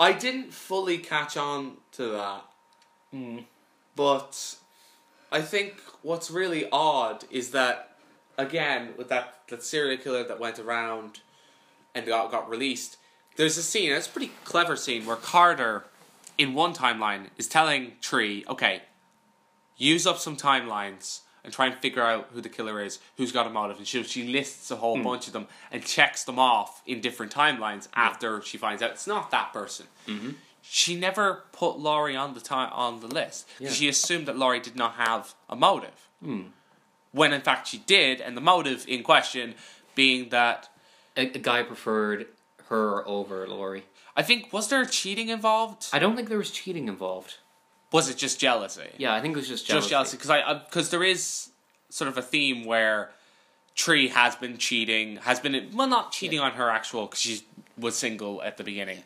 I 0.00 0.12
didn't 0.12 0.52
fully 0.52 0.98
catch 0.98 1.36
on 1.36 1.78
to 1.92 2.06
that, 2.08 2.44
Mm. 3.14 3.44
but 3.96 4.56
I 5.32 5.42
think 5.42 5.80
what's 6.02 6.30
really 6.30 6.68
odd 6.70 7.24
is 7.30 7.50
that, 7.50 7.96
again, 8.36 8.94
with 8.96 9.08
that, 9.08 9.40
that 9.48 9.62
serial 9.62 10.00
killer 10.00 10.24
that 10.24 10.38
went 10.38 10.58
around 10.58 11.20
and 11.94 12.06
got, 12.06 12.30
got 12.30 12.48
released, 12.48 12.98
there's 13.36 13.56
a 13.56 13.62
scene, 13.62 13.90
it's 13.92 14.06
a 14.06 14.10
pretty 14.10 14.32
clever 14.44 14.76
scene, 14.76 15.04
where 15.06 15.16
Carter, 15.16 15.84
in 16.36 16.54
one 16.54 16.74
timeline, 16.74 17.28
is 17.36 17.48
telling 17.48 17.96
Tree, 18.00 18.44
okay, 18.48 18.82
use 19.76 20.06
up 20.06 20.18
some 20.18 20.36
timelines 20.36 21.20
and 21.48 21.54
try 21.54 21.64
and 21.64 21.74
figure 21.76 22.02
out 22.02 22.28
who 22.34 22.42
the 22.42 22.48
killer 22.50 22.78
is, 22.78 22.98
who's 23.16 23.32
got 23.32 23.46
a 23.46 23.50
motive. 23.50 23.78
And 23.78 23.86
she, 23.86 24.02
she 24.02 24.28
lists 24.28 24.70
a 24.70 24.76
whole 24.76 24.98
hmm. 24.98 25.02
bunch 25.02 25.28
of 25.28 25.32
them 25.32 25.46
and 25.72 25.82
checks 25.82 26.24
them 26.24 26.38
off 26.38 26.82
in 26.84 27.00
different 27.00 27.32
timelines 27.32 27.88
after 27.94 28.42
she 28.42 28.58
finds 28.58 28.82
out 28.82 28.90
it's 28.90 29.06
not 29.06 29.30
that 29.30 29.54
person. 29.54 29.86
Mm-hmm. 30.06 30.32
She 30.60 30.94
never 30.94 31.44
put 31.52 31.78
Lori 31.78 32.14
on 32.16 32.34
the 32.34 32.40
time 32.40 32.70
on 32.74 33.00
the 33.00 33.06
list. 33.06 33.48
Yeah. 33.58 33.70
She 33.70 33.88
assumed 33.88 34.26
that 34.26 34.36
Lori 34.36 34.60
did 34.60 34.76
not 34.76 34.96
have 34.96 35.34
a 35.48 35.56
motive. 35.56 36.10
Hmm. 36.22 36.48
When 37.12 37.32
in 37.32 37.40
fact 37.40 37.68
she 37.68 37.78
did, 37.78 38.20
and 38.20 38.36
the 38.36 38.42
motive 38.42 38.84
in 38.86 39.02
question 39.02 39.54
being 39.94 40.28
that 40.28 40.68
A, 41.16 41.22
a 41.22 41.38
guy 41.38 41.62
preferred 41.62 42.26
her 42.66 43.08
over 43.08 43.48
Lori. 43.48 43.84
I 44.14 44.22
think 44.22 44.52
was 44.52 44.68
there 44.68 44.84
cheating 44.84 45.30
involved? 45.30 45.86
I 45.94 45.98
don't 45.98 46.14
think 46.14 46.28
there 46.28 46.36
was 46.36 46.50
cheating 46.50 46.88
involved. 46.88 47.38
Was 47.90 48.08
it 48.10 48.16
just 48.18 48.38
jealousy? 48.38 48.88
Yeah, 48.98 49.14
I 49.14 49.20
think 49.20 49.34
it 49.34 49.38
was 49.38 49.48
just 49.48 49.66
jealousy. 49.66 49.80
just 49.82 49.90
jealousy 49.90 50.16
because 50.16 50.30
I 50.30 50.54
because 50.54 50.90
there 50.90 51.02
is 51.04 51.50
sort 51.90 52.08
of 52.08 52.18
a 52.18 52.22
theme 52.22 52.64
where 52.64 53.10
Tree 53.74 54.08
has 54.08 54.36
been 54.36 54.58
cheating, 54.58 55.16
has 55.18 55.40
been 55.40 55.70
well 55.74 55.86
not 55.88 56.12
cheating 56.12 56.38
on 56.40 56.52
her 56.52 56.68
actual 56.70 57.06
because 57.06 57.20
she 57.20 57.42
was 57.78 57.96
single 57.96 58.42
at 58.42 58.56
the 58.58 58.64
beginning, 58.64 59.02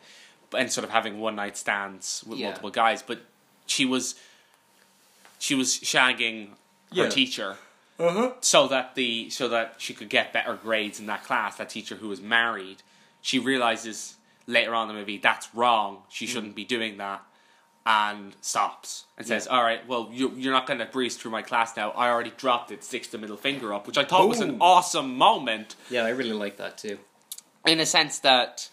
and 0.57 0.71
sort 0.71 0.83
of 0.83 0.89
having 0.91 1.19
one 1.19 1.35
night 1.35 1.55
stands 1.57 2.23
with 2.27 2.39
Yeah. 2.39 2.47
multiple 2.47 2.71
guys, 2.71 3.01
but 3.01 3.21
she 3.65 3.85
was 3.85 4.15
she 5.39 5.55
was 5.55 5.77
shagging 5.79 6.49
her 6.91 7.03
Yeah. 7.03 7.09
teacher 7.09 7.57
Uh-huh. 7.99 8.33
so 8.41 8.67
that 8.67 8.95
the 8.95 9.29
so 9.29 9.47
that 9.47 9.75
she 9.77 9.93
could 9.93 10.09
get 10.09 10.33
better 10.33 10.55
grades 10.55 10.99
in 10.99 11.05
that 11.05 11.23
class. 11.23 11.55
That 11.57 11.69
teacher 11.69 11.95
who 11.95 12.09
was 12.09 12.19
married, 12.21 12.81
she 13.21 13.39
realizes 13.39 14.15
later 14.47 14.73
on 14.75 14.89
in 14.89 14.95
the 14.95 14.99
movie 14.99 15.17
that's 15.17 15.47
wrong. 15.53 16.03
She 16.09 16.25
shouldn't 16.27 16.55
be 16.55 16.65
doing 16.65 16.97
that, 16.97 17.21
and 17.85 18.35
stops 18.41 19.05
and 19.17 19.27
says, 19.27 19.45
"All 19.47 19.61
right, 19.63 19.85
well, 19.87 20.09
you, 20.11 20.31
you're 20.35 20.53
not 20.53 20.67
going 20.67 20.79
to 20.79 20.85
breeze 20.85 21.17
through 21.17 21.31
my 21.31 21.41
class 21.41 21.75
now. 21.75 21.91
I 21.91 22.09
already 22.09 22.31
dropped 22.37 22.71
it. 22.71 22.83
Sticks 22.83 23.07
the 23.09 23.17
middle 23.17 23.37
finger 23.37 23.73
up, 23.73 23.87
which 23.87 23.97
I 23.97 24.05
thought 24.05 24.27
was 24.29 24.39
an 24.39 24.51
Boom. 24.51 24.61
awesome 24.61 25.17
moment 25.17 25.75
Yeah, 25.89 26.05
I 26.05 26.09
really 26.09 26.31
like 26.33 26.57
that 26.57 26.77
too. 26.77 26.97
in 27.65 27.79
a 27.79 27.85
sense 27.85 28.19
that." 28.19 28.69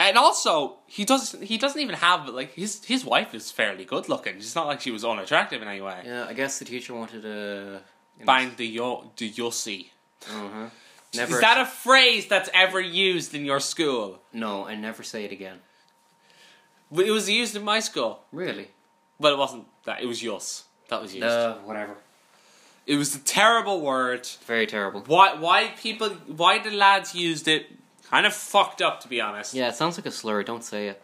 And 0.00 0.18
also, 0.18 0.76
he 0.86 1.04
doesn't 1.04 1.44
He 1.44 1.56
doesn't 1.56 1.80
even 1.80 1.94
have 1.94 2.28
like 2.28 2.52
his 2.54 2.84
his 2.84 3.04
wife 3.04 3.32
is 3.34 3.50
fairly 3.52 3.84
good 3.84 4.08
looking. 4.08 4.36
It's 4.36 4.54
not 4.56 4.66
like 4.66 4.80
she 4.80 4.90
was 4.90 5.04
unattractive 5.04 5.62
in 5.62 5.68
any 5.68 5.80
way. 5.80 6.02
Yeah, 6.04 6.26
I 6.28 6.32
guess 6.32 6.58
the 6.58 6.64
teacher 6.64 6.94
wanted 6.94 7.22
to 7.22 7.80
you 8.18 8.20
know, 8.20 8.26
Bind 8.26 8.56
the 8.56 8.66
yo 8.66 9.12
the 9.16 9.30
yossi. 9.30 9.90
Uh-huh. 10.28 10.68
Never 11.14 11.34
Is 11.36 11.40
that 11.42 11.60
a 11.60 11.64
phrase 11.66 12.26
that's 12.26 12.50
ever 12.52 12.80
used 12.80 13.34
in 13.36 13.44
your 13.44 13.60
school? 13.60 14.20
No, 14.32 14.66
I 14.66 14.74
never 14.74 15.04
say 15.04 15.24
it 15.24 15.30
again. 15.32 15.60
It 16.94 17.10
was 17.10 17.28
used 17.28 17.56
in 17.56 17.64
my 17.64 17.80
school. 17.80 18.20
Really? 18.32 18.68
Well, 19.18 19.32
it 19.32 19.38
wasn't 19.38 19.66
that. 19.84 20.02
It 20.02 20.06
was 20.06 20.22
yours. 20.22 20.64
That 20.88 21.00
was 21.02 21.14
used. 21.14 21.26
Uh, 21.26 21.54
whatever. 21.64 21.94
It 22.86 22.96
was 22.96 23.14
a 23.14 23.18
terrible 23.20 23.80
word. 23.80 24.26
Very 24.46 24.66
terrible. 24.66 25.02
Why? 25.06 25.34
Why 25.34 25.72
people? 25.80 26.10
Why 26.10 26.58
the 26.58 26.70
lads 26.70 27.14
used 27.14 27.48
it? 27.48 27.66
Kind 28.10 28.26
of 28.26 28.34
fucked 28.34 28.82
up, 28.82 29.00
to 29.00 29.08
be 29.08 29.20
honest. 29.20 29.54
Yeah, 29.54 29.68
it 29.68 29.74
sounds 29.74 29.96
like 29.96 30.06
a 30.06 30.10
slur. 30.10 30.42
Don't 30.42 30.62
say 30.62 30.88
it. 30.88 31.02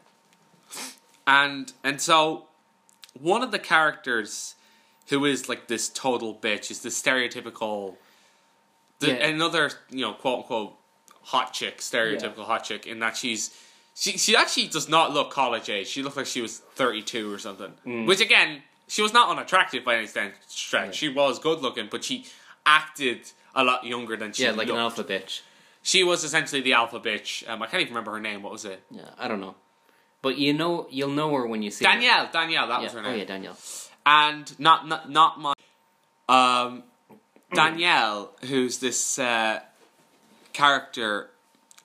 And 1.26 1.72
and 1.82 2.00
so, 2.00 2.46
one 3.18 3.42
of 3.42 3.50
the 3.50 3.58
characters, 3.58 4.54
who 5.08 5.24
is 5.24 5.48
like 5.48 5.68
this 5.68 5.88
total 5.88 6.34
bitch, 6.34 6.70
is 6.70 6.80
the 6.80 6.90
stereotypical. 6.90 7.96
The, 8.98 9.08
Yeah. 9.08 9.26
Another, 9.28 9.70
you 9.90 10.02
know, 10.02 10.12
quote 10.12 10.40
unquote, 10.40 10.76
hot 11.22 11.54
chick, 11.54 11.78
stereotypical 11.78 12.44
hot 12.44 12.64
chick, 12.64 12.86
in 12.86 12.98
that 13.00 13.16
she's. 13.16 13.50
She, 14.00 14.16
she 14.16 14.34
actually 14.34 14.68
does 14.68 14.88
not 14.88 15.12
look 15.12 15.30
college 15.30 15.68
age. 15.68 15.86
She 15.86 16.02
looked 16.02 16.16
like 16.16 16.24
she 16.24 16.40
was 16.40 16.58
32 16.58 17.30
or 17.32 17.38
something. 17.38 18.06
Which, 18.06 18.20
again, 18.22 18.62
she 18.88 19.02
was 19.02 19.12
not 19.12 19.28
unattractive 19.28 19.84
by 19.84 19.96
any 19.96 20.06
stretch. 20.46 20.94
She 20.94 21.10
was 21.10 21.38
good 21.38 21.60
looking, 21.60 21.88
but 21.90 22.02
she 22.02 22.24
acted 22.64 23.30
a 23.54 23.62
lot 23.62 23.84
younger 23.84 24.16
than 24.16 24.32
she 24.32 24.46
was. 24.46 24.52
Yeah, 24.54 24.58
like 24.58 24.70
an 24.70 24.76
alpha 24.76 25.04
bitch. 25.04 25.42
She 25.82 26.02
was 26.02 26.24
essentially 26.24 26.62
the 26.62 26.72
alpha 26.72 26.98
bitch. 26.98 27.46
Um, 27.46 27.60
I 27.62 27.66
can't 27.66 27.82
even 27.82 27.92
remember 27.92 28.12
her 28.12 28.20
name. 28.20 28.42
What 28.42 28.52
was 28.52 28.64
it? 28.64 28.82
Yeah, 28.90 29.02
I 29.18 29.28
don't 29.28 29.40
know. 29.40 29.54
But 30.22 30.38
you 30.38 30.54
know, 30.54 30.86
you'll 30.90 31.10
know 31.10 31.34
her 31.34 31.46
when 31.46 31.62
you 31.62 31.70
see 31.70 31.84
her. 31.84 31.90
Danielle. 31.92 32.30
Danielle, 32.32 32.68
that 32.68 32.78
Yeah. 32.80 32.84
was 32.84 32.92
her 32.94 33.02
name. 33.02 33.12
Oh 33.12 33.16
yeah, 33.16 33.24
Danielle. 33.24 33.56
and 34.06 34.58
not 34.58 34.88
not 34.88 35.10
not 35.10 35.38
my 35.40 35.52
um 36.28 36.84
Danielle, 37.52 38.32
who's 38.48 38.78
this 38.78 39.18
uh, 39.18 39.60
character, 40.52 41.30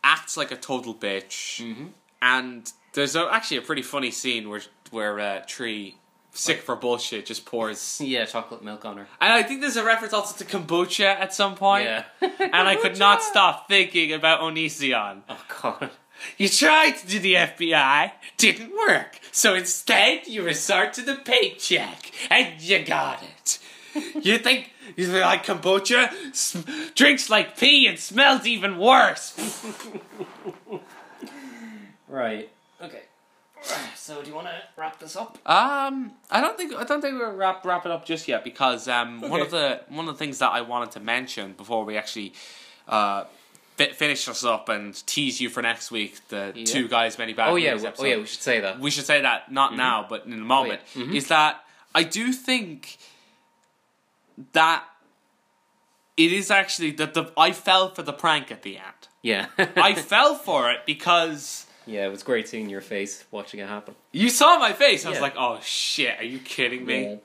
acts 0.04 0.38
like 0.38 0.52
a 0.52 0.56
total 0.58 0.94
bitch, 0.94 1.62
Mm-hmm. 1.64 1.86
And 2.26 2.72
there's 2.94 3.16
a, 3.16 3.28
actually 3.32 3.58
a 3.58 3.62
pretty 3.62 3.82
funny 3.84 4.12
scene 4.12 4.50
where 4.50 4.62
where 4.92 5.20
uh, 5.20 5.42
Tree, 5.48 5.98
sick 6.34 6.62
for 6.62 6.76
bullshit, 6.76 7.26
just 7.26 7.46
pours. 7.46 8.02
Yeah, 8.04 8.26
chocolate 8.26 8.64
milk 8.64 8.84
on 8.86 8.98
her. 8.98 9.08
And 9.22 9.32
I 9.34 9.44
think 9.44 9.62
there's 9.62 9.78
a 9.78 9.84
reference 9.86 10.14
also 10.14 10.44
to 10.44 10.46
kombucha 10.58 11.06
at 11.06 11.34
some 11.34 11.56
point. 11.56 11.86
Yeah. 11.86 12.04
and 12.40 12.68
I 12.68 12.76
could 12.76 12.98
not 12.98 13.22
stop 13.22 13.68
thinking 13.68 14.12
about 14.14 14.42
Onision. 14.42 15.22
Oh 15.30 15.44
god. 15.62 15.90
You 16.38 16.48
tried 16.48 16.92
to 17.00 17.08
do 17.08 17.20
the 17.20 17.34
FBI, 17.36 18.12
didn't 18.38 18.72
work. 18.88 19.20
So 19.32 19.54
instead, 19.54 20.28
you 20.28 20.44
resort 20.44 20.94
to 20.94 21.02
the 21.02 21.16
paycheck, 21.16 22.12
and 22.32 22.62
you 22.62 22.86
got 22.86 23.22
it. 23.22 23.60
You 24.26 24.38
think 24.38 24.72
you 24.96 25.08
like 25.08 25.46
kombucha? 25.46 26.10
S- 26.30 26.64
drinks 26.96 27.30
like 27.30 27.58
pee 27.58 27.86
and 27.88 28.00
smells 28.00 28.46
even 28.48 28.78
worse. 28.78 29.34
Right. 32.16 32.50
Okay. 32.82 33.02
So 33.96 34.22
do 34.22 34.30
you 34.30 34.36
want 34.36 34.48
to 34.48 34.54
wrap 34.78 35.00
this 35.00 35.16
up? 35.16 35.38
Um, 35.46 36.12
I 36.30 36.40
don't 36.40 36.56
think 36.58 36.74
I 36.76 36.84
don't 36.84 37.02
think 37.02 37.20
we're 37.20 37.34
wrap 37.34 37.66
wrap 37.66 37.86
it 37.86 37.92
up 37.92 38.06
just 38.06 38.28
yet 38.28 38.44
because 38.44 38.88
um 38.88 39.22
one 39.22 39.42
of 39.42 39.50
the 39.52 39.82
one 39.90 40.08
of 40.08 40.14
the 40.16 40.20
things 40.20 40.40
that 40.40 40.52
I 40.52 40.62
wanted 40.62 40.92
to 40.92 41.00
mention 41.00 41.54
before 41.54 41.84
we 41.84 41.98
actually 41.98 42.34
uh 42.88 43.24
fi- 43.78 43.92
finish 43.94 44.28
us 44.30 44.44
up 44.46 44.70
and 44.70 44.94
tease 45.08 45.42
you 45.42 45.50
for 45.50 45.62
next 45.64 45.90
week. 45.90 46.20
The 46.30 46.54
Yeah. 46.56 46.66
two 46.66 46.88
guys, 46.88 47.18
many 47.18 47.34
bad 47.34 47.50
Oh 47.50 47.56
yeah, 47.56 47.72
episode. 47.72 47.94
oh 48.00 48.06
yeah, 48.06 48.18
we 48.18 48.26
should 48.28 48.42
say 48.42 48.60
that. 48.60 48.80
we 48.80 48.92
should 48.92 49.06
say 49.06 49.22
that 49.22 49.52
not 49.52 49.76
now, 49.76 50.06
but 50.08 50.26
in 50.26 50.34
a 50.34 50.38
moment. 50.38 50.82
Oh, 50.96 51.00
yeah. 51.00 51.06
Mhm. 51.08 51.16
Is 51.16 51.28
that 51.30 51.64
I 51.96 52.04
do 52.04 52.32
think 52.32 52.98
that 54.54 54.84
it 56.18 56.32
is 56.32 56.52
actually 56.52 56.92
that 56.92 57.14
the 57.14 57.32
I 57.38 57.52
fell 57.52 57.90
for 57.90 58.04
the 58.04 58.14
prank 58.14 58.52
at 58.52 58.62
the 58.62 58.78
end. 58.78 59.08
Yeah, 59.24 59.48
I 59.58 59.94
fell 60.14 60.36
for 60.36 60.72
it 60.72 60.86
because 60.86 61.66
yeah, 61.86 62.06
it 62.06 62.10
was 62.12 62.24
great 62.24 62.48
seeing 62.48 62.70
your 62.70 62.82
face 62.82 63.26
watching 63.32 63.60
it 63.60 63.68
happen. 63.68 63.96
you 64.12 64.30
saw 64.30 64.58
my 64.60 64.74
face. 64.74 65.06
I 65.06 65.10
was 65.10 65.18
Yeah. 65.18 65.22
like, 65.24 65.36
"Oh 65.38 65.60
shit, 65.64 66.20
are 66.20 66.24
you 66.24 66.40
kidding 66.40 66.86
me?" 66.86 67.20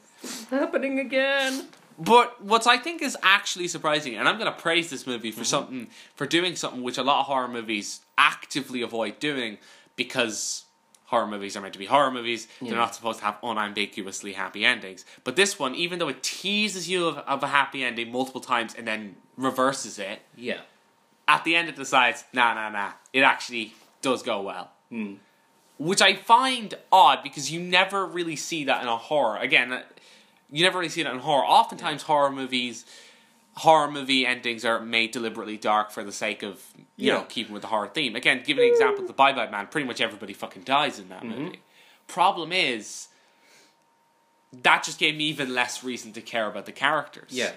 Happening 0.50 0.98
again. 0.98 1.68
But 1.98 2.42
what 2.42 2.66
I 2.66 2.78
think 2.78 3.02
is 3.02 3.16
actually 3.22 3.68
surprising, 3.68 4.14
and 4.16 4.26
I'm 4.26 4.38
going 4.38 4.50
to 4.50 4.58
praise 4.58 4.88
this 4.88 5.06
movie 5.06 5.30
for 5.30 5.40
mm-hmm. 5.40 5.44
something 5.44 5.86
for 6.14 6.26
doing 6.26 6.56
something 6.56 6.82
which 6.82 6.96
a 6.96 7.02
lot 7.02 7.20
of 7.20 7.26
horror 7.26 7.48
movies 7.48 8.00
actively 8.16 8.80
avoid 8.80 9.18
doing 9.18 9.58
because 9.96 10.64
horror 11.06 11.26
movies 11.26 11.56
are 11.56 11.60
meant 11.60 11.74
to 11.74 11.78
be 11.78 11.86
horror 11.86 12.10
movies. 12.10 12.46
They're 12.62 12.74
not 12.74 12.94
supposed 12.94 13.18
to 13.18 13.24
have 13.26 13.36
unambiguously 13.42 14.32
happy 14.32 14.64
endings. 14.64 15.04
But 15.24 15.36
this 15.36 15.58
one, 15.58 15.74
even 15.74 15.98
though 15.98 16.08
it 16.08 16.22
teases 16.22 16.88
you 16.88 17.06
of, 17.06 17.18
of 17.18 17.42
a 17.42 17.48
happy 17.48 17.82
ending 17.82 18.12
multiple 18.12 18.40
times 18.40 18.74
and 18.74 18.86
then 18.86 19.16
reverses 19.36 19.98
it, 19.98 20.20
Yeah. 20.36 20.60
at 21.28 21.44
the 21.44 21.56
end 21.56 21.68
it 21.68 21.76
decides, 21.76 22.24
nah, 22.32 22.54
nah, 22.54 22.70
nah, 22.70 22.92
it 23.12 23.22
actually 23.22 23.74
does 24.02 24.22
go 24.22 24.40
well. 24.42 24.70
Mm. 24.92 25.16
Which 25.78 26.02
I 26.02 26.14
find 26.14 26.74
odd 26.92 27.22
because 27.22 27.50
you 27.50 27.60
never 27.60 28.04
really 28.06 28.36
see 28.36 28.64
that 28.64 28.82
in 28.82 28.88
a 28.88 28.96
horror. 28.96 29.38
Again, 29.38 29.72
uh, 29.72 29.82
you 30.50 30.62
never 30.64 30.78
really 30.78 30.90
see 30.90 31.02
that 31.02 31.12
in 31.12 31.20
horror. 31.20 31.44
Oftentimes, 31.44 32.02
horror 32.02 32.30
movies, 32.30 32.84
horror 33.56 33.90
movie 33.90 34.26
endings 34.26 34.64
are 34.64 34.80
made 34.80 35.10
deliberately 35.12 35.56
dark 35.56 35.90
for 35.90 36.04
the 36.04 36.12
sake 36.12 36.42
of, 36.42 36.62
you 36.96 37.08
Yeah. 37.08 37.14
know, 37.14 37.22
keeping 37.28 37.52
with 37.52 37.62
the 37.62 37.68
horror 37.68 37.88
theme. 37.88 38.14
Again, 38.16 38.42
give 38.44 38.58
an 38.58 38.64
example 38.64 39.02
of 39.02 39.06
the 39.06 39.12
Bye 39.14 39.32
Bye 39.32 39.48
Man, 39.50 39.68
pretty 39.68 39.86
much 39.86 40.00
everybody 40.00 40.32
fucking 40.34 40.62
dies 40.62 40.98
in 40.98 41.08
that 41.08 41.22
Mm-hmm. 41.22 41.42
movie. 41.44 41.60
Problem 42.06 42.52
is, 42.52 43.08
that 44.62 44.82
just 44.82 44.98
gave 44.98 45.14
me 45.16 45.24
even 45.24 45.54
less 45.54 45.84
reason 45.84 46.12
to 46.12 46.20
care 46.20 46.46
about 46.48 46.66
the 46.66 46.72
characters 46.72 47.30
Yeah. 47.30 47.52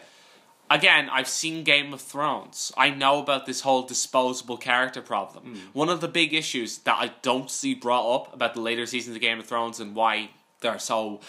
Again, 0.70 1.10
I've 1.10 1.28
seen 1.28 1.64
Game 1.64 1.94
of 1.94 2.02
Thrones. 2.02 2.72
I 2.78 2.90
know 2.90 3.20
about 3.20 3.46
this 3.46 3.62
whole 3.62 3.84
disposable 3.84 4.58
character 4.58 5.02
problem. 5.02 5.60
One 5.74 5.90
of 5.90 6.02
the 6.02 6.08
big 6.08 6.34
issues 6.34 6.80
that 6.80 6.98
I 7.00 7.12
don't 7.22 7.50
see 7.50 7.74
brought 7.74 8.16
up 8.16 8.34
about 8.34 8.54
the 8.54 8.62
later 8.62 8.86
seasons 8.86 9.16
of 9.16 9.22
Game 9.22 9.40
of 9.40 9.46
Thrones 9.46 9.80
and 9.80 9.96
why 9.96 10.30
they're 10.62 10.80
so 10.80 11.20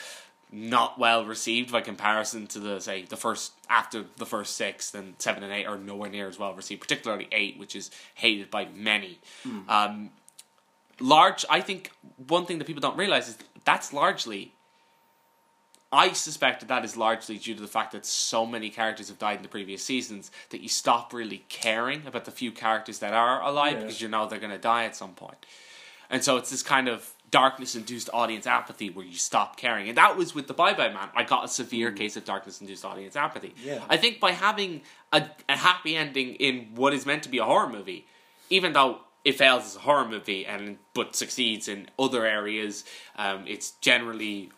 not 0.53 0.99
well 1.01 1.25
received 1.25 1.73
by 1.73 1.81
comparison 1.81 2.47
to 2.47 2.61
the 2.61 2.81
say 2.81 3.03
the 3.03 3.17
first 3.17 3.53
after 3.69 4.05
the 4.19 4.27
first 4.27 4.57
six, 4.57 4.91
then 4.93 5.15
seven 5.19 5.43
and 5.43 5.53
eight 5.53 5.67
are 5.67 5.77
nowhere 5.77 6.09
near 6.09 6.29
as 6.29 6.39
well 6.39 6.55
received, 6.55 6.81
particularly 6.81 7.27
eight, 7.33 7.59
which 7.59 7.75
is 7.75 7.91
hated 8.15 8.51
by 8.51 8.67
many. 8.75 9.19
Um, 9.69 10.11
large, 11.01 11.45
I 11.51 11.61
think 11.61 11.91
one 12.29 12.47
thing 12.47 12.59
that 12.59 12.67
people 12.67 12.81
don't 12.81 12.97
realize 12.97 13.29
is 13.29 13.39
that's 13.65 13.93
largely 13.93 14.53
I 15.95 16.13
suspect 16.13 16.61
that 16.61 16.69
that 16.69 16.85
is 16.85 16.97
largely 16.97 17.39
due 17.39 17.55
to 17.55 17.63
the 17.63 17.69
fact 17.69 17.93
that 17.93 18.05
so 18.05 18.45
many 18.45 18.69
characters 18.71 19.09
have 19.09 19.19
died 19.19 19.37
in 19.37 19.43
the 19.43 19.49
previous 19.49 19.83
seasons 19.85 20.31
that 20.51 20.61
you 20.61 20.69
stop 20.69 21.13
really 21.15 21.45
caring 21.49 22.07
about 22.07 22.25
the 22.25 22.31
few 22.31 22.51
characters 22.53 22.99
that 22.99 23.15
are 23.15 23.41
alive 23.43 23.75
Yeah. 23.75 23.81
because 23.81 24.01
you 24.01 24.09
know 24.09 24.27
they're 24.27 24.41
going 24.41 24.51
to 24.53 24.59
die 24.59 24.85
at 24.85 24.97
some 24.97 25.13
point. 25.15 25.47
And 26.11 26.23
so 26.25 26.37
it's 26.37 26.51
this 26.51 26.63
kind 26.63 26.89
of 26.89 27.11
darkness 27.31 27.75
induced 27.75 28.09
audience 28.13 28.47
apathy 28.47 28.91
where 28.91 29.07
you 29.07 29.17
stop 29.17 29.57
caring. 29.57 29.89
And 29.89 29.97
that 29.99 30.17
was 30.17 30.35
with 30.35 30.47
the 30.47 30.55
Bye 30.55 30.75
Bye 30.75 30.91
Man. 30.93 31.09
I 31.17 31.23
got 31.25 31.45
a 31.45 31.49
severe 31.49 31.91
case 31.93 32.17
of 32.17 32.25
darkness 32.25 32.61
induced 32.61 32.85
audience 32.85 33.17
apathy. 33.17 33.55
Yeah. 33.63 33.83
I 33.89 33.97
think 33.97 34.21
by 34.21 34.33
having 34.33 34.83
a, 35.13 35.27
a 35.49 35.57
happy 35.57 35.97
ending 35.97 36.35
in 36.35 36.71
what 36.75 36.93
is 36.93 37.07
meant 37.07 37.23
to 37.25 37.29
be 37.29 37.39
a 37.39 37.45
horror 37.45 37.69
movie, 37.69 38.07
even 38.51 38.73
though 38.75 39.01
it 39.25 39.39
fails 39.39 39.65
as 39.65 39.77
a 39.77 39.81
horror 39.81 40.07
movie 40.07 40.45
and 40.47 40.79
but 40.93 41.17
succeeds 41.17 41.67
in 41.69 41.89
other 41.99 42.25
areas, 42.27 42.85
um, 43.17 43.45
it's 43.47 43.73
generally 43.81 44.51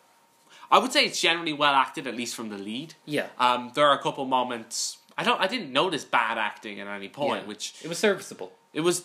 I 0.71 0.79
would 0.79 0.93
say 0.93 1.05
it's 1.05 1.21
generally 1.21 1.53
well 1.53 1.75
acted, 1.75 2.07
at 2.07 2.17
least 2.17 2.35
from 2.35 2.49
the 2.49 2.59
lead. 2.59 2.95
Yeah. 3.05 3.29
Um, 3.39 3.71
there 3.75 3.87
are 3.87 3.95
a 3.99 4.03
couple 4.03 4.25
moments 4.25 4.99
I 5.19 5.25
don't 5.25 5.41
I 5.41 5.47
didn't 5.47 5.73
notice 5.73 6.05
bad 6.05 6.37
acting 6.39 6.81
at 6.81 6.87
any 6.89 7.09
point, 7.09 7.43
Yeah. 7.43 7.49
which 7.49 7.75
It 7.83 7.89
was 7.89 7.99
serviceable. 7.99 8.53
it 8.75 8.81
was 8.83 9.05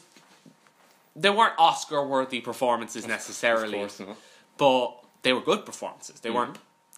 there 1.15 1.33
weren't 1.33 1.53
Oscar 1.57 2.05
worthy 2.05 2.41
performances 2.41 3.03
Of 3.03 3.09
necessarily, 3.09 3.77
course 3.79 3.99
not. 3.99 4.17
but 4.57 4.97
they 5.23 5.33
were 5.33 5.41
good 5.41 5.65
performances. 5.65 6.19
They 6.21 6.29
Mhm. 6.29 6.35
weren't 6.35 6.57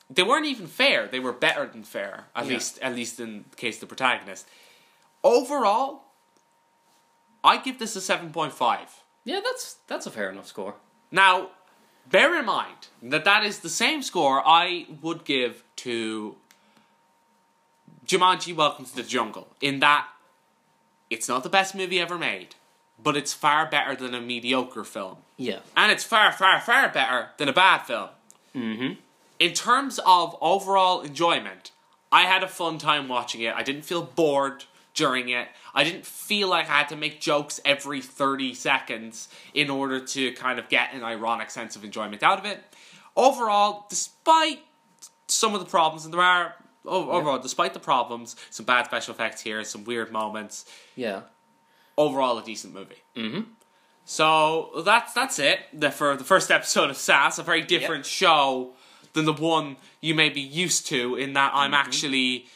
they 0.10 0.22
weren't 0.24 0.46
even 0.46 0.68
fair. 0.68 1.08
They 1.08 1.20
were 1.20 1.32
better 1.34 1.66
than 1.66 1.84
fair, 1.84 2.28
at 2.36 2.46
Yeah. 2.46 2.54
least 2.54 2.80
at 2.80 2.94
least 2.96 3.20
in 3.20 3.46
the 3.50 3.56
case 3.56 3.76
of 3.78 3.82
the 3.82 3.88
protagonist. 3.96 4.48
Overall, 5.24 6.04
I 7.44 7.58
give 7.58 7.80
this 7.80 7.96
a 7.96 8.02
seven 8.02 8.32
point 8.32 8.54
five. 8.54 9.02
Yeah, 9.26 9.42
that's 9.44 9.76
that's 9.88 10.06
a 10.06 10.12
fair 10.12 10.30
enough 10.30 10.48
score. 10.48 10.76
Now, 11.12 11.52
bear 12.10 12.38
in 12.38 12.46
mind 12.46 12.88
that 13.02 13.26
that 13.26 13.44
is 13.44 13.60
the 13.60 13.70
same 13.70 14.02
score 14.02 14.42
I 14.46 14.88
would 15.02 15.26
give 15.26 15.64
to 15.78 16.36
Jumanji 18.06 18.56
Welcome 18.56 18.86
to 18.86 18.96
the 18.96 19.04
Jungle, 19.04 19.48
in 19.62 19.80
that 19.80 20.08
it's 21.10 21.28
not 21.28 21.44
the 21.44 21.50
best 21.50 21.76
movie 21.76 22.00
ever 22.00 22.18
made, 22.18 22.56
but 23.02 23.16
it's 23.16 23.34
far 23.34 23.66
better 23.70 23.96
than 23.96 24.14
a 24.14 24.22
mediocre 24.22 24.84
film. 24.84 25.18
Yeah. 25.38 25.60
And 25.76 25.92
it's 25.92 26.04
far, 26.04 26.32
far, 26.32 26.60
far 26.60 26.90
better 26.90 27.30
than 27.38 27.50
a 27.50 27.54
bad 27.54 27.80
film. 27.80 28.10
Mm-hmm. 28.56 28.94
In 29.40 29.54
terms 29.54 30.00
of 30.06 30.36
overall 30.42 31.02
enjoyment, 31.02 31.72
I 32.12 32.24
had 32.24 32.44
a 32.44 32.48
fun 32.48 32.78
time 32.78 33.08
watching 33.08 33.42
it. 33.42 33.56
I 33.56 33.64
didn't 33.64 33.84
feel 33.84 34.04
bored 34.04 34.66
during 34.94 35.30
it. 35.30 35.48
I 35.74 35.84
didn't 35.84 36.06
feel 36.06 36.48
like 36.50 36.70
I 36.70 36.74
had 36.80 36.90
to 36.90 36.96
make 36.96 37.20
jokes 37.20 37.60
every 37.66 38.02
30 38.02 38.54
seconds 38.54 39.28
in 39.54 39.70
order 39.70 40.00
to 40.00 40.32
kind 40.34 40.60
of 40.60 40.70
get 40.70 40.94
an 40.94 41.04
ironic 41.04 41.50
sense 41.50 41.76
of 41.76 41.84
enjoyment 41.84 42.22
out 42.24 42.40
of 42.40 42.46
it. 42.46 42.60
Overall, 43.16 43.86
despite 43.90 44.60
some 45.28 45.54
of 45.54 45.60
the 45.60 45.66
problems, 45.66 46.06
and 46.06 46.14
there 46.14 46.22
are 46.22 46.56
overall, 46.86 47.40
despite 47.40 47.74
the 47.74 47.80
problems, 47.80 48.36
some 48.50 48.66
bad 48.66 48.86
special 48.86 49.14
effects 49.14 49.42
here, 49.42 49.64
some 49.64 49.84
weird 49.86 50.12
moments, 50.12 50.66
Yeah. 50.96 51.22
overall 51.98 52.38
a 52.38 52.44
decent 52.44 52.74
movie. 52.74 53.02
Mm-hmm. 53.16 53.42
So 54.06 54.82
that's 54.86 55.14
that's 55.14 55.40
it 55.40 55.60
the, 55.74 55.90
for 55.92 56.18
the 56.18 56.24
first 56.26 56.52
episode 56.52 56.90
of 56.90 56.98
SAS, 56.98 57.40
a 57.40 57.44
very 57.44 57.62
different 57.62 58.06
show 58.06 58.74
than 59.14 59.26
the 59.26 59.34
one 59.34 59.78
you 60.02 60.14
may 60.14 60.30
be 60.30 60.42
used 60.42 60.88
to. 60.88 61.16
In 61.16 61.34
that 61.34 61.52
I'm 61.56 61.74
actually 61.74 62.48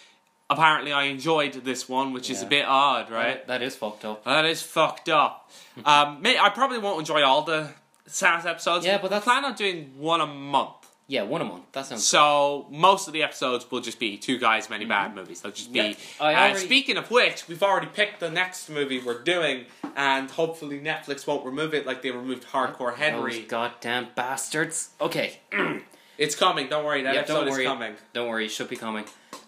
apparently 0.50 0.92
I 0.92 1.04
enjoyed 1.04 1.54
this 1.54 1.88
one, 1.90 2.14
which 2.14 2.30
is 2.30 2.42
a 2.42 2.46
bit 2.46 2.66
odd, 2.66 3.10
right? 3.12 3.46
That 3.48 3.62
is 3.62 3.76
fucked 3.76 4.06
up. 4.06 4.24
That 4.24 4.46
is 4.46 4.62
fucked 4.62 5.10
up. 5.10 5.50
um, 5.86 6.22
may, 6.22 6.38
I 6.38 6.50
probably 6.50 6.80
won't 6.80 7.00
enjoy 7.00 7.24
all 7.24 7.44
the 7.44 7.70
SAS 8.06 8.46
episodes. 8.46 8.86
Yeah, 8.86 8.98
but 9.00 9.12
I 9.14 9.20
plan 9.20 9.46
on 9.46 9.54
doing 9.56 9.94
one 9.98 10.22
a 10.22 10.28
month. 10.28 10.72
Yeah, 11.10 11.24
one 11.24 11.40
a 11.40 11.46
month. 11.46 11.64
That 11.72 11.86
sounds. 11.86 12.04
So 12.06 12.68
most 12.70 13.08
of 13.08 13.14
the 13.14 13.24
episodes 13.24 13.70
will 13.72 13.80
just 13.80 13.98
be 13.98 14.18
two 14.18 14.38
guys, 14.38 14.70
many 14.70 14.84
bad 14.84 15.16
movies. 15.16 15.40
They'll 15.42 15.54
just 15.54 15.72
be. 15.72 15.80
Yeah, 15.80 15.94
I 16.20 16.52
uh, 16.52 16.56
speaking 16.56 16.98
of 16.98 17.10
which, 17.10 17.48
we've 17.48 17.64
already 17.64 17.88
picked 17.88 18.20
the 18.20 18.30
next 18.30 18.70
movie 18.70 19.00
we're 19.00 19.24
doing, 19.24 19.68
and 19.96 20.30
hopefully 20.30 20.82
Netflix 20.82 21.26
won't 21.26 21.46
remove 21.46 21.74
it 21.74 21.86
like 21.86 22.02
they 22.02 22.12
removed 22.12 22.48
Hardcore 22.48 22.96
Henry. 22.96 23.40
Those 23.40 23.48
goddamn 23.48 24.08
bastards. 24.16 24.90
Okay. 25.00 25.40
It's 26.18 26.36
coming. 26.36 26.68
Don't 26.68 26.84
worry. 26.84 27.04
That 27.04 27.14
Yeah, 27.14 27.20
episode 27.22 27.46
don't 27.46 27.50
worry. 27.52 27.64
is 27.64 27.68
coming. 27.70 27.94
Don't 28.14 28.28
worry, 28.28 28.46
it 28.46 28.50
should 28.50 28.70
be 28.70 28.76
coming. 28.76 29.06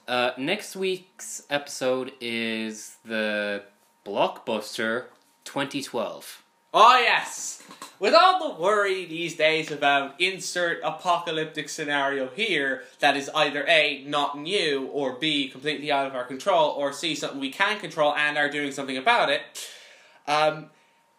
Uh, 0.10 0.32
next 0.40 0.76
week's 0.76 1.44
episode 1.52 2.12
is 2.20 2.98
the 3.06 3.62
blockbuster 4.04 5.04
2012. 5.44 6.42
Oh 6.74 7.00
yes. 7.00 7.62
With 8.00 8.16
all 8.16 8.50
the 8.56 8.60
worry 8.60 9.06
these 9.06 9.36
days 9.36 9.70
about 9.70 10.20
insert 10.20 10.80
apocalyptic 10.84 11.70
scenario 11.70 12.28
here 12.30 12.86
that 13.02 13.16
is 13.16 13.30
either 13.36 13.64
A, 13.68 14.04
not 14.08 14.36
new, 14.36 14.88
or 14.88 15.14
B, 15.14 15.48
completely 15.48 15.92
out 15.92 16.08
of 16.08 16.16
our 16.16 16.24
control, 16.24 16.72
or 16.72 16.92
C, 16.92 17.14
something 17.14 17.40
we 17.40 17.52
can 17.52 17.80
control 17.80 18.16
and 18.16 18.36
are 18.36 18.50
doing 18.50 18.72
something 18.72 18.98
about 18.98 19.30
it, 19.30 19.42
um, 20.28 20.72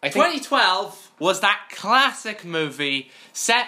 I 0.03 0.09
think 0.09 0.15
2012 0.15 1.11
was 1.17 1.39
that 1.39 1.69
classic 1.71 2.43
movie 2.43 3.09
set 3.31 3.67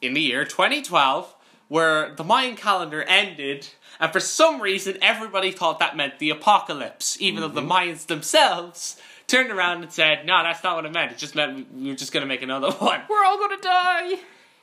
in 0.00 0.14
the 0.14 0.22
year 0.22 0.46
2012 0.46 1.34
where 1.68 2.14
the 2.14 2.24
Mayan 2.24 2.56
calendar 2.56 3.02
ended, 3.02 3.68
and 4.00 4.12
for 4.12 4.20
some 4.20 4.60
reason 4.60 4.98
everybody 5.02 5.50
thought 5.50 5.78
that 5.78 5.96
meant 5.96 6.18
the 6.18 6.30
apocalypse, 6.30 7.16
even 7.20 7.40
though 7.40 7.48
the 7.48 7.62
Mayans 7.62 8.06
themselves 8.06 9.00
turned 9.26 9.50
around 9.50 9.82
and 9.82 9.92
said, 9.92 10.24
"No, 10.26 10.42
that's 10.42 10.62
not 10.62 10.76
what 10.76 10.84
it 10.86 10.92
meant. 10.92 11.12
It 11.12 11.18
just 11.18 11.34
meant 11.34 11.72
we 11.74 11.88
were 11.90 11.96
just 11.96 12.12
going 12.12 12.22
to 12.22 12.26
make 12.28 12.42
another 12.42 12.70
one." 12.78 13.00
we're 13.08 13.24
all 13.24 13.38
gonna 13.38 13.60
die. 13.60 14.14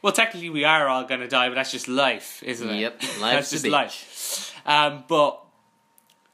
Well, 0.01 0.13
technically 0.13 0.49
we 0.49 0.65
are 0.65 0.87
all 0.87 1.05
going 1.05 1.21
to 1.21 1.27
die, 1.29 1.47
but 1.49 1.55
that's 1.55 1.71
just 1.71 1.87
life, 1.87 2.43
isn't 2.43 2.69
it? 2.69 2.79
Yep, 2.79 2.99
that's 3.01 3.21
life's 3.21 3.51
a 3.51 3.55
just 3.55 3.65
bitch. 3.65 3.71
life. 3.71 4.53
Um, 4.65 5.03
but 5.07 5.39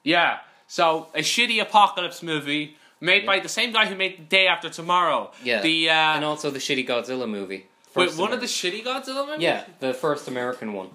yeah, 0.04 0.40
so 0.68 1.08
a 1.14 1.20
shitty 1.20 1.62
apocalypse 1.62 2.24
movie 2.24 2.78
made 3.02 3.26
by 3.26 3.40
the 3.40 3.50
same 3.50 3.72
guy 3.72 3.86
who 3.86 3.96
made 3.96 4.18
The 4.18 4.24
Day 4.24 4.48
After 4.48 4.70
Tomorrow. 4.70 5.32
Yeah. 5.44 5.62
The 5.62 5.90
uh, 5.90 5.94
And 5.94 6.26
also 6.26 6.50
the 6.50 6.60
shitty 6.60 6.88
Godzilla 6.88 7.30
movie. 7.30 7.68
wait, 7.96 8.16
one 8.16 8.34
of 8.34 8.40
the 8.42 8.46
shitty 8.48 8.84
Godzilla 8.84 9.26
movies. 9.28 9.42
Yeah, 9.44 9.64
the 9.80 9.94
first 9.94 10.28
American 10.28 10.74
one. 10.74 10.90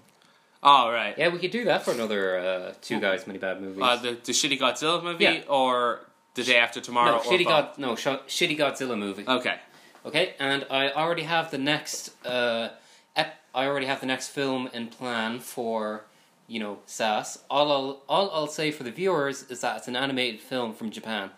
Oh 0.67 0.91
right. 0.91 1.15
Yeah, 1.19 1.29
we 1.29 1.39
could 1.39 1.51
do 1.51 1.65
that 1.65 1.85
for 1.85 1.91
another 1.93 2.39
uh, 2.39 2.75
two 2.81 2.99
guys, 3.01 3.27
many 3.27 3.39
bad 3.39 3.61
movies. 3.61 3.83
Uh, 3.83 3.97
the 3.97 4.11
the 4.13 4.33
shitty 4.33 4.59
Godzilla 4.59 5.03
movie 5.03 5.25
Yeah. 5.25 5.41
or 5.49 6.01
the 6.35 6.43
day 6.43 6.57
after 6.57 6.81
tomorrow. 6.81 7.13
no, 7.13 7.19
or 7.19 7.23
shitty 7.23 7.45
both? 7.45 7.49
God, 7.49 7.79
no, 7.79 7.97
sh- 7.97 8.07
shitty 8.29 8.57
Godzilla 8.59 8.99
movie. 8.99 9.25
Okay. 9.29 9.57
Okay, 10.07 10.35
and 10.39 10.67
I 10.71 10.91
already 10.93 11.23
have 11.23 11.51
the 11.51 11.59
next. 11.59 12.11
Uh, 12.27 12.71
ep- 13.17 13.39
I 13.55 13.67
already 13.67 13.87
have 13.87 14.01
the 14.01 14.07
next 14.07 14.29
film 14.29 14.69
in 14.73 14.89
plan 14.89 15.39
for, 15.41 16.05
you 16.47 16.61
know, 16.61 16.79
SAS. 16.87 17.39
All 17.51 17.71
I'll 17.71 18.03
all 18.09 18.31
I'll 18.33 18.47
say 18.47 18.71
for 18.71 18.83
the 18.85 18.91
viewers 18.91 19.45
is 19.51 19.61
that 19.61 19.77
it's 19.79 19.89
an 19.89 19.97
animated 19.97 20.41
film 20.41 20.73
from 20.75 20.91
Japan. 20.91 21.31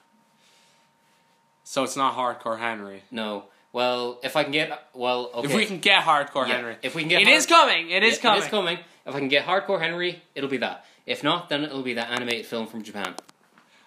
So 1.64 1.82
it's 1.84 1.96
not 1.96 2.14
hardcore 2.16 2.58
Henry. 2.60 3.02
No, 3.10 3.44
well, 3.76 4.18
if 4.22 4.36
I 4.36 4.42
can 4.42 4.52
get 4.52 4.88
well, 4.94 5.30
okay. 5.34 5.48
If 5.48 5.54
we 5.54 5.66
can 5.66 5.80
get 5.80 6.02
hardcore 6.02 6.48
Yeah, 6.48 6.54
Henry, 6.56 6.76
if 6.80 6.94
we 6.94 7.02
can 7.02 7.10
get 7.10 7.20
it 7.20 7.26
hard- 7.26 7.36
is 7.36 7.44
coming. 7.44 7.90
It 7.90 8.02
is 8.02 8.14
Yeah, 8.16 8.22
coming. 8.22 8.38
It 8.40 8.44
is 8.44 8.50
coming. 8.50 8.78
If 9.04 9.14
I 9.14 9.18
can 9.18 9.28
get 9.28 9.44
Hardcore 9.44 9.78
Henry, 9.78 10.22
it'll 10.34 10.48
be 10.48 10.56
that. 10.56 10.86
If 11.04 11.22
not, 11.22 11.50
then 11.50 11.62
it'll 11.62 11.82
be 11.82 11.92
that 11.92 12.08
animated 12.10 12.46
film 12.46 12.66
from 12.68 12.82
Japan. 12.82 13.14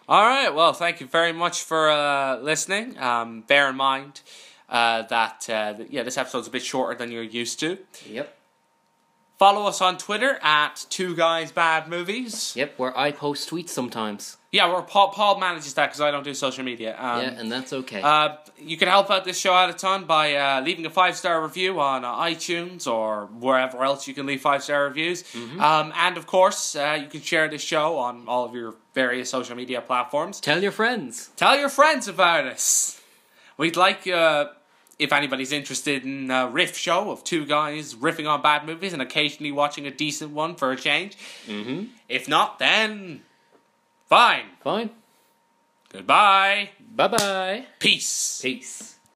All 0.08 0.24
right. 0.26 0.54
Well, 0.54 0.74
thank 0.74 1.02
you 1.02 1.08
very 1.08 1.34
much 1.34 1.64
for 1.64 1.90
uh, 1.90 2.38
listening. 2.38 3.00
Um, 3.00 3.42
bear 3.42 3.68
in 3.68 3.78
mind 3.78 4.22
uh, 4.70 5.02
that 5.04 5.50
uh, 5.50 5.74
yeah, 5.90 6.04
this 6.04 6.20
episode's 6.20 6.48
a 6.48 6.52
bit 6.52 6.62
shorter 6.62 6.96
than 6.96 7.12
you're 7.12 7.24
used 7.24 7.60
to. 7.62 7.80
Yep. 8.08 8.38
Follow 9.40 9.68
us 9.68 9.80
on 9.82 9.98
Twitter 9.98 10.38
at 10.42 10.86
Two 10.90 11.16
Guys 11.16 11.54
Bad 11.54 11.88
Movies. 11.88 12.54
Yep, 12.58 12.74
where 12.78 12.98
I 12.98 13.14
post 13.14 13.50
tweets 13.50 13.70
sometimes. 13.70 14.36
Yeah, 14.52 14.66
where 14.68 14.82
Paul, 14.82 15.12
Paul 15.12 15.40
manages 15.40 15.76
that 15.76 15.88
because 15.88 16.02
I 16.02 16.12
don't 16.12 16.26
do 16.26 16.34
social 16.34 16.66
media. 16.66 16.94
Um, 17.00 17.22
yeah, 17.22 17.40
and 17.40 17.50
that's 17.50 17.72
okay. 17.72 18.02
Uh, 18.02 18.36
you 18.58 18.76
can 18.76 18.90
help 18.90 19.10
out 19.10 19.24
this 19.24 19.40
show 19.40 19.54
out 19.54 19.70
a 19.70 19.74
ton 19.74 20.04
by 20.04 20.36
uh, 20.36 20.62
leaving 20.62 20.86
a 20.86 20.90
five 20.90 21.16
star 21.16 21.42
review 21.42 21.80
on 21.80 22.04
uh, 22.04 22.18
iTunes 22.18 22.86
or 22.86 23.28
wherever 23.28 23.82
else 23.82 24.10
you 24.10 24.14
can 24.14 24.26
leave 24.26 24.42
five 24.42 24.62
star 24.62 24.84
reviews. 24.84 25.24
Um, 25.58 25.94
and 25.96 26.18
of 26.18 26.28
course, 26.28 26.76
uh, 26.76 26.98
you 27.02 27.08
can 27.08 27.22
share 27.22 27.48
this 27.48 27.62
show 27.62 27.98
on 27.98 28.28
all 28.28 28.44
of 28.44 28.54
your 28.54 28.76
various 28.94 29.30
social 29.30 29.56
media 29.56 29.80
platforms. 29.80 30.42
Tell 30.42 30.62
your 30.62 30.74
friends. 30.74 31.30
Tell 31.38 31.58
your 31.58 31.70
friends 31.70 32.10
about 32.10 32.46
us. 32.46 33.02
We'd 33.56 33.78
like, 33.78 34.06
uh, 34.06 34.48
if 35.00 35.14
anybody's 35.14 35.54
interested 35.54 36.04
in 36.04 36.30
a 36.30 36.48
riff 36.48 36.78
show 36.78 37.10
of 37.10 37.24
two 37.24 37.46
guys 37.46 37.96
riffing 37.96 38.30
on 38.30 38.42
bad 38.42 38.66
movies 38.66 38.94
and 38.94 39.02
occasionally 39.02 39.52
watching 39.52 39.88
a 39.88 39.92
decent 39.92 40.32
one 40.32 40.56
for 40.56 40.72
a 40.72 40.76
change. 40.76 41.18
Mm-hmm. 41.48 41.86
If 42.10 42.28
not, 42.28 42.60
then 42.60 43.22
fine. 44.08 44.46
Fine. 44.62 44.90
Goodbye. 45.92 46.72
Bye 46.94 47.08
bye. 47.08 47.66
Peace. 47.80 48.42
Peace. 48.42 48.99